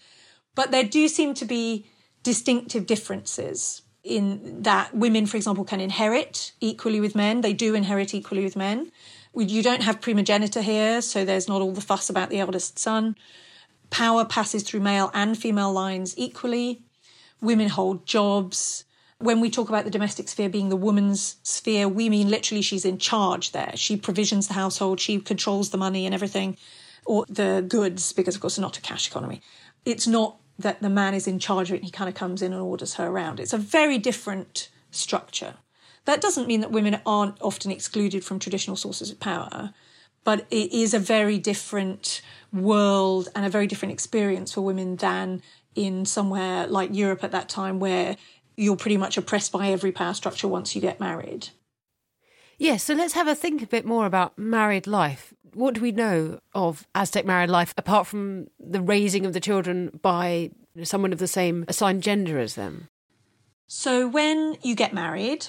But 0.55 0.71
there 0.71 0.83
do 0.83 1.07
seem 1.07 1.33
to 1.35 1.45
be 1.45 1.85
distinctive 2.23 2.85
differences 2.85 3.83
in 4.03 4.63
that 4.63 4.93
women, 4.93 5.25
for 5.25 5.37
example, 5.37 5.63
can 5.63 5.79
inherit 5.79 6.51
equally 6.59 6.99
with 6.99 7.15
men. 7.15 7.41
They 7.41 7.53
do 7.53 7.75
inherit 7.75 8.13
equally 8.13 8.43
with 8.43 8.55
men. 8.55 8.91
You 9.35 9.63
don't 9.63 9.83
have 9.83 10.01
primogeniture 10.01 10.61
here, 10.61 11.01
so 11.01 11.23
there's 11.23 11.47
not 11.47 11.61
all 11.61 11.71
the 11.71 11.81
fuss 11.81 12.09
about 12.09 12.29
the 12.29 12.39
eldest 12.39 12.79
son. 12.79 13.15
Power 13.89 14.25
passes 14.25 14.63
through 14.63 14.81
male 14.81 15.11
and 15.13 15.37
female 15.37 15.71
lines 15.71 16.13
equally. 16.17 16.81
Women 17.41 17.69
hold 17.69 18.05
jobs. 18.05 18.85
When 19.19 19.39
we 19.39 19.49
talk 19.49 19.69
about 19.69 19.85
the 19.85 19.91
domestic 19.91 20.27
sphere 20.29 20.49
being 20.49 20.69
the 20.69 20.75
woman's 20.75 21.37
sphere, 21.43 21.87
we 21.87 22.09
mean 22.09 22.29
literally 22.29 22.61
she's 22.61 22.85
in 22.85 22.97
charge 22.97 23.51
there. 23.51 23.71
She 23.75 23.97
provisions 23.97 24.47
the 24.47 24.53
household, 24.53 24.99
she 24.99 25.19
controls 25.19 25.69
the 25.69 25.77
money 25.77 26.05
and 26.05 26.15
everything, 26.15 26.57
or 27.05 27.25
the 27.27 27.65
goods, 27.67 28.13
because 28.13 28.35
of 28.35 28.41
course 28.41 28.53
it's 28.53 28.61
not 28.61 28.77
a 28.77 28.81
cash 28.81 29.07
economy. 29.07 29.41
It's 29.85 30.07
not 30.07 30.37
that 30.57 30.81
the 30.81 30.89
man 30.89 31.13
is 31.13 31.27
in 31.27 31.39
charge 31.39 31.69
of 31.69 31.75
it 31.75 31.77
and 31.77 31.85
he 31.85 31.91
kind 31.91 32.09
of 32.09 32.15
comes 32.15 32.41
in 32.41 32.53
and 32.53 32.61
orders 32.61 32.95
her 32.95 33.07
around. 33.07 33.39
It's 33.39 33.53
a 33.53 33.57
very 33.57 33.97
different 33.97 34.69
structure. 34.91 35.55
That 36.09 36.21
doesn't 36.21 36.47
mean 36.47 36.61
that 36.61 36.71
women 36.71 36.99
aren't 37.05 37.39
often 37.39 37.69
excluded 37.69 38.25
from 38.25 38.39
traditional 38.39 38.75
sources 38.75 39.11
of 39.11 39.19
power, 39.19 39.75
but 40.23 40.47
it 40.49 40.73
is 40.73 40.95
a 40.95 40.97
very 40.97 41.37
different 41.37 42.23
world 42.51 43.29
and 43.35 43.45
a 43.45 43.49
very 43.49 43.67
different 43.67 43.91
experience 43.91 44.51
for 44.51 44.61
women 44.61 44.95
than 44.95 45.43
in 45.75 46.07
somewhere 46.07 46.65
like 46.65 46.95
Europe 46.95 47.23
at 47.23 47.31
that 47.33 47.47
time 47.47 47.79
where 47.79 48.17
you're 48.57 48.75
pretty 48.75 48.97
much 48.97 49.17
oppressed 49.17 49.51
by 49.51 49.67
every 49.67 49.91
power 49.91 50.15
structure 50.15 50.47
once 50.47 50.73
you 50.73 50.81
get 50.81 50.99
married. 50.99 51.49
Yes, 52.57 52.81
so 52.81 52.95
let's 52.95 53.13
have 53.13 53.27
a 53.27 53.35
think 53.35 53.61
a 53.61 53.67
bit 53.67 53.85
more 53.85 54.07
about 54.07 54.35
married 54.35 54.87
life. 54.87 55.31
What 55.53 55.75
do 55.75 55.81
we 55.81 55.91
know 55.91 56.39
of 56.55 56.87
Aztec 56.95 57.27
married 57.27 57.51
life 57.51 57.71
apart 57.77 58.07
from 58.07 58.47
the 58.59 58.81
raising 58.81 59.27
of 59.27 59.33
the 59.33 59.39
children 59.39 59.99
by 60.01 60.49
someone 60.81 61.13
of 61.13 61.19
the 61.19 61.27
same 61.27 61.65
assigned 61.67 62.01
gender 62.01 62.39
as 62.39 62.55
them? 62.55 62.87
So, 63.67 64.07
when 64.07 64.57
you 64.63 64.73
get 64.73 64.95
married, 64.95 65.45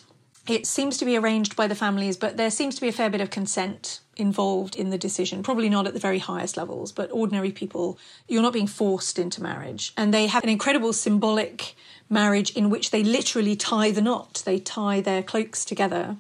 it 0.51 0.67
seems 0.67 0.99
to 0.99 1.05
be 1.05 1.17
arranged 1.17 1.55
by 1.55 1.67
the 1.67 1.75
families, 1.75 2.17
but 2.17 2.37
there 2.37 2.51
seems 2.51 2.75
to 2.75 2.81
be 2.81 2.89
a 2.89 2.93
fair 2.93 3.09
bit 3.09 3.21
of 3.21 3.31
consent 3.31 4.01
involved 4.17 4.75
in 4.75 4.91
the 4.91 4.99
decision. 4.99 5.43
Probably 5.43 5.69
not 5.69 5.87
at 5.87 5.95
the 5.95 6.01
very 6.01 6.19
highest 6.19 6.57
levels, 6.57 6.91
but 6.93 7.11
ordinary 7.13 7.53
people, 7.53 7.99
you're 8.29 8.43
not 8.43 8.53
being 8.53 8.67
forced 8.67 9.19
into 9.19 9.43
marriage. 9.43 9.93
And 9.97 10.13
they 10.13 10.27
have 10.27 10.43
an 10.43 10.51
incredible 10.51 10.93
symbolic 10.93 11.77
marriage 12.09 12.51
in 12.57 12.69
which 12.69 12.91
they 12.91 13.05
literally 13.05 13.55
tie 13.55 13.93
the 13.93 14.03
knot, 14.03 14.43
they 14.45 14.59
tie 14.59 15.01
their 15.01 15.23
cloaks 15.23 15.65
together. 15.65 16.17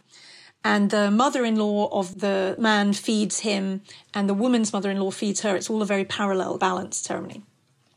And 0.62 0.90
the 0.90 1.10
mother 1.10 1.44
in 1.44 1.56
law 1.56 1.88
of 1.90 2.20
the 2.20 2.54
man 2.58 2.92
feeds 2.92 3.40
him, 3.40 3.82
and 4.14 4.28
the 4.28 4.34
woman's 4.34 4.72
mother 4.72 4.90
in 4.90 5.00
law 5.00 5.10
feeds 5.10 5.40
her. 5.40 5.56
It's 5.56 5.70
all 5.70 5.82
a 5.82 5.86
very 5.86 6.04
parallel, 6.04 6.58
balanced 6.58 7.04
ceremony. 7.04 7.42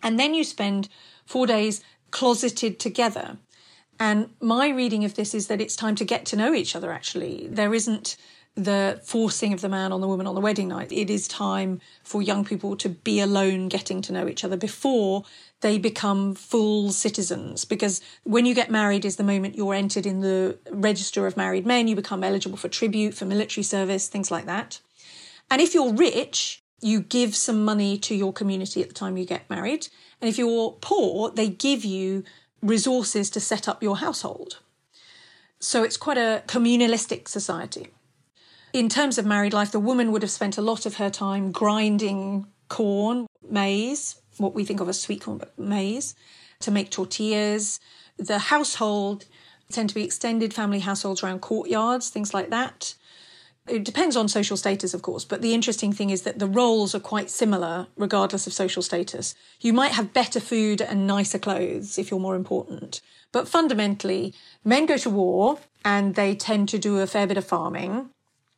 And 0.01 0.19
then 0.19 0.33
you 0.33 0.43
spend 0.43 0.89
four 1.25 1.45
days 1.45 1.83
closeted 2.11 2.79
together. 2.79 3.37
And 3.99 4.29
my 4.41 4.69
reading 4.69 5.05
of 5.05 5.15
this 5.15 5.33
is 5.33 5.47
that 5.47 5.61
it's 5.61 5.75
time 5.75 5.95
to 5.95 6.05
get 6.05 6.25
to 6.27 6.35
know 6.35 6.53
each 6.53 6.75
other, 6.75 6.91
actually. 6.91 7.47
There 7.49 7.73
isn't 7.73 8.17
the 8.55 9.01
forcing 9.03 9.51
of 9.51 9.61
the 9.61 9.69
man 9.69 9.91
on 9.91 10.01
the 10.01 10.07
woman 10.07 10.27
on 10.27 10.35
the 10.35 10.41
wedding 10.41 10.67
night. 10.67 10.91
It 10.91 11.09
is 11.09 11.27
time 11.27 11.81
for 12.03 12.21
young 12.21 12.45
people 12.45 12.75
to 12.77 12.89
be 12.89 13.19
alone, 13.19 13.67
getting 13.67 14.01
to 14.03 14.13
know 14.13 14.27
each 14.27 14.43
other 14.43 14.57
before 14.57 15.23
they 15.61 15.79
become 15.79 16.35
full 16.35 16.91
citizens. 16.91 17.65
Because 17.65 18.01
when 18.23 18.45
you 18.45 18.53
get 18.53 18.69
married 18.69 19.05
is 19.05 19.15
the 19.15 19.23
moment 19.23 19.55
you're 19.55 19.73
entered 19.73 20.05
in 20.05 20.19
the 20.19 20.59
register 20.69 21.25
of 21.25 21.37
married 21.37 21.65
men. 21.65 21.87
You 21.87 21.95
become 21.95 22.23
eligible 22.23 22.57
for 22.57 22.67
tribute, 22.67 23.15
for 23.15 23.25
military 23.25 23.63
service, 23.63 24.07
things 24.07 24.29
like 24.29 24.45
that. 24.45 24.79
And 25.49 25.61
if 25.61 25.73
you're 25.73 25.93
rich, 25.93 26.61
you 26.81 26.99
give 26.99 27.35
some 27.35 27.63
money 27.63 27.97
to 27.97 28.13
your 28.13 28.33
community 28.33 28.81
at 28.81 28.89
the 28.89 28.93
time 28.93 29.17
you 29.17 29.25
get 29.25 29.49
married. 29.49 29.87
And 30.21 30.29
if 30.29 30.37
you're 30.37 30.71
poor, 30.81 31.31
they 31.31 31.47
give 31.47 31.85
you 31.85 32.23
resources 32.63 33.29
to 33.29 33.39
set 33.39 33.67
up 33.67 33.83
your 33.83 33.97
household. 33.97 34.59
So 35.59 35.83
it's 35.83 35.97
quite 35.97 36.17
a 36.17 36.43
communalistic 36.47 37.27
society. 37.27 37.89
In 38.71 38.89
terms 38.89 39.17
of 39.17 39.25
married 39.25 39.53
life, 39.53 39.71
the 39.71 39.79
woman 39.79 40.11
would 40.11 40.23
have 40.23 40.31
spent 40.31 40.57
a 40.57 40.61
lot 40.61 40.85
of 40.85 40.95
her 40.95 41.09
time 41.09 41.51
grinding 41.51 42.47
corn, 42.69 43.27
maize, 43.47 44.15
what 44.37 44.55
we 44.55 44.65
think 44.65 44.79
of 44.79 44.89
as 44.89 44.99
sweet 44.99 45.21
corn, 45.21 45.37
but 45.37 45.57
maize, 45.59 46.15
to 46.61 46.71
make 46.71 46.89
tortillas. 46.89 47.79
The 48.17 48.39
household 48.39 49.25
tend 49.71 49.89
to 49.89 49.95
be 49.95 50.03
extended 50.03 50.53
family 50.53 50.79
households 50.79 51.21
around 51.21 51.41
courtyards, 51.41 52.09
things 52.09 52.33
like 52.33 52.49
that. 52.49 52.95
It 53.67 53.85
depends 53.85 54.17
on 54.17 54.27
social 54.27 54.57
status, 54.57 54.93
of 54.93 55.01
course, 55.01 55.23
but 55.23 55.41
the 55.41 55.53
interesting 55.53 55.93
thing 55.93 56.09
is 56.09 56.23
that 56.23 56.39
the 56.39 56.47
roles 56.47 56.93
are 56.93 56.99
quite 56.99 57.29
similar 57.29 57.87
regardless 57.95 58.45
of 58.45 58.53
social 58.53 58.81
status. 58.81 59.35
You 59.61 59.71
might 59.71 59.93
have 59.93 60.13
better 60.13 60.41
food 60.41 60.81
and 60.81 61.07
nicer 61.07 61.39
clothes 61.39 61.97
if 61.97 62.11
you're 62.11 62.19
more 62.19 62.35
important. 62.35 62.99
But 63.31 63.47
fundamentally, 63.47 64.33
men 64.65 64.85
go 64.85 64.97
to 64.97 65.09
war 65.09 65.59
and 65.85 66.15
they 66.15 66.35
tend 66.35 66.67
to 66.69 66.77
do 66.77 66.99
a 66.99 67.07
fair 67.07 67.25
bit 67.25 67.37
of 67.37 67.45
farming. 67.45 68.09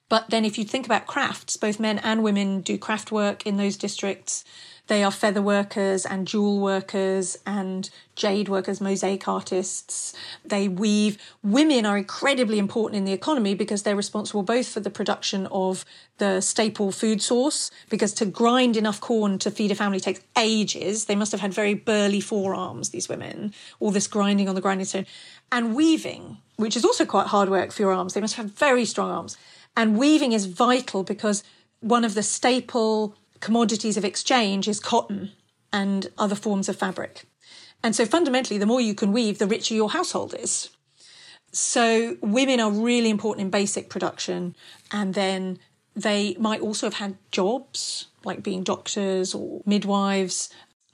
But 0.07 0.29
then 0.29 0.45
if 0.45 0.57
you 0.57 0.65
think 0.65 0.85
about 0.85 1.07
crafts, 1.07 1.57
both 1.57 1.79
men 1.79 1.99
and 1.99 2.23
women 2.23 2.61
do 2.61 2.77
craft 2.77 3.11
work 3.11 3.45
in 3.45 3.57
those 3.57 3.75
districts. 3.75 4.43
They 4.87 5.03
are 5.03 5.11
feather 5.11 5.41
workers 5.41 6.05
and 6.05 6.27
jewel 6.27 6.59
workers 6.59 7.39
and 7.45 7.89
jade 8.15 8.47
workers, 8.47 8.79
mosaic 8.79 9.27
artists. 9.27 10.13
They 10.43 10.67
weave. 10.67 11.17
Women 11.41 11.87
are 11.87 11.97
incredibly 11.97 12.59
important 12.59 12.97
in 12.97 13.05
the 13.05 13.11
economy 13.11 13.55
because 13.55 13.81
they're 13.81 13.95
responsible 13.95 14.43
both 14.43 14.67
for 14.67 14.79
the 14.79 14.91
production 14.91 15.47
of 15.47 15.85
the 16.19 16.39
staple 16.39 16.91
food 16.91 17.19
source, 17.21 17.71
because 17.89 18.13
to 18.13 18.25
grind 18.27 18.77
enough 18.77 19.01
corn 19.01 19.39
to 19.39 19.49
feed 19.49 19.71
a 19.71 19.75
family 19.75 19.99
takes 19.99 20.21
ages. 20.37 21.05
They 21.05 21.15
must 21.15 21.31
have 21.31 21.41
had 21.41 21.53
very 21.53 21.73
burly 21.73 22.21
forearms, 22.21 22.91
these 22.91 23.09
women, 23.09 23.55
all 23.79 23.89
this 23.89 24.07
grinding 24.07 24.47
on 24.47 24.53
the 24.53 24.61
grinding 24.61 24.85
stone. 24.85 25.07
And 25.51 25.75
weaving, 25.75 26.37
which 26.57 26.77
is 26.77 26.85
also 26.85 27.05
quite 27.05 27.27
hard 27.27 27.49
work 27.49 27.71
for 27.71 27.81
your 27.81 27.91
arms. 27.91 28.13
They 28.13 28.21
must 28.21 28.35
have 28.35 28.51
very 28.51 28.85
strong 28.85 29.09
arms. 29.09 29.35
And 29.77 29.97
weaving 29.97 30.31
is 30.31 30.45
vital 30.45 31.03
because 31.03 31.43
one 31.81 32.05
of 32.05 32.13
the 32.13 32.23
staple 32.23 33.15
commodities 33.39 33.97
of 33.97 34.05
exchange 34.05 34.67
is 34.67 34.79
cotton 34.79 35.31
and 35.71 36.07
other 36.17 36.35
forms 36.35 36.69
of 36.69 36.77
fabric. 36.77 37.25
And 37.83 37.95
so 37.95 38.05
fundamentally, 38.05 38.57
the 38.57 38.65
more 38.65 38.81
you 38.81 38.95
can 38.95 39.11
weave, 39.11 39.37
the 39.37 39.47
richer 39.47 39.75
your 39.75 39.91
household 39.91 40.33
is. 40.33 40.69
So 41.51 42.17
women 42.21 42.59
are 42.59 42.71
really 42.71 43.09
important 43.09 43.45
in 43.45 43.49
basic 43.49 43.89
production. 43.89 44.55
And 44.91 45.13
then 45.13 45.59
they 45.95 46.35
might 46.39 46.61
also 46.61 46.87
have 46.87 46.95
had 46.95 47.17
jobs 47.31 48.07
like 48.23 48.43
being 48.43 48.63
doctors 48.63 49.35
or 49.35 49.61
midwives. 49.65 50.49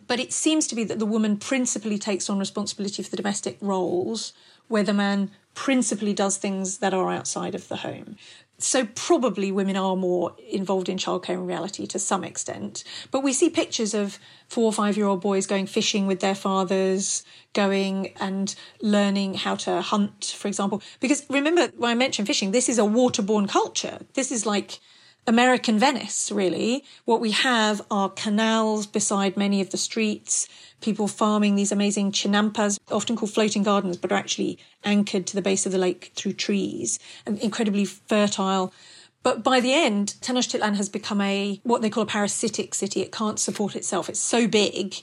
But 0.08 0.20
it 0.20 0.34
seems 0.34 0.68
to 0.68 0.76
be 0.76 0.84
that 0.84 1.00
the 1.00 1.06
woman 1.06 1.38
principally 1.38 1.98
takes 1.98 2.30
on 2.30 2.38
responsibility 2.38 3.02
for 3.02 3.10
the 3.10 3.18
domestic 3.18 3.58
roles, 3.62 4.34
where 4.68 4.84
the 4.84 4.94
man 4.94 5.32
principally 5.54 6.14
does 6.14 6.38
things 6.38 6.80
that 6.80 6.94
are 6.94 7.12
outside 7.12 7.56
of 7.56 7.68
the 7.68 7.78
home. 7.78 8.18
So 8.64 8.86
probably 8.86 9.52
women 9.52 9.76
are 9.76 9.96
more 9.96 10.36
involved 10.50 10.90
in 10.90 10.98
childcare 10.98 11.30
in 11.30 11.46
reality 11.46 11.88
to 11.88 12.00
some 12.00 12.24
extent. 12.24 12.84
But 13.10 13.24
we 13.24 13.34
see 13.34 13.50
pictures 13.50 13.94
of 13.94 14.20
four 14.48 14.66
or 14.66 14.74
five 14.74 14.98
year 14.98 15.08
old 15.08 15.22
boys 15.22 15.48
going 15.48 15.68
fishing 15.68 16.08
with 16.08 16.20
their 16.20 16.36
fathers, 16.36 17.24
going 17.54 18.14
and 18.20 18.54
learning 18.82 19.36
how 19.36 19.56
to 19.56 19.82
hunt, 19.82 20.36
for 20.38 20.48
example. 20.48 20.82
Because 21.00 21.26
remember 21.30 21.70
when 21.78 21.92
I 21.92 21.96
mentioned 21.96 22.28
fishing, 22.28 22.52
this 22.52 22.70
is 22.70 22.78
a 22.78 22.84
waterborne 22.84 23.50
culture. 23.50 24.00
This 24.14 24.32
is 24.32 24.46
like 24.46 24.80
American 25.28 25.78
Venice, 25.78 26.32
really. 26.32 26.84
What 27.06 27.22
we 27.22 27.32
have 27.32 27.82
are 27.92 28.10
canals 28.10 28.88
beside 28.88 29.38
many 29.38 29.62
of 29.62 29.70
the 29.70 29.78
streets, 29.78 30.48
people 30.82 31.08
farming 31.08 31.56
these 31.56 31.72
amazing 31.72 32.12
chinampas, 32.12 32.80
often 32.92 33.16
called 33.16 33.32
floating 33.32 33.62
gardens, 33.62 33.98
but 33.98 34.12
are 34.12 34.18
actually 34.18 34.58
anchored 34.84 35.28
to 35.28 35.36
the 35.36 35.42
base 35.42 35.66
of 35.66 35.72
the 35.72 35.78
lake 35.78 36.12
through 36.16 36.34
trees 36.34 36.98
and 37.26 37.38
incredibly 37.40 37.86
fertile. 37.86 38.74
But 39.22 39.44
by 39.44 39.60
the 39.60 39.74
end, 39.74 40.16
Tenochtitlan 40.22 40.76
has 40.76 40.90
become 40.90 41.22
a 41.22 41.62
what 41.64 41.84
they 41.84 41.92
call 41.92 42.04
a 42.04 42.08
parasitic 42.08 42.74
city. 42.74 43.02
It 43.02 43.12
can't 43.12 43.40
support 43.40 43.76
itself. 43.76 44.10
It's 44.10 44.20
so 44.20 44.48
big 44.48 44.96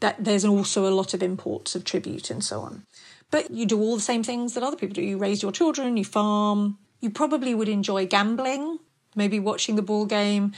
that 0.00 0.24
there's 0.24 0.46
also 0.46 0.88
a 0.88 0.94
lot 0.94 1.12
of 1.12 1.22
imports 1.22 1.74
of 1.74 1.84
tribute 1.84 2.30
and 2.30 2.42
so 2.42 2.60
on. 2.60 2.84
But 3.30 3.50
you 3.50 3.66
do 3.66 3.78
all 3.78 3.96
the 3.96 4.02
same 4.02 4.22
things 4.22 4.54
that 4.54 4.62
other 4.62 4.76
people 4.76 4.94
do. 4.94 5.02
You 5.02 5.18
raise 5.18 5.42
your 5.42 5.52
children, 5.52 5.98
you 5.98 6.04
farm. 6.06 6.78
You 7.00 7.10
probably 7.10 7.54
would 7.54 7.68
enjoy 7.68 8.06
gambling 8.06 8.78
maybe 9.14 9.40
watching 9.40 9.76
the 9.76 9.82
ball 9.82 10.06
game. 10.06 10.52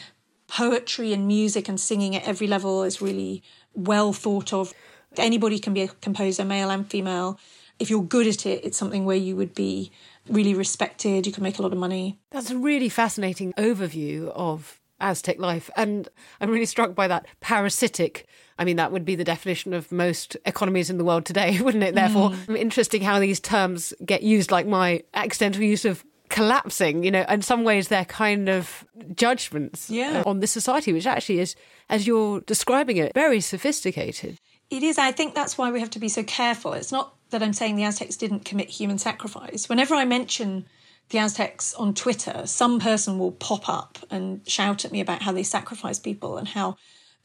Poetry 0.48 1.12
and 1.12 1.26
music 1.26 1.68
and 1.68 1.78
singing 1.78 2.16
at 2.16 2.26
every 2.26 2.46
level 2.46 2.82
is 2.82 3.00
really 3.00 3.42
well 3.74 4.12
thought 4.12 4.52
of. 4.52 4.74
Anybody 5.16 5.58
can 5.58 5.74
be 5.74 5.82
a 5.82 5.88
composer, 5.88 6.44
male 6.44 6.70
and 6.70 6.88
female. 6.88 7.38
If 7.78 7.88
you're 7.88 8.02
good 8.02 8.26
at 8.26 8.46
it, 8.46 8.64
it's 8.64 8.76
something 8.76 9.04
where 9.04 9.16
you 9.16 9.36
would 9.36 9.54
be 9.54 9.90
really 10.28 10.54
respected. 10.54 11.26
You 11.26 11.32
can 11.32 11.42
make 11.42 11.58
a 11.58 11.62
lot 11.62 11.72
of 11.72 11.78
money. 11.78 12.18
That's 12.30 12.50
a 12.50 12.58
really 12.58 12.88
fascinating 12.88 13.52
overview 13.54 14.28
of 14.28 14.80
Aztec 15.00 15.38
life. 15.38 15.70
And 15.76 16.08
I'm 16.40 16.50
really 16.50 16.66
struck 16.66 16.94
by 16.94 17.08
that 17.08 17.26
parasitic. 17.40 18.26
I 18.58 18.64
mean, 18.64 18.76
that 18.76 18.92
would 18.92 19.04
be 19.04 19.16
the 19.16 19.24
definition 19.24 19.72
of 19.72 19.90
most 19.90 20.36
economies 20.44 20.90
in 20.90 20.98
the 20.98 21.04
world 21.04 21.24
today, 21.24 21.60
wouldn't 21.62 21.84
it? 21.84 21.94
Therefore, 21.94 22.30
mm. 22.30 22.56
interesting 22.56 23.02
how 23.02 23.18
these 23.18 23.40
terms 23.40 23.94
get 24.04 24.22
used, 24.22 24.50
like 24.50 24.66
my 24.66 25.02
accidental 25.14 25.62
use 25.62 25.84
of 25.84 26.04
collapsing, 26.30 27.04
you 27.04 27.10
know, 27.10 27.24
in 27.28 27.42
some 27.42 27.64
ways 27.64 27.88
they're 27.88 28.04
kind 28.04 28.48
of 28.48 28.84
judgments 29.14 29.90
yeah. 29.90 30.22
on 30.24 30.40
this 30.40 30.50
society, 30.50 30.92
which 30.92 31.06
actually 31.06 31.40
is, 31.40 31.54
as 31.90 32.06
you're 32.06 32.40
describing 32.42 32.96
it, 32.96 33.12
very 33.12 33.40
sophisticated. 33.40 34.38
It 34.70 34.82
is. 34.82 34.98
I 34.98 35.12
think 35.12 35.34
that's 35.34 35.58
why 35.58 35.70
we 35.70 35.80
have 35.80 35.90
to 35.90 35.98
be 35.98 36.08
so 36.08 36.22
careful. 36.22 36.72
It's 36.72 36.92
not 36.92 37.14
that 37.30 37.42
I'm 37.42 37.52
saying 37.52 37.76
the 37.76 37.84
Aztecs 37.84 38.16
didn't 38.16 38.44
commit 38.44 38.70
human 38.70 38.98
sacrifice. 38.98 39.68
Whenever 39.68 39.94
I 39.94 40.04
mention 40.04 40.66
the 41.10 41.18
Aztecs 41.18 41.74
on 41.74 41.92
Twitter, 41.92 42.46
some 42.46 42.78
person 42.78 43.18
will 43.18 43.32
pop 43.32 43.68
up 43.68 43.98
and 44.10 44.48
shout 44.48 44.84
at 44.84 44.92
me 44.92 45.00
about 45.00 45.22
how 45.22 45.32
they 45.32 45.42
sacrificed 45.42 46.04
people 46.04 46.38
and 46.38 46.48
how, 46.48 46.76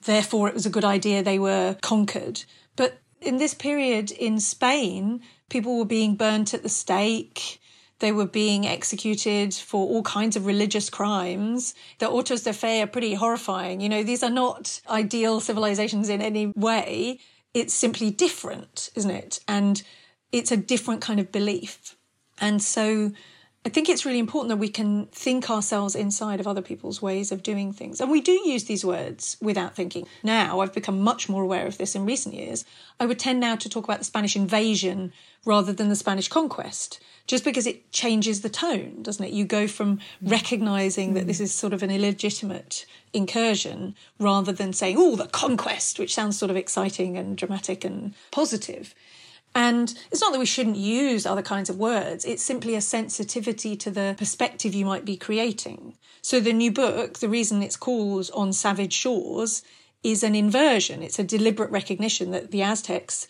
therefore, 0.02 0.48
it 0.48 0.56
was 0.56 0.66
a 0.66 0.72
good 0.72 0.84
idea 0.84 1.22
they 1.22 1.40
were 1.40 1.78
conquered. 1.82 2.44
But 2.76 3.00
in 3.22 3.38
this 3.38 3.54
period 3.54 4.10
in 4.12 4.40
Spain, 4.40 5.22
people 5.50 5.78
were 5.78 5.86
being 5.86 6.16
burnt 6.16 6.56
at 6.56 6.64
the 6.64 6.70
stake 6.70 7.60
they 8.00 8.12
were 8.12 8.26
being 8.26 8.68
executed 8.68 9.54
for 9.54 9.88
all 9.88 10.04
kinds 10.04 10.36
of 10.36 10.46
religious 10.46 10.90
crimes. 10.90 11.74
The 12.00 12.10
autos 12.10 12.44
de 12.44 12.54
fe 12.54 12.82
are 12.82 12.88
pretty 12.88 13.14
horrifying. 13.14 13.80
You 13.80 13.90
know, 13.90 14.04
these 14.04 14.24
are 14.24 14.30
not 14.30 14.82
ideal 14.90 15.40
civilizations 15.40 16.10
in 16.10 16.22
any 16.22 16.52
way. 16.56 17.20
It's 17.54 17.74
simply 17.74 18.12
different, 18.12 18.90
isn't 18.96 19.12
it? 19.12 19.40
And 19.48 19.82
it's 20.32 20.52
a 20.52 20.58
different 20.58 21.02
kind 21.02 21.20
of 21.20 21.32
belief. 21.32 21.96
And 22.40 22.62
so 22.62 23.12
I 23.66 23.70
think 23.70 23.90
it's 23.90 24.06
really 24.06 24.20
important 24.20 24.50
that 24.50 24.58
we 24.58 24.70
can 24.70 25.08
think 25.08 25.50
ourselves 25.50 25.96
inside 25.96 26.40
of 26.40 26.46
other 26.46 26.62
people's 26.62 27.02
ways 27.02 27.32
of 27.32 27.42
doing 27.42 27.74
things. 27.74 28.00
And 28.00 28.12
we 28.12 28.22
do 28.22 28.32
use 28.32 28.66
these 28.66 28.86
words 28.86 29.38
without 29.42 29.76
thinking. 29.76 30.06
Now, 30.22 30.60
I've 30.60 30.72
become 30.72 31.02
much 31.02 31.28
more 31.28 31.42
aware 31.42 31.66
of 31.66 31.80
this 31.80 31.96
in 31.96 32.06
recent 32.06 32.36
years. 32.36 32.64
I 33.00 33.08
would 33.08 33.18
tend 33.18 33.40
now 33.40 33.56
to 33.56 33.68
talk 33.68 33.84
about 33.84 33.98
the 33.98 34.06
Spanish 34.06 34.36
invasion 34.36 35.12
rather 35.46 35.74
than 35.74 35.90
the 35.90 35.96
Spanish 35.96 36.28
conquest, 36.28 37.00
just 37.26 37.44
because 37.44 37.66
it 37.66 37.92
changes 37.92 38.42
the 38.42 38.50
tone, 38.50 39.02
doesn't 39.02 39.26
it? 39.26 39.34
You 39.34 39.46
go 39.46 39.68
from 39.68 40.00
recognizing 40.22 41.16
that 41.16 41.26
this 41.26 41.40
is 41.40 41.52
sort 41.52 41.74
of 41.74 41.82
an 41.82 41.90
illegitimate 41.90 42.86
incursion 43.14 43.96
rather 44.20 44.52
than 44.52 44.74
saying, 44.74 44.96
oh, 45.00 45.16
the 45.16 45.26
conquest, 45.26 45.98
which 45.98 46.14
sounds 46.14 46.38
sort 46.38 46.52
of 46.52 46.58
exciting 46.58 47.18
and 47.18 47.36
dramatic 47.36 47.84
and 47.84 48.14
positive. 48.30 48.94
And 49.58 49.98
it's 50.12 50.20
not 50.20 50.34
that 50.34 50.40
we 50.40 50.46
shouldn't 50.46 50.76
use 50.76 51.26
other 51.26 51.42
kinds 51.42 51.70
of 51.70 51.78
words, 51.78 52.26
it's 52.26 52.44
simply 52.44 52.76
a 52.76 52.82
sensitivity 52.82 53.78
to 53.78 53.90
the 53.90 54.14
perspective 54.18 54.76
you 54.76 54.86
might 54.86 55.06
be 55.06 55.16
creating. 55.16 55.96
So 56.22 56.42
the 56.42 56.52
new 56.52 56.72
book, 56.72 57.20
the 57.20 57.30
reason 57.30 57.64
it's 57.64 57.78
called 57.78 58.30
On 58.34 58.52
Savage 58.52 58.92
Shores, 58.92 59.64
is 60.04 60.24
an 60.24 60.36
inversion. 60.36 61.02
It's 61.02 61.20
a 61.20 61.24
deliberate 61.24 61.72
recognition 61.72 62.32
that 62.32 62.52
the 62.52 62.62
Aztecs 62.62 63.30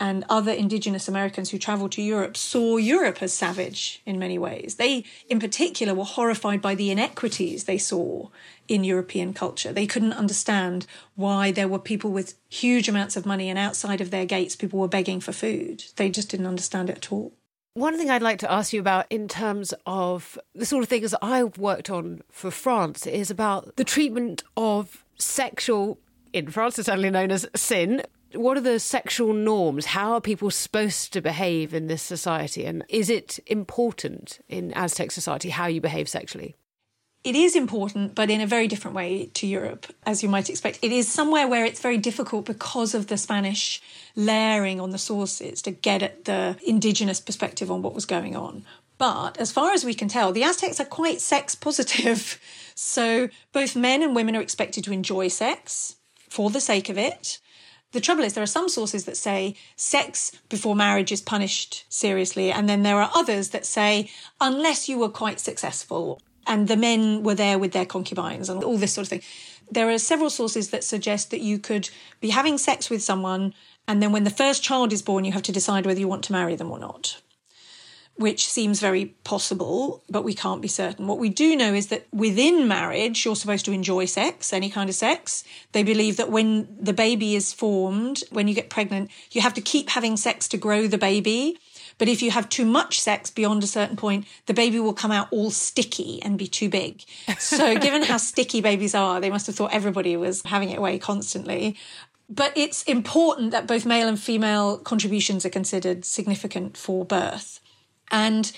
and 0.00 0.24
other 0.28 0.50
indigenous 0.50 1.06
Americans 1.06 1.50
who 1.50 1.58
traveled 1.58 1.92
to 1.92 2.02
Europe 2.02 2.36
saw 2.36 2.76
Europe 2.76 3.22
as 3.22 3.32
savage 3.32 4.02
in 4.04 4.18
many 4.18 4.38
ways. 4.38 4.74
They, 4.74 5.04
in 5.28 5.38
particular, 5.38 5.94
were 5.94 6.04
horrified 6.04 6.60
by 6.60 6.74
the 6.74 6.90
inequities 6.90 7.64
they 7.64 7.78
saw 7.78 8.28
in 8.66 8.82
European 8.82 9.32
culture. 9.32 9.72
They 9.72 9.86
couldn't 9.86 10.14
understand 10.14 10.86
why 11.14 11.52
there 11.52 11.68
were 11.68 11.78
people 11.78 12.10
with 12.10 12.34
huge 12.48 12.88
amounts 12.88 13.16
of 13.16 13.26
money 13.26 13.48
and 13.48 13.58
outside 13.58 14.00
of 14.00 14.10
their 14.10 14.26
gates, 14.26 14.56
people 14.56 14.80
were 14.80 14.88
begging 14.88 15.20
for 15.20 15.32
food. 15.32 15.84
They 15.96 16.10
just 16.10 16.30
didn't 16.30 16.46
understand 16.46 16.90
it 16.90 16.96
at 16.96 17.12
all. 17.12 17.32
One 17.74 17.98
thing 17.98 18.10
I'd 18.10 18.22
like 18.22 18.38
to 18.38 18.50
ask 18.50 18.72
you 18.72 18.80
about 18.80 19.06
in 19.10 19.26
terms 19.26 19.74
of 19.84 20.38
the 20.54 20.66
sort 20.66 20.82
of 20.82 20.88
things 20.88 21.14
I've 21.20 21.58
worked 21.58 21.90
on 21.90 22.22
for 22.30 22.50
France 22.50 23.06
is 23.06 23.30
about 23.30 23.76
the 23.76 23.84
treatment 23.84 24.44
of 24.56 25.04
sexual 25.18 25.98
in 26.34 26.50
France, 26.50 26.78
it's 26.78 26.88
only 26.88 27.10
known 27.10 27.30
as 27.30 27.46
sin, 27.54 28.02
what 28.34 28.56
are 28.56 28.62
the 28.62 28.78
sexual 28.78 29.32
norms? 29.32 29.86
How 29.86 30.12
are 30.12 30.20
people 30.20 30.50
supposed 30.50 31.12
to 31.12 31.20
behave 31.20 31.74
in 31.74 31.86
this 31.86 32.02
society? 32.02 32.64
And 32.64 32.84
is 32.88 33.10
it 33.10 33.38
important 33.46 34.40
in 34.48 34.72
Aztec 34.74 35.10
society 35.10 35.50
how 35.50 35.66
you 35.66 35.80
behave 35.80 36.08
sexually? 36.08 36.56
It 37.24 37.34
is 37.34 37.56
important, 37.56 38.14
but 38.14 38.28
in 38.28 38.42
a 38.42 38.46
very 38.46 38.68
different 38.68 38.94
way 38.94 39.30
to 39.32 39.46
Europe, 39.46 39.86
as 40.04 40.22
you 40.22 40.28
might 40.28 40.50
expect. 40.50 40.78
It 40.82 40.92
is 40.92 41.10
somewhere 41.10 41.48
where 41.48 41.64
it's 41.64 41.80
very 41.80 41.96
difficult 41.96 42.44
because 42.44 42.94
of 42.94 43.06
the 43.06 43.16
Spanish 43.16 43.80
layering 44.14 44.78
on 44.78 44.90
the 44.90 44.98
sources 44.98 45.62
to 45.62 45.70
get 45.70 46.02
at 46.02 46.26
the 46.26 46.58
indigenous 46.66 47.20
perspective 47.20 47.70
on 47.70 47.80
what 47.80 47.94
was 47.94 48.04
going 48.04 48.36
on. 48.36 48.66
But 48.98 49.38
as 49.38 49.50
far 49.50 49.72
as 49.72 49.86
we 49.86 49.94
can 49.94 50.08
tell, 50.08 50.32
the 50.32 50.44
Aztecs 50.44 50.80
are 50.80 50.84
quite 50.84 51.20
sex 51.20 51.54
positive. 51.54 52.40
So 52.76 53.28
both 53.52 53.76
men 53.76 54.02
and 54.02 54.16
women 54.16 54.34
are 54.34 54.40
expected 54.40 54.82
to 54.82 54.92
enjoy 54.92 55.28
sex 55.28 55.94
for 56.28 56.50
the 56.50 56.60
sake 56.60 56.88
of 56.88 56.98
it. 56.98 57.38
The 57.94 58.00
trouble 58.00 58.24
is, 58.24 58.32
there 58.32 58.42
are 58.42 58.58
some 58.58 58.68
sources 58.68 59.04
that 59.04 59.16
say 59.16 59.54
sex 59.76 60.32
before 60.48 60.74
marriage 60.74 61.12
is 61.12 61.22
punished 61.22 61.84
seriously, 61.88 62.50
and 62.50 62.68
then 62.68 62.82
there 62.82 63.00
are 63.00 63.08
others 63.14 63.50
that 63.50 63.64
say 63.64 64.10
unless 64.40 64.88
you 64.88 64.98
were 64.98 65.08
quite 65.08 65.38
successful 65.38 66.20
and 66.44 66.66
the 66.66 66.76
men 66.76 67.22
were 67.22 67.36
there 67.36 67.56
with 67.56 67.70
their 67.70 67.86
concubines 67.86 68.48
and 68.48 68.64
all 68.64 68.76
this 68.76 68.92
sort 68.92 69.04
of 69.06 69.10
thing. 69.10 69.22
There 69.70 69.88
are 69.90 69.98
several 69.98 70.28
sources 70.28 70.70
that 70.70 70.82
suggest 70.82 71.30
that 71.30 71.40
you 71.40 71.60
could 71.60 71.88
be 72.20 72.30
having 72.30 72.58
sex 72.58 72.90
with 72.90 73.00
someone, 73.00 73.54
and 73.86 74.02
then 74.02 74.10
when 74.10 74.24
the 74.24 74.30
first 74.30 74.64
child 74.64 74.92
is 74.92 75.00
born, 75.00 75.24
you 75.24 75.30
have 75.30 75.42
to 75.42 75.52
decide 75.52 75.86
whether 75.86 76.00
you 76.00 76.08
want 76.08 76.24
to 76.24 76.32
marry 76.32 76.56
them 76.56 76.72
or 76.72 76.80
not 76.80 77.22
which 78.16 78.48
seems 78.48 78.80
very 78.80 79.06
possible, 79.24 80.02
but 80.08 80.22
we 80.22 80.34
can't 80.34 80.62
be 80.62 80.68
certain. 80.68 81.08
What 81.08 81.18
we 81.18 81.28
do 81.28 81.56
know 81.56 81.74
is 81.74 81.88
that 81.88 82.06
within 82.12 82.68
marriage, 82.68 83.24
you're 83.24 83.34
supposed 83.34 83.64
to 83.64 83.72
enjoy 83.72 84.04
sex, 84.04 84.52
any 84.52 84.70
kind 84.70 84.88
of 84.88 84.94
sex. 84.94 85.42
They 85.72 85.82
believe 85.82 86.16
that 86.18 86.30
when 86.30 86.68
the 86.78 86.92
baby 86.92 87.34
is 87.34 87.52
formed, 87.52 88.22
when 88.30 88.46
you 88.46 88.54
get 88.54 88.70
pregnant, 88.70 89.10
you 89.32 89.40
have 89.40 89.54
to 89.54 89.60
keep 89.60 89.90
having 89.90 90.16
sex 90.16 90.46
to 90.48 90.56
grow 90.56 90.86
the 90.86 90.98
baby. 90.98 91.58
But 91.98 92.08
if 92.08 92.22
you 92.22 92.30
have 92.30 92.48
too 92.48 92.64
much 92.64 93.00
sex 93.00 93.30
beyond 93.30 93.64
a 93.64 93.68
certain 93.68 93.96
point, 93.96 94.26
the 94.46 94.54
baby 94.54 94.78
will 94.78 94.94
come 94.94 95.12
out 95.12 95.28
all 95.30 95.50
sticky 95.50 96.22
and 96.22 96.38
be 96.38 96.46
too 96.46 96.68
big. 96.68 97.02
So, 97.38 97.76
given 97.78 98.02
how 98.02 98.16
sticky 98.18 98.60
babies 98.60 98.94
are, 98.94 99.20
they 99.20 99.30
must 99.30 99.46
have 99.46 99.56
thought 99.56 99.72
everybody 99.72 100.16
was 100.16 100.42
having 100.42 100.70
it 100.70 100.78
away 100.78 100.98
constantly. 100.98 101.76
But 102.28 102.56
it's 102.56 102.82
important 102.84 103.50
that 103.50 103.66
both 103.66 103.84
male 103.84 104.08
and 104.08 104.18
female 104.18 104.78
contributions 104.78 105.44
are 105.44 105.50
considered 105.50 106.04
significant 106.04 106.76
for 106.76 107.04
birth. 107.04 107.60
And 108.10 108.52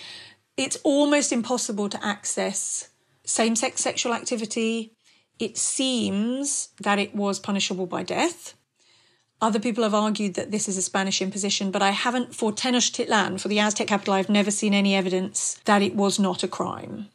it's 0.57 0.79
almost 0.85 1.33
impossible 1.33 1.89
to 1.89 2.05
access 2.05 2.89
same 3.25 3.57
sex 3.57 3.81
sexual 3.81 4.15
activity. 4.15 4.93
It 5.39 5.59
seems 5.59 6.71
that 6.81 6.99
it 6.99 7.15
was 7.15 7.39
punishable 7.39 7.87
by 7.87 8.03
death. 8.03 8.55
Other 9.41 9.61
people 9.61 9.85
have 9.85 9.95
argued 9.95 10.35
that 10.35 10.51
this 10.51 10.67
is 10.67 10.79
a 10.79 10.83
Spanish 10.83 11.21
imposition, 11.21 11.71
but 11.71 11.83
I 11.83 11.91
haven't, 11.91 12.35
for 12.35 12.53
Tenochtitlan, 12.53 13.39
for 13.39 13.49
the 13.49 13.59
Aztec 13.59 13.87
capital, 13.87 14.15
I've 14.15 14.31
never 14.31 14.51
seen 14.51 14.73
any 14.73 14.95
evidence 14.95 15.61
that 15.67 15.83
it 15.83 15.95
was 15.95 16.19
not 16.19 16.43
a 16.43 16.49
crime. 16.49 17.09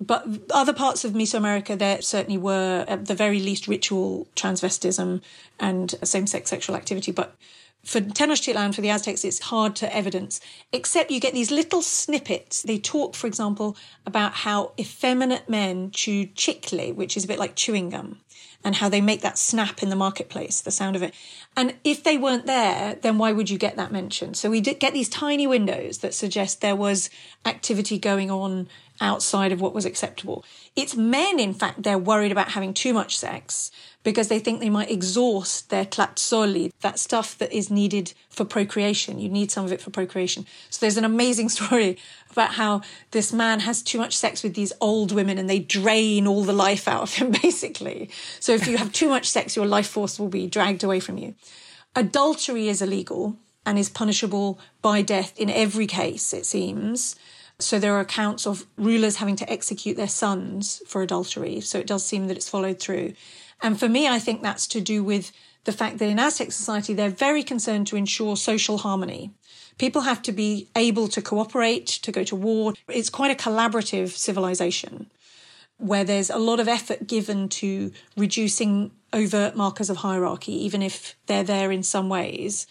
But 0.00 0.26
other 0.52 0.72
parts 0.72 1.04
of 1.04 1.12
Mesoamerica, 1.12 1.78
there 1.78 2.00
certainly 2.02 2.38
were, 2.38 2.84
at 2.86 3.06
the 3.06 3.14
very 3.14 3.40
least, 3.40 3.66
ritual 3.66 4.28
transvestism 4.36 5.20
and 5.58 5.94
same 6.04 6.26
sex 6.28 6.50
sexual 6.50 6.76
activity. 6.76 7.10
But 7.10 7.36
For 7.84 8.00
Tenochtitlan, 8.00 8.74
for 8.74 8.80
the 8.80 8.88
Aztecs, 8.88 9.24
it's 9.24 9.38
hard 9.40 9.76
to 9.76 9.94
evidence, 9.94 10.40
except 10.72 11.10
you 11.10 11.20
get 11.20 11.34
these 11.34 11.50
little 11.50 11.82
snippets. 11.82 12.62
They 12.62 12.78
talk, 12.78 13.14
for 13.14 13.26
example, 13.26 13.76
about 14.06 14.32
how 14.32 14.72
effeminate 14.80 15.48
men 15.48 15.90
chew 15.90 16.26
chicle, 16.26 16.94
which 16.94 17.16
is 17.16 17.24
a 17.24 17.28
bit 17.28 17.38
like 17.38 17.56
chewing 17.56 17.90
gum, 17.90 18.20
and 18.64 18.76
how 18.76 18.88
they 18.88 19.00
make 19.00 19.20
that 19.20 19.38
snap 19.38 19.82
in 19.82 19.90
the 19.90 19.96
marketplace, 19.96 20.60
the 20.60 20.70
sound 20.70 20.96
of 20.96 21.02
it. 21.02 21.14
And 21.56 21.74
if 21.84 22.02
they 22.02 22.16
weren't 22.16 22.46
there, 22.46 22.94
then 22.94 23.18
why 23.18 23.32
would 23.32 23.50
you 23.50 23.58
get 23.58 23.76
that 23.76 23.92
mentioned? 23.92 24.36
So 24.36 24.50
we 24.50 24.60
get 24.60 24.94
these 24.94 25.08
tiny 25.08 25.46
windows 25.46 25.98
that 25.98 26.14
suggest 26.14 26.60
there 26.60 26.74
was 26.74 27.10
activity 27.44 27.98
going 27.98 28.30
on 28.30 28.68
outside 29.00 29.52
of 29.52 29.60
what 29.60 29.74
was 29.74 29.84
acceptable. 29.84 30.44
It's 30.76 30.96
men, 30.96 31.38
in 31.38 31.52
fact, 31.52 31.82
they're 31.82 31.98
worried 31.98 32.32
about 32.32 32.52
having 32.52 32.72
too 32.72 32.94
much 32.94 33.18
sex 33.18 33.70
because 34.02 34.28
they 34.28 34.38
think 34.38 34.60
they 34.60 34.70
might 34.70 34.90
exhaust 34.90 35.70
their 35.70 35.84
tlazolli, 35.84 36.70
that 36.82 36.98
stuff 36.98 37.36
that 37.38 37.52
is 37.52 37.70
needed 37.70 38.12
for 38.28 38.44
procreation. 38.44 39.18
You 39.18 39.28
need 39.28 39.50
some 39.50 39.64
of 39.64 39.72
it 39.72 39.80
for 39.80 39.90
procreation. 39.90 40.46
So 40.70 40.80
there's 40.80 40.96
an 40.96 41.04
amazing 41.04 41.48
story 41.56 41.98
about 42.34 42.54
how 42.54 42.82
this 43.12 43.32
man 43.32 43.60
has 43.60 43.82
too 43.82 43.98
much 43.98 44.16
sex 44.16 44.42
with 44.42 44.54
these 44.54 44.72
old 44.80 45.12
women 45.12 45.38
and 45.38 45.48
they 45.48 45.58
drain 45.58 46.26
all 46.26 46.44
the 46.44 46.52
life 46.52 46.86
out 46.86 47.02
of 47.02 47.14
him, 47.14 47.30
basically. 47.42 48.10
So 48.40 48.52
if 48.52 48.68
you 48.68 48.76
have 48.76 48.92
too 48.92 49.08
much 49.08 49.26
sex, 49.28 49.56
your 49.56 49.66
life 49.66 49.88
force 49.88 50.18
will 50.18 50.28
be 50.28 50.46
dragged 50.46 50.84
away 50.84 51.00
from 51.00 51.16
you. 51.16 51.34
Adultery 51.96 52.68
is 52.68 52.82
illegal 52.82 53.36
and 53.64 53.78
is 53.78 53.88
punishable 53.88 54.58
by 54.82 55.00
death 55.02 55.38
in 55.38 55.48
every 55.48 55.86
case, 55.86 56.32
it 56.32 56.44
seems. 56.44 57.16
So 57.58 57.78
there 57.78 57.94
are 57.94 58.00
accounts 58.00 58.46
of 58.46 58.66
rulers 58.76 59.16
having 59.16 59.36
to 59.36 59.50
execute 59.50 59.96
their 59.96 60.08
sons 60.08 60.82
for 60.86 61.02
adultery. 61.02 61.60
So 61.60 61.78
it 61.78 61.86
does 61.86 62.04
seem 62.04 62.26
that 62.26 62.36
it's 62.36 62.48
followed 62.48 62.80
through. 62.80 63.14
And 63.62 63.78
for 63.78 63.88
me, 63.88 64.08
I 64.08 64.18
think 64.18 64.42
that's 64.42 64.66
to 64.68 64.80
do 64.80 65.02
with 65.02 65.32
the 65.64 65.72
fact 65.72 65.98
that 65.98 66.08
in 66.08 66.18
Aztec 66.18 66.52
society, 66.52 66.94
they're 66.94 67.08
very 67.08 67.42
concerned 67.42 67.86
to 67.88 67.96
ensure 67.96 68.36
social 68.36 68.78
harmony. 68.78 69.30
People 69.78 70.02
have 70.02 70.22
to 70.22 70.32
be 70.32 70.68
able 70.76 71.08
to 71.08 71.20
cooperate, 71.20 71.86
to 71.86 72.12
go 72.12 72.24
to 72.24 72.36
war. 72.36 72.74
It's 72.88 73.10
quite 73.10 73.30
a 73.30 73.34
collaborative 73.34 74.10
civilization 74.10 75.10
where 75.78 76.04
there's 76.04 76.30
a 76.30 76.38
lot 76.38 76.60
of 76.60 76.68
effort 76.68 77.06
given 77.06 77.48
to 77.48 77.92
reducing 78.16 78.92
overt 79.12 79.56
markers 79.56 79.90
of 79.90 79.98
hierarchy, 79.98 80.52
even 80.64 80.82
if 80.82 81.16
they're 81.26 81.44
there 81.44 81.72
in 81.72 81.82
some 81.82 82.08
ways. 82.08 82.66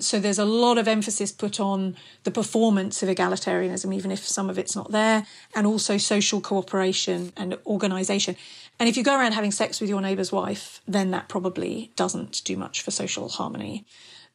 So 0.00 0.18
there's 0.18 0.38
a 0.38 0.44
lot 0.44 0.78
of 0.78 0.88
emphasis 0.88 1.30
put 1.30 1.60
on 1.60 1.94
the 2.24 2.30
performance 2.30 3.02
of 3.02 3.08
egalitarianism, 3.08 3.94
even 3.94 4.10
if 4.10 4.26
some 4.26 4.48
of 4.48 4.58
it's 4.58 4.74
not 4.74 4.90
there, 4.90 5.26
and 5.54 5.66
also 5.66 5.98
social 5.98 6.40
cooperation 6.40 7.32
and 7.36 7.56
organisation. 7.66 8.34
And 8.78 8.88
if 8.88 8.96
you 8.96 9.04
go 9.04 9.16
around 9.16 9.32
having 9.32 9.52
sex 9.52 9.80
with 9.80 9.90
your 9.90 10.00
neighbour's 10.00 10.32
wife, 10.32 10.80
then 10.88 11.10
that 11.10 11.28
probably 11.28 11.92
doesn't 11.96 12.42
do 12.44 12.56
much 12.56 12.80
for 12.80 12.90
social 12.90 13.28
harmony. 13.28 13.84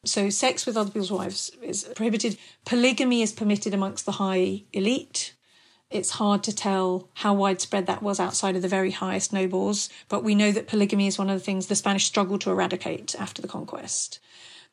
So 0.05 0.29
sex 0.29 0.65
with 0.65 0.77
other 0.77 0.91
people's 0.91 1.11
wives 1.11 1.51
is 1.61 1.83
prohibited. 1.95 2.37
Polygamy 2.63 3.21
is 3.21 3.33
permitted 3.33 3.73
amongst 3.73 4.05
the 4.05 4.13
high 4.13 4.63
elite. 4.71 5.33
It's 5.89 6.11
hard 6.11 6.43
to 6.43 6.55
tell 6.55 7.09
how 7.15 7.33
widespread 7.33 7.87
that 7.87 8.03
was 8.03 8.19
outside 8.19 8.55
of 8.55 8.61
the 8.61 8.67
very 8.67 8.91
highest 8.91 9.33
nobles, 9.33 9.89
but 10.09 10.23
we 10.23 10.35
know 10.35 10.51
that 10.51 10.67
polygamy 10.67 11.07
is 11.07 11.17
one 11.17 11.29
of 11.29 11.37
the 11.37 11.43
things 11.43 11.67
the 11.67 11.75
Spanish 11.75 12.05
struggled 12.05 12.41
to 12.41 12.51
eradicate 12.51 13.15
after 13.19 13.41
the 13.41 13.47
conquest. 13.47 14.19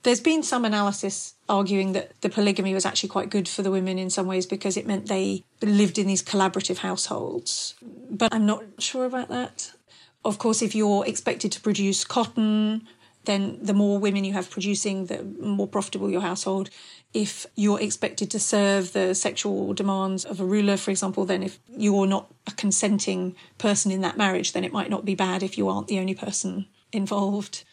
There's 0.02 0.20
been 0.20 0.42
some 0.42 0.64
analysis 0.64 1.34
arguing 1.48 1.92
that 1.92 2.20
the 2.22 2.28
polygamy 2.28 2.74
was 2.74 2.84
actually 2.84 3.10
quite 3.10 3.30
good 3.30 3.48
for 3.48 3.62
the 3.62 3.70
women 3.70 3.98
in 3.98 4.10
some 4.10 4.26
ways 4.26 4.46
because 4.46 4.76
it 4.76 4.86
meant 4.86 5.06
they 5.06 5.44
lived 5.62 5.96
in 5.96 6.08
these 6.08 6.22
collaborative 6.22 6.78
households. 6.78 7.74
But 8.10 8.34
I'm 8.34 8.46
not 8.46 8.64
sure 8.78 9.04
about 9.04 9.28
that. 9.28 9.72
Of 10.24 10.38
course, 10.38 10.60
if 10.60 10.74
you're 10.74 11.06
expected 11.06 11.52
to 11.52 11.60
produce 11.60 12.04
cotton, 12.04 12.88
then 13.24 13.58
the 13.62 13.74
more 13.74 13.98
women 13.98 14.24
you 14.24 14.32
have 14.32 14.50
producing, 14.50 15.06
the 15.06 15.22
more 15.22 15.68
profitable 15.68 16.10
your 16.10 16.20
household. 16.20 16.70
If 17.14 17.46
you're 17.56 17.80
expected 17.80 18.30
to 18.30 18.38
serve 18.38 18.92
the 18.92 19.14
sexual 19.14 19.74
demands 19.74 20.24
of 20.24 20.40
a 20.40 20.44
ruler, 20.44 20.76
for 20.76 20.90
example, 20.90 21.24
then 21.24 21.42
if 21.42 21.58
you're 21.76 22.06
not 22.06 22.32
a 22.46 22.52
consenting 22.52 23.36
person 23.58 23.92
in 23.92 24.00
that 24.00 24.16
marriage, 24.16 24.52
then 24.52 24.64
it 24.64 24.72
might 24.72 24.90
not 24.90 25.04
be 25.04 25.14
bad 25.14 25.42
if 25.42 25.56
you 25.56 25.68
aren't 25.68 25.88
the 25.88 26.00
only 26.00 26.14
person 26.14 26.66
involved 26.92 27.64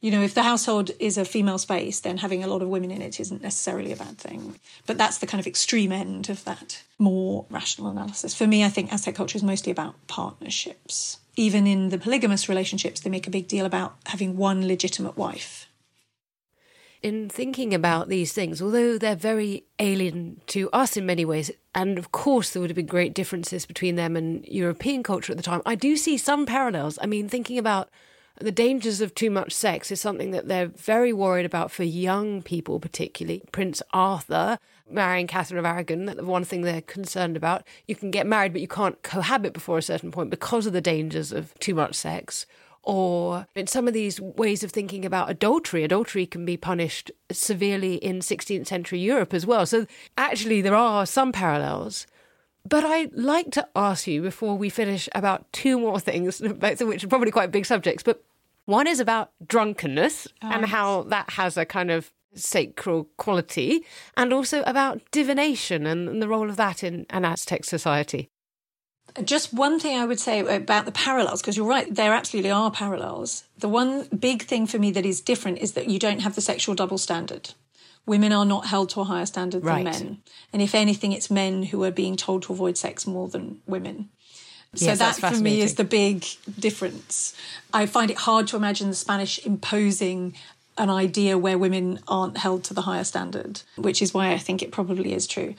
you 0.00 0.12
know, 0.12 0.22
if 0.22 0.34
the 0.34 0.44
household 0.44 0.92
is 1.00 1.18
a 1.18 1.24
female 1.24 1.58
space, 1.58 2.00
then 2.00 2.18
having 2.18 2.44
a 2.44 2.46
lot 2.46 2.62
of 2.62 2.68
women 2.68 2.90
in 2.90 3.02
it 3.02 3.18
isn't 3.18 3.42
necessarily 3.42 3.92
a 3.92 3.96
bad 3.96 4.16
thing. 4.16 4.60
But 4.86 4.96
that's 4.96 5.18
the 5.18 5.26
kind 5.26 5.40
of 5.40 5.46
extreme 5.46 5.90
end 5.90 6.28
of 6.28 6.44
that 6.44 6.82
more 6.98 7.46
rational 7.50 7.90
analysis. 7.90 8.34
For 8.34 8.46
me, 8.46 8.64
I 8.64 8.68
think 8.68 8.92
Aztec 8.92 9.16
culture 9.16 9.36
is 9.36 9.42
mostly 9.42 9.72
about 9.72 9.94
partnerships. 10.06 11.18
Even 11.38 11.68
in 11.68 11.90
the 11.90 11.98
polygamous 11.98 12.48
relationships, 12.48 12.98
they 12.98 13.08
make 13.08 13.28
a 13.28 13.30
big 13.30 13.46
deal 13.46 13.64
about 13.64 13.94
having 14.06 14.36
one 14.36 14.66
legitimate 14.66 15.16
wife. 15.16 15.68
In 17.00 17.28
thinking 17.28 17.72
about 17.72 18.08
these 18.08 18.32
things, 18.32 18.60
although 18.60 18.98
they're 18.98 19.14
very 19.14 19.62
alien 19.78 20.40
to 20.48 20.68
us 20.72 20.96
in 20.96 21.06
many 21.06 21.24
ways, 21.24 21.52
and 21.76 21.96
of 21.96 22.10
course 22.10 22.50
there 22.50 22.60
would 22.60 22.70
have 22.70 22.74
been 22.74 22.86
great 22.86 23.14
differences 23.14 23.66
between 23.66 23.94
them 23.94 24.16
and 24.16 24.44
European 24.48 25.04
culture 25.04 25.32
at 25.32 25.36
the 25.36 25.44
time, 25.44 25.62
I 25.64 25.76
do 25.76 25.96
see 25.96 26.18
some 26.18 26.44
parallels. 26.44 26.98
I 27.00 27.06
mean, 27.06 27.28
thinking 27.28 27.56
about 27.56 27.88
the 28.40 28.52
dangers 28.52 29.00
of 29.00 29.14
too 29.14 29.30
much 29.30 29.52
sex 29.52 29.90
is 29.90 30.00
something 30.00 30.30
that 30.30 30.48
they're 30.48 30.66
very 30.66 31.12
worried 31.12 31.46
about 31.46 31.70
for 31.70 31.82
young 31.82 32.42
people, 32.42 32.78
particularly. 32.78 33.42
Prince 33.52 33.82
Arthur 33.92 34.58
marrying 34.90 35.26
Catherine 35.26 35.58
of 35.58 35.64
Aragon, 35.64 36.06
the 36.06 36.24
one 36.24 36.44
thing 36.44 36.62
they're 36.62 36.80
concerned 36.80 37.36
about. 37.36 37.66
You 37.86 37.94
can 37.94 38.10
get 38.10 38.26
married, 38.26 38.52
but 38.52 38.62
you 38.62 38.68
can't 38.68 39.02
cohabit 39.02 39.52
before 39.52 39.78
a 39.78 39.82
certain 39.82 40.10
point 40.10 40.30
because 40.30 40.66
of 40.66 40.72
the 40.72 40.80
dangers 40.80 41.32
of 41.32 41.52
too 41.58 41.74
much 41.74 41.94
sex. 41.94 42.46
Or 42.82 43.46
in 43.54 43.66
some 43.66 43.86
of 43.86 43.92
these 43.92 44.20
ways 44.20 44.62
of 44.62 44.70
thinking 44.70 45.04
about 45.04 45.30
adultery, 45.30 45.84
adultery 45.84 46.24
can 46.24 46.44
be 46.44 46.56
punished 46.56 47.10
severely 47.30 47.96
in 47.96 48.20
16th 48.20 48.66
century 48.66 48.98
Europe 48.98 49.34
as 49.34 49.44
well. 49.44 49.66
So 49.66 49.86
actually, 50.16 50.62
there 50.62 50.74
are 50.76 51.04
some 51.04 51.32
parallels. 51.32 52.06
But 52.66 52.84
I'd 52.84 53.12
like 53.14 53.50
to 53.52 53.68
ask 53.74 54.06
you 54.06 54.22
before 54.22 54.56
we 54.56 54.68
finish 54.68 55.08
about 55.14 55.50
two 55.52 55.78
more 55.78 56.00
things, 56.00 56.40
both 56.56 56.80
of 56.80 56.88
which 56.88 57.04
are 57.04 57.08
probably 57.08 57.30
quite 57.30 57.50
big 57.50 57.66
subjects. 57.66 58.02
But 58.02 58.22
one 58.68 58.86
is 58.86 59.00
about 59.00 59.30
drunkenness 59.46 60.28
oh, 60.42 60.50
and 60.52 60.66
how 60.66 61.04
that 61.04 61.30
has 61.30 61.56
a 61.56 61.64
kind 61.64 61.90
of 61.90 62.12
sacral 62.34 63.08
quality, 63.16 63.82
and 64.14 64.30
also 64.30 64.62
about 64.64 65.00
divination 65.10 65.86
and 65.86 66.22
the 66.22 66.28
role 66.28 66.50
of 66.50 66.56
that 66.56 66.84
in 66.84 67.06
an 67.08 67.24
Aztec 67.24 67.64
society. 67.64 68.28
Just 69.24 69.54
one 69.54 69.80
thing 69.80 69.98
I 69.98 70.04
would 70.04 70.20
say 70.20 70.40
about 70.40 70.84
the 70.84 70.92
parallels, 70.92 71.40
because 71.40 71.56
you're 71.56 71.66
right, 71.66 71.92
there 71.92 72.12
absolutely 72.12 72.50
are 72.50 72.70
parallels. 72.70 73.44
The 73.56 73.70
one 73.70 74.06
big 74.08 74.42
thing 74.42 74.66
for 74.66 74.78
me 74.78 74.90
that 74.90 75.06
is 75.06 75.22
different 75.22 75.60
is 75.60 75.72
that 75.72 75.88
you 75.88 75.98
don't 75.98 76.20
have 76.20 76.34
the 76.34 76.42
sexual 76.42 76.74
double 76.74 76.98
standard. 76.98 77.54
Women 78.04 78.32
are 78.32 78.44
not 78.44 78.66
held 78.66 78.90
to 78.90 79.00
a 79.00 79.04
higher 79.04 79.26
standard 79.26 79.64
right. 79.64 79.82
than 79.82 79.92
men. 79.92 80.22
And 80.52 80.60
if 80.60 80.74
anything, 80.74 81.12
it's 81.12 81.30
men 81.30 81.62
who 81.62 81.82
are 81.84 81.90
being 81.90 82.16
told 82.18 82.42
to 82.42 82.52
avoid 82.52 82.76
sex 82.76 83.06
more 83.06 83.28
than 83.28 83.62
women. 83.66 84.10
So 84.74 84.86
yes, 84.86 84.98
that 84.98 85.16
for 85.16 85.40
me 85.40 85.60
is 85.60 85.76
the 85.76 85.84
big 85.84 86.24
difference. 86.58 87.34
I 87.72 87.86
find 87.86 88.10
it 88.10 88.18
hard 88.18 88.46
to 88.48 88.56
imagine 88.56 88.90
the 88.90 88.96
Spanish 88.96 89.44
imposing 89.46 90.34
an 90.76 90.90
idea 90.90 91.36
where 91.36 91.58
women 91.58 91.98
aren't 92.06 92.38
held 92.38 92.64
to 92.64 92.74
the 92.74 92.82
higher 92.82 93.04
standard, 93.04 93.62
which 93.76 94.00
is 94.00 94.14
why 94.14 94.32
I 94.32 94.38
think 94.38 94.62
it 94.62 94.70
probably 94.70 95.12
is 95.14 95.26
true. 95.26 95.54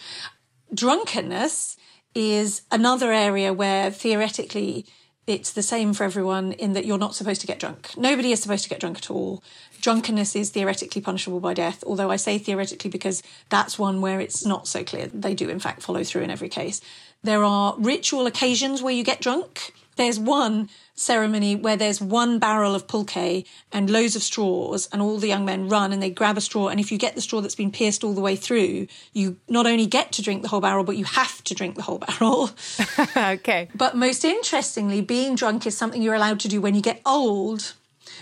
Drunkenness 0.74 1.76
is 2.16 2.62
another 2.72 3.12
area 3.12 3.52
where 3.52 3.92
theoretically 3.92 4.86
it's 5.28 5.52
the 5.52 5.62
same 5.62 5.94
for 5.94 6.04
everyone 6.04 6.54
in 6.54 6.74
that 6.74 6.86
you're 6.86 6.98
not 6.98 7.14
supposed 7.14 7.42
to 7.42 7.48
get 7.48 7.60
drunk. 7.60 7.96
Nobody 7.96 8.32
is 8.32 8.42
supposed 8.42 8.64
to 8.64 8.70
get 8.70 8.80
drunk 8.80 8.98
at 8.98 9.12
all. 9.12 9.44
Drunkenness 9.82 10.36
is 10.36 10.50
theoretically 10.50 11.02
punishable 11.02 11.40
by 11.40 11.54
death, 11.54 11.84
although 11.86 12.10
I 12.10 12.16
say 12.16 12.40
theoretically 12.40 12.90
because 12.90 13.22
that's 13.50 13.78
one 13.78 14.02
where 14.02 14.20
it's 14.20 14.44
not 14.46 14.68
so 14.68 14.84
clear. 14.84 15.08
They 15.08 15.36
do, 15.36 15.48
in 15.48 15.60
fact, 15.60 15.84
follow 15.84 16.04
through 16.04 16.24
in 16.24 16.32
every 16.32 16.50
case. 16.50 16.82
There 17.24 17.44
are 17.44 17.76
ritual 17.78 18.28
occasions 18.28 18.82
where 18.82 18.94
you 18.94 19.04
get 19.04 19.22
drunk. 19.22 19.74
There's 19.98 20.18
one 20.18 20.70
ceremony 20.96 21.56
where 21.56 21.76
there's 21.76 22.00
one 22.02 22.40
barrel 22.40 22.76
of 22.76 22.88
pulque 22.88 23.46
and 23.72 23.90
loads 23.90 24.16
of 24.16 24.24
straws, 24.24 24.88
and 24.94 25.02
all 25.02 25.18
the 25.18 25.28
young 25.28 25.46
men 25.46 25.68
run 25.68 25.92
and 25.92 26.02
they 26.02 26.10
grab 26.10 26.38
a 26.38 26.42
straw. 26.42 26.70
And 26.70 26.80
if 26.80 26.92
you 26.92 26.98
get 26.98 27.16
the 27.16 27.22
straw 27.22 27.42
that's 27.42 27.56
been 27.56 27.72
pierced 27.72 28.04
all 28.04 28.14
the 28.14 28.22
way 28.22 28.36
through, 28.36 28.88
you 29.14 29.38
not 29.50 29.66
only 29.66 29.86
get 29.86 30.12
to 30.14 30.22
drink 30.22 30.42
the 30.42 30.48
whole 30.48 30.62
barrel, 30.62 30.84
but 30.84 30.98
you 30.98 31.06
have 31.06 31.44
to 31.46 31.54
drink 31.54 31.76
the 31.76 31.82
whole 31.82 32.00
barrel. 32.00 32.52
okay. 33.18 33.70
But 33.76 33.96
most 33.96 34.24
interestingly, 34.24 35.02
being 35.02 35.36
drunk 35.36 35.66
is 35.66 35.78
something 35.78 36.02
you're 36.02 36.16
allowed 36.16 36.40
to 36.42 36.48
do 36.48 36.62
when 36.62 36.76
you 36.76 36.82
get 36.82 37.02
old. 37.06 37.74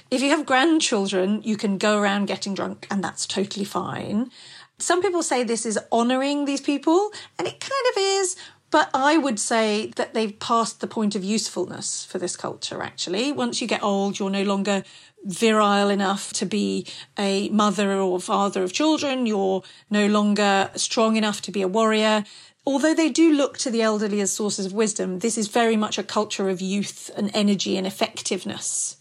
If 0.10 0.22
you 0.22 0.30
have 0.30 0.46
grandchildren, 0.46 1.42
you 1.44 1.58
can 1.58 1.78
go 1.78 2.00
around 2.00 2.26
getting 2.26 2.54
drunk, 2.54 2.88
and 2.90 3.04
that's 3.04 3.26
totally 3.26 3.66
fine. 3.66 4.32
Some 4.80 5.02
people 5.02 5.24
say 5.24 5.44
this 5.44 5.66
is 5.66 5.80
honoring 5.92 6.46
these 6.46 6.62
people, 6.62 7.12
and 7.38 7.48
it 7.48 7.60
kind 7.60 7.86
of 7.92 7.98
is, 7.98 8.36
but 8.70 8.90
I 8.94 9.18
would 9.18 9.40
say 9.40 9.92
that 9.96 10.14
they've 10.14 10.38
passed 10.40 10.82
the 10.82 10.88
point 10.88 11.16
of 11.16 11.24
usefulness 11.24 12.06
for 12.06 12.18
this 12.18 12.36
culture, 12.36 12.84
actually. 12.84 13.32
Once 13.32 13.62
you 13.62 13.68
get 13.68 13.82
old, 13.82 14.20
you're 14.20 14.30
no 14.30 14.44
longer 14.44 14.84
virile 15.24 15.90
enough 15.90 16.34
to 16.34 16.46
be 16.46 16.86
a 17.18 17.50
mother 17.50 17.94
or 17.94 18.20
father 18.20 18.64
of 18.64 18.74
children. 18.74 19.26
You're 19.26 19.64
no 19.90 20.08
longer 20.08 20.70
strong 20.76 21.16
enough 21.16 21.42
to 21.44 21.52
be 21.52 21.62
a 21.62 21.68
warrior. 21.68 22.26
Although 22.66 22.94
they 22.94 23.10
do 23.10 23.32
look 23.32 23.58
to 23.60 23.72
the 23.72 23.82
elderly 23.82 24.20
as 24.20 24.34
sources 24.34 24.66
of 24.66 24.74
wisdom, 24.74 25.20
this 25.20 25.38
is 25.38 25.48
very 25.48 25.78
much 25.78 25.98
a 25.98 26.04
culture 26.04 26.50
of 26.50 26.60
youth 26.60 27.10
and 27.16 27.32
energy 27.34 27.78
and 27.78 27.88
effectiveness. 27.88 28.97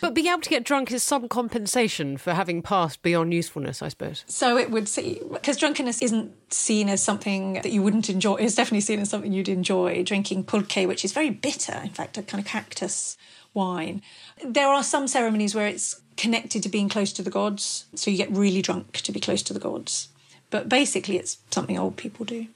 But 0.00 0.14
being 0.14 0.28
able 0.28 0.40
to 0.40 0.50
get 0.50 0.64
drunk 0.64 0.90
is 0.92 1.02
some 1.02 1.28
compensation 1.28 2.16
for 2.16 2.32
having 2.32 2.62
passed 2.62 3.02
beyond 3.02 3.34
usefulness, 3.34 3.82
I 3.82 3.88
suppose. 3.88 4.24
So 4.26 4.56
it 4.56 4.70
would 4.70 4.88
see, 4.88 5.20
because 5.30 5.56
drunkenness 5.58 6.00
isn't 6.00 6.32
seen 6.52 6.88
as 6.88 7.02
something 7.02 7.54
that 7.54 7.70
you 7.70 7.82
wouldn't 7.82 8.08
enjoy. 8.08 8.36
It's 8.36 8.54
definitely 8.54 8.80
seen 8.80 9.00
as 9.00 9.10
something 9.10 9.32
you'd 9.32 9.48
enjoy. 9.48 10.02
Drinking 10.02 10.44
pulque, 10.44 10.86
which 10.86 11.04
is 11.04 11.12
very 11.12 11.30
bitter, 11.30 11.78
in 11.84 11.90
fact, 11.90 12.16
a 12.16 12.22
kind 12.22 12.42
of 12.42 12.48
cactus 12.48 13.16
wine. 13.52 14.00
There 14.44 14.68
are 14.68 14.82
some 14.82 15.06
ceremonies 15.06 15.54
where 15.54 15.66
it's 15.66 16.00
connected 16.16 16.62
to 16.62 16.68
being 16.68 16.88
close 16.88 17.12
to 17.14 17.22
the 17.22 17.30
gods, 17.30 17.86
so 17.94 18.10
you 18.10 18.16
get 18.16 18.30
really 18.30 18.62
drunk 18.62 18.92
to 18.92 19.12
be 19.12 19.20
close 19.20 19.42
to 19.42 19.52
the 19.52 19.60
gods. 19.60 20.08
But 20.50 20.68
basically, 20.68 21.16
it's 21.16 21.38
something 21.50 21.78
old 21.78 21.96
people 21.96 22.24
do. 22.24 22.48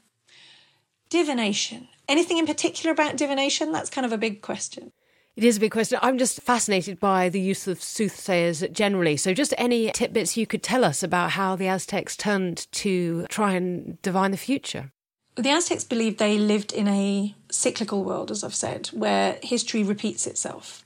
Divination. 1.10 1.88
Anything 2.08 2.38
in 2.38 2.46
particular 2.46 2.92
about 2.92 3.16
divination? 3.16 3.72
That's 3.72 3.90
kind 3.90 4.04
of 4.04 4.12
a 4.12 4.18
big 4.18 4.42
question. 4.42 4.92
It 5.36 5.42
is 5.42 5.56
a 5.56 5.60
big 5.60 5.72
question. 5.72 5.98
I'm 6.00 6.16
just 6.16 6.40
fascinated 6.42 7.00
by 7.00 7.28
the 7.28 7.40
use 7.40 7.66
of 7.66 7.82
soothsayers 7.82 8.62
generally. 8.70 9.16
So, 9.16 9.34
just 9.34 9.52
any 9.58 9.90
tidbits 9.90 10.36
you 10.36 10.46
could 10.46 10.62
tell 10.62 10.84
us 10.84 11.02
about 11.02 11.32
how 11.32 11.56
the 11.56 11.66
Aztecs 11.66 12.16
turned 12.16 12.70
to 12.72 13.26
try 13.26 13.54
and 13.54 14.00
divine 14.02 14.30
the 14.30 14.36
future. 14.36 14.92
The 15.34 15.50
Aztecs 15.50 15.82
believed 15.82 16.18
they 16.18 16.38
lived 16.38 16.72
in 16.72 16.86
a 16.86 17.34
cyclical 17.50 18.04
world, 18.04 18.30
as 18.30 18.44
I've 18.44 18.54
said, 18.54 18.86
where 18.88 19.38
history 19.42 19.82
repeats 19.82 20.28
itself 20.28 20.84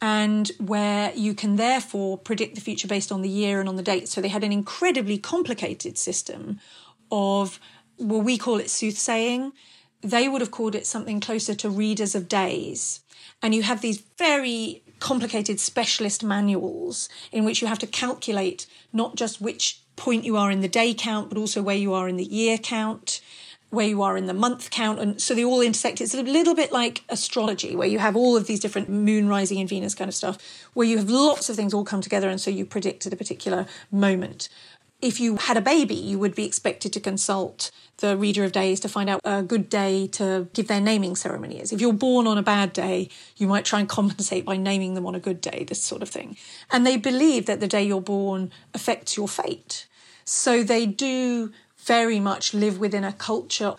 and 0.00 0.52
where 0.60 1.12
you 1.16 1.34
can 1.34 1.56
therefore 1.56 2.16
predict 2.16 2.54
the 2.54 2.60
future 2.60 2.86
based 2.86 3.10
on 3.10 3.22
the 3.22 3.28
year 3.28 3.58
and 3.58 3.68
on 3.68 3.74
the 3.74 3.82
date. 3.82 4.08
So, 4.08 4.20
they 4.20 4.28
had 4.28 4.44
an 4.44 4.52
incredibly 4.52 5.18
complicated 5.18 5.98
system 5.98 6.60
of, 7.10 7.58
well, 7.98 8.22
we 8.22 8.38
call 8.38 8.60
it 8.60 8.70
soothsaying. 8.70 9.50
They 10.00 10.28
would 10.28 10.42
have 10.42 10.52
called 10.52 10.76
it 10.76 10.86
something 10.86 11.18
closer 11.18 11.56
to 11.56 11.68
readers 11.68 12.14
of 12.14 12.28
days 12.28 13.00
and 13.42 13.54
you 13.54 13.62
have 13.62 13.80
these 13.80 14.02
very 14.18 14.82
complicated 14.98 15.58
specialist 15.58 16.22
manuals 16.22 17.08
in 17.32 17.44
which 17.44 17.62
you 17.62 17.68
have 17.68 17.78
to 17.78 17.86
calculate 17.86 18.66
not 18.92 19.16
just 19.16 19.40
which 19.40 19.80
point 19.96 20.24
you 20.24 20.36
are 20.36 20.50
in 20.50 20.60
the 20.60 20.68
day 20.68 20.94
count, 20.94 21.28
but 21.28 21.38
also 21.38 21.62
where 21.62 21.76
you 21.76 21.92
are 21.92 22.08
in 22.08 22.16
the 22.16 22.24
year 22.24 22.58
count, 22.58 23.20
where 23.70 23.86
you 23.86 24.02
are 24.02 24.16
in 24.16 24.26
the 24.26 24.34
month 24.34 24.70
count. 24.70 24.98
And 24.98 25.20
so 25.20 25.34
they 25.34 25.44
all 25.44 25.60
intersect. 25.60 26.00
It's 26.00 26.14
a 26.14 26.22
little 26.22 26.54
bit 26.54 26.72
like 26.72 27.02
astrology, 27.08 27.76
where 27.76 27.88
you 27.88 27.98
have 27.98 28.16
all 28.16 28.36
of 28.36 28.46
these 28.46 28.60
different 28.60 28.88
moon 28.88 29.28
rising 29.28 29.58
and 29.58 29.68
Venus 29.68 29.94
kind 29.94 30.08
of 30.08 30.14
stuff, 30.14 30.38
where 30.74 30.86
you 30.86 30.98
have 30.98 31.10
lots 31.10 31.48
of 31.48 31.56
things 31.56 31.72
all 31.72 31.84
come 31.84 32.00
together. 32.00 32.28
And 32.28 32.40
so 32.40 32.50
you 32.50 32.64
predict 32.64 33.06
at 33.06 33.12
a 33.12 33.16
particular 33.16 33.66
moment 33.90 34.48
if 35.02 35.20
you 35.20 35.36
had 35.36 35.56
a 35.56 35.60
baby, 35.60 35.94
you 35.94 36.18
would 36.18 36.34
be 36.34 36.44
expected 36.44 36.92
to 36.92 37.00
consult 37.00 37.70
the 37.98 38.16
reader 38.16 38.44
of 38.44 38.52
days 38.52 38.80
to 38.80 38.88
find 38.88 39.08
out 39.08 39.20
a 39.24 39.42
good 39.42 39.68
day 39.68 40.06
to 40.08 40.48
give 40.52 40.68
their 40.68 40.80
naming 40.80 41.16
ceremony 41.16 41.60
is. 41.60 41.72
If 41.72 41.80
you're 41.80 41.92
born 41.92 42.26
on 42.26 42.38
a 42.38 42.42
bad 42.42 42.72
day, 42.72 43.08
you 43.36 43.46
might 43.46 43.64
try 43.64 43.80
and 43.80 43.88
compensate 43.88 44.44
by 44.44 44.56
naming 44.56 44.94
them 44.94 45.06
on 45.06 45.14
a 45.14 45.20
good 45.20 45.40
day, 45.40 45.64
this 45.68 45.82
sort 45.82 46.02
of 46.02 46.08
thing. 46.08 46.36
And 46.70 46.86
they 46.86 46.96
believe 46.96 47.46
that 47.46 47.60
the 47.60 47.68
day 47.68 47.82
you're 47.82 48.00
born 48.00 48.50
affects 48.74 49.16
your 49.16 49.28
fate. 49.28 49.86
So 50.24 50.62
they 50.62 50.86
do 50.86 51.52
very 51.78 52.20
much 52.20 52.54
live 52.54 52.78
within 52.78 53.04
a 53.04 53.12
culture 53.12 53.74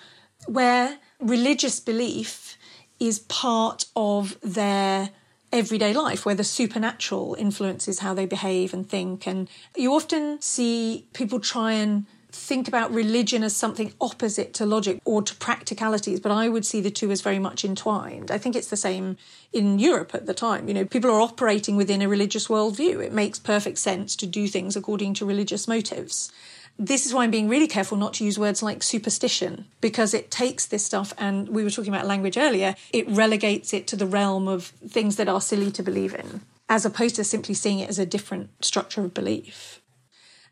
where 0.48 0.98
religious 1.20 1.80
belief 1.80 2.58
is 3.00 3.20
part 3.20 3.86
of 3.96 4.38
their 4.42 5.10
everyday 5.52 5.94
life 5.94 6.26
where 6.26 6.36
the 6.36 6.44
supernatural 6.44 7.36
influences 7.38 8.00
how 8.00 8.14
they 8.14 8.26
behave 8.26 8.74
and 8.74 8.88
think. 8.88 9.28
And 9.28 9.50
you 9.76 9.94
often 9.94 10.42
see 10.42 11.06
people 11.14 11.40
try 11.40 11.74
and 11.74 12.06
think 12.32 12.68
about 12.68 12.94
religion 12.94 13.44
as 13.44 13.56
something 13.56 13.94
opposite 14.00 14.54
to 14.54 14.66
logic 14.66 15.02
or 15.04 15.22
to 15.22 15.36
practicalities, 15.36 16.20
but 16.20 16.32
I 16.32 16.48
would 16.48 16.66
see 16.66 16.80
the 16.80 16.90
two 16.90 17.12
as 17.12 17.22
very 17.22 17.40
much 17.40 17.66
entwined. 17.66 18.32
I 18.32 18.38
think 18.38 18.56
it's 18.56 18.70
the 18.70 18.78
same 18.78 19.18
in 19.52 19.80
Europe 19.80 20.16
at 20.16 20.28
the 20.28 20.34
time. 20.34 20.68
You 20.68 20.74
know, 20.74 20.86
people 20.86 21.12
are 21.12 21.20
operating 21.20 21.76
within 21.76 22.02
a 22.02 22.08
religious 22.08 22.48
worldview. 22.48 23.04
It 23.04 23.12
makes 23.12 23.38
perfect 23.38 23.80
sense 23.80 24.16
to 24.16 24.26
do 24.26 24.48
things 24.48 24.78
according 24.78 25.16
to 25.16 25.26
religious 25.26 25.68
motives 25.68 26.32
this 26.78 27.06
is 27.06 27.14
why 27.14 27.24
I'm 27.24 27.32
being 27.32 27.50
really 27.50 27.68
careful 27.68 27.98
not 27.98 28.14
to 28.16 28.24
use 28.24 28.40
words 28.40 28.64
like 28.64 28.82
superstition 28.82 29.66
because 29.82 30.14
it 30.14 30.32
takes 30.32 30.66
this 30.66 30.86
stuff 30.86 31.14
and 31.18 31.50
we 31.50 31.64
were 31.64 31.70
talking 31.70 31.94
about 31.94 32.08
language 32.08 32.38
earlier, 32.38 32.76
it 32.92 33.08
relegates 33.08 33.74
it 33.74 33.88
to 33.88 33.96
the 33.96 34.08
realm 34.08 34.48
of 34.48 34.66
things 34.88 35.16
that 35.18 35.30
are 35.30 35.42
silly 35.42 35.72
to 35.72 35.84
believe 35.84 36.16
in, 36.16 36.42
as 36.70 36.86
opposed 36.86 37.16
to 37.16 37.24
simply 37.24 37.54
seeing 37.54 37.80
it 37.80 37.90
as 37.90 38.00
a 38.00 38.06
different 38.06 38.50
structure 38.64 39.02
of 39.02 39.14
belief. 39.14 39.80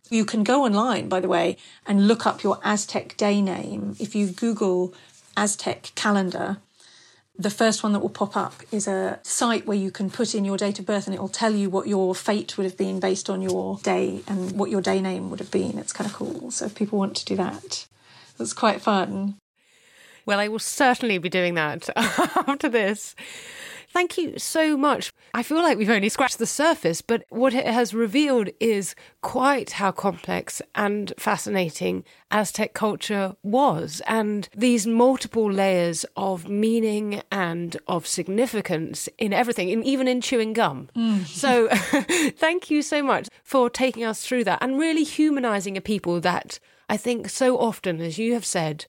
You 0.09 0.25
can 0.25 0.43
go 0.43 0.65
online, 0.65 1.07
by 1.07 1.19
the 1.19 1.27
way, 1.27 1.57
and 1.85 2.07
look 2.07 2.25
up 2.25 2.43
your 2.43 2.59
Aztec 2.63 3.15
day 3.15 3.41
name. 3.41 3.95
If 3.99 4.15
you 4.15 4.27
Google 4.27 4.93
Aztec 5.37 5.91
calendar, 5.95 6.57
the 7.39 7.49
first 7.49 7.83
one 7.83 7.93
that 7.93 7.99
will 7.99 8.09
pop 8.09 8.35
up 8.35 8.53
is 8.69 8.85
a 8.85 9.17
site 9.23 9.65
where 9.65 9.77
you 9.77 9.91
can 9.91 10.09
put 10.09 10.35
in 10.35 10.43
your 10.43 10.57
date 10.57 10.77
of 10.77 10.85
birth 10.85 11.07
and 11.07 11.15
it 11.15 11.21
will 11.21 11.29
tell 11.29 11.55
you 11.55 11.69
what 11.69 11.87
your 11.87 12.13
fate 12.13 12.57
would 12.57 12.65
have 12.65 12.77
been 12.77 12.99
based 12.99 13.29
on 13.29 13.41
your 13.41 13.79
day 13.81 14.21
and 14.27 14.51
what 14.59 14.69
your 14.69 14.81
day 14.81 14.99
name 14.99 15.29
would 15.29 15.39
have 15.39 15.49
been. 15.49 15.79
It's 15.79 15.93
kind 15.93 16.09
of 16.09 16.13
cool. 16.13 16.51
So 16.51 16.65
if 16.65 16.75
people 16.75 16.99
want 16.99 17.15
to 17.15 17.25
do 17.25 17.37
that, 17.37 17.87
it's 18.37 18.51
quite 18.51 18.81
fun. 18.81 19.35
Well, 20.25 20.37
I 20.37 20.49
will 20.49 20.59
certainly 20.59 21.17
be 21.17 21.29
doing 21.29 21.53
that 21.53 21.89
after 21.95 22.67
this. 22.67 23.15
Thank 23.91 24.17
you 24.17 24.37
so 24.37 24.77
much. 24.77 25.11
I 25.33 25.43
feel 25.43 25.57
like 25.57 25.77
we've 25.77 25.89
only 25.89 26.09
scratched 26.09 26.37
the 26.37 26.45
surface, 26.45 27.01
but 27.01 27.23
what 27.29 27.53
it 27.53 27.65
has 27.65 27.93
revealed 27.93 28.49
is 28.59 28.93
quite 29.21 29.71
how 29.71 29.91
complex 29.91 30.61
and 30.75 31.11
fascinating 31.17 32.03
Aztec 32.31 32.73
culture 32.73 33.35
was, 33.41 34.01
and 34.07 34.47
these 34.55 34.85
multiple 34.85 35.51
layers 35.51 36.05
of 36.15 36.47
meaning 36.47 37.23
and 37.31 37.77
of 37.87 38.05
significance 38.05 39.09
in 39.17 39.33
everything, 39.33 39.69
in, 39.69 39.83
even 39.83 40.07
in 40.07 40.21
chewing 40.21 40.53
gum. 40.53 40.89
Mm. 40.95 41.25
So, 41.25 41.67
thank 42.37 42.69
you 42.69 42.83
so 42.83 43.01
much 43.01 43.27
for 43.43 43.69
taking 43.69 44.03
us 44.03 44.23
through 44.23 44.43
that 44.43 44.59
and 44.61 44.79
really 44.79 45.03
humanizing 45.03 45.75
a 45.75 45.81
people 45.81 46.21
that 46.21 46.59
I 46.89 46.97
think 46.97 47.29
so 47.29 47.57
often, 47.59 48.01
as 48.01 48.17
you 48.17 48.33
have 48.33 48.45
said, 48.45 48.85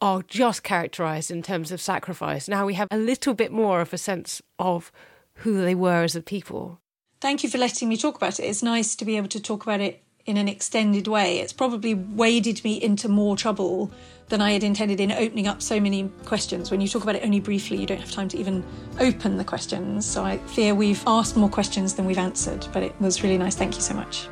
are 0.00 0.22
just 0.22 0.62
characterized 0.62 1.30
in 1.30 1.42
terms 1.42 1.72
of 1.72 1.80
sacrifice. 1.80 2.48
Now 2.48 2.66
we 2.66 2.74
have 2.74 2.88
a 2.90 2.96
little 2.96 3.34
bit 3.34 3.52
more 3.52 3.80
of 3.80 3.92
a 3.92 3.98
sense 3.98 4.40
of 4.58 4.90
who 5.34 5.60
they 5.62 5.74
were 5.74 6.02
as 6.02 6.16
a 6.16 6.22
people. 6.22 6.80
Thank 7.20 7.42
you 7.42 7.50
for 7.50 7.58
letting 7.58 7.88
me 7.88 7.96
talk 7.96 8.16
about 8.16 8.38
it. 8.40 8.44
It's 8.44 8.62
nice 8.62 8.96
to 8.96 9.04
be 9.04 9.16
able 9.16 9.28
to 9.28 9.40
talk 9.40 9.62
about 9.62 9.80
it 9.80 10.02
in 10.26 10.36
an 10.36 10.48
extended 10.48 11.06
way. 11.06 11.38
It's 11.38 11.52
probably 11.52 11.94
waded 11.94 12.62
me 12.64 12.80
into 12.80 13.08
more 13.08 13.36
trouble 13.36 13.90
than 14.28 14.40
I 14.40 14.52
had 14.52 14.62
intended 14.62 15.00
in 15.00 15.10
opening 15.10 15.46
up 15.46 15.60
so 15.60 15.80
many 15.80 16.08
questions. 16.24 16.70
When 16.70 16.80
you 16.80 16.88
talk 16.88 17.02
about 17.02 17.16
it 17.16 17.24
only 17.24 17.40
briefly, 17.40 17.78
you 17.78 17.86
don't 17.86 18.00
have 18.00 18.12
time 18.12 18.28
to 18.28 18.38
even 18.38 18.64
open 19.00 19.36
the 19.36 19.44
questions. 19.44 20.06
So 20.06 20.24
I 20.24 20.38
fear 20.38 20.74
we've 20.74 21.02
asked 21.06 21.36
more 21.36 21.50
questions 21.50 21.94
than 21.94 22.06
we've 22.06 22.18
answered, 22.18 22.66
but 22.72 22.82
it 22.82 22.98
was 23.00 23.22
really 23.22 23.38
nice. 23.38 23.56
Thank 23.56 23.74
you 23.74 23.82
so 23.82 23.94
much. 23.94 24.28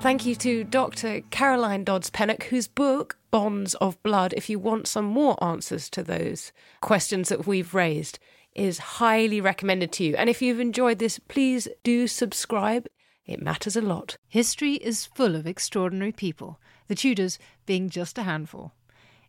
Thank 0.00 0.24
you 0.24 0.36
to 0.36 0.62
Dr. 0.62 1.22
Caroline 1.30 1.82
Dodds 1.82 2.10
Pennock, 2.10 2.44
whose 2.44 2.68
book, 2.68 3.18
Bonds 3.32 3.74
of 3.76 4.00
Blood, 4.04 4.34
if 4.36 4.48
you 4.48 4.58
want 4.58 4.86
some 4.86 5.04
more 5.04 5.42
answers 5.42 5.90
to 5.90 6.02
those 6.04 6.52
questions 6.80 7.28
that 7.28 7.46
we've 7.46 7.74
raised, 7.74 8.20
is 8.54 8.78
highly 8.78 9.40
recommended 9.40 9.90
to 9.92 10.04
you. 10.04 10.14
And 10.14 10.30
if 10.30 10.40
you've 10.40 10.60
enjoyed 10.60 11.00
this, 11.00 11.18
please 11.18 11.66
do 11.82 12.06
subscribe. 12.06 12.86
It 13.24 13.42
matters 13.42 13.74
a 13.74 13.82
lot. 13.82 14.16
History 14.28 14.74
is 14.74 15.06
full 15.06 15.34
of 15.34 15.46
extraordinary 15.46 16.12
people, 16.12 16.60
the 16.86 16.94
Tudors 16.94 17.38
being 17.64 17.90
just 17.90 18.16
a 18.16 18.22
handful. 18.22 18.72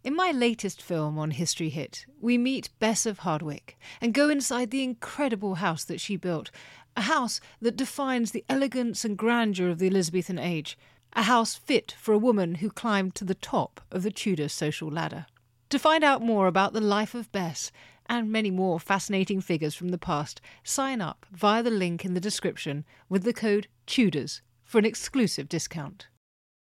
In 0.04 0.16
my 0.16 0.32
latest 0.32 0.82
film 0.82 1.18
on 1.18 1.32
History 1.32 1.70
Hit, 1.70 2.06
we 2.22 2.38
meet 2.38 2.70
Bess 2.80 3.06
of 3.06 3.20
Hardwick 3.20 3.78
and 4.00 4.14
go 4.14 4.30
inside 4.30 4.72
the 4.72 4.84
incredible 4.84 5.56
house 5.56 5.84
that 5.84 6.00
she 6.00 6.16
built 6.16 6.52
a 6.98 7.02
house 7.02 7.40
that 7.62 7.78
defines 7.78 8.32
the 8.32 8.44
elegance 8.50 9.06
and 9.06 9.18
grandeur 9.18 9.70
of 9.70 9.78
the 9.78 9.88
Elizabethan 9.88 10.40
age, 10.40 10.78
a 11.14 11.24
house 11.24 11.56
fit 11.56 11.96
for 11.98 12.12
a 12.12 12.18
woman 12.18 12.56
who 12.56 12.70
climbed 12.70 13.14
to 13.16 13.24
the 13.24 13.36
top 13.36 13.80
of 13.92 14.02
the 14.02 14.12
Tudor 14.12 14.50
social 14.50 14.90
ladder. 14.90 15.28
To 15.70 15.80
find 15.80 16.04
out 16.04 16.22
more 16.22 16.48
about 16.48 16.74
the 16.74 16.82
life 16.82 17.14
of 17.14 17.32
Bess 17.32 17.72
and 18.08 18.32
many 18.32 18.50
more 18.50 18.80
fascinating 18.80 19.42
figures 19.42 19.76
from 19.76 19.90
the 19.90 19.98
past, 19.98 20.42
sign 20.64 21.00
up 21.00 21.26
via 21.32 21.62
the 21.62 21.70
link 21.70 22.04
in 22.04 22.16
the 22.16 22.20
description 22.20 22.84
with 23.10 23.24
the 23.24 23.34
code 23.34 23.68
TUDORS 23.86 24.42
for 24.64 24.80
an 24.80 24.86
exclusive 24.86 25.48
discount. 25.48 26.08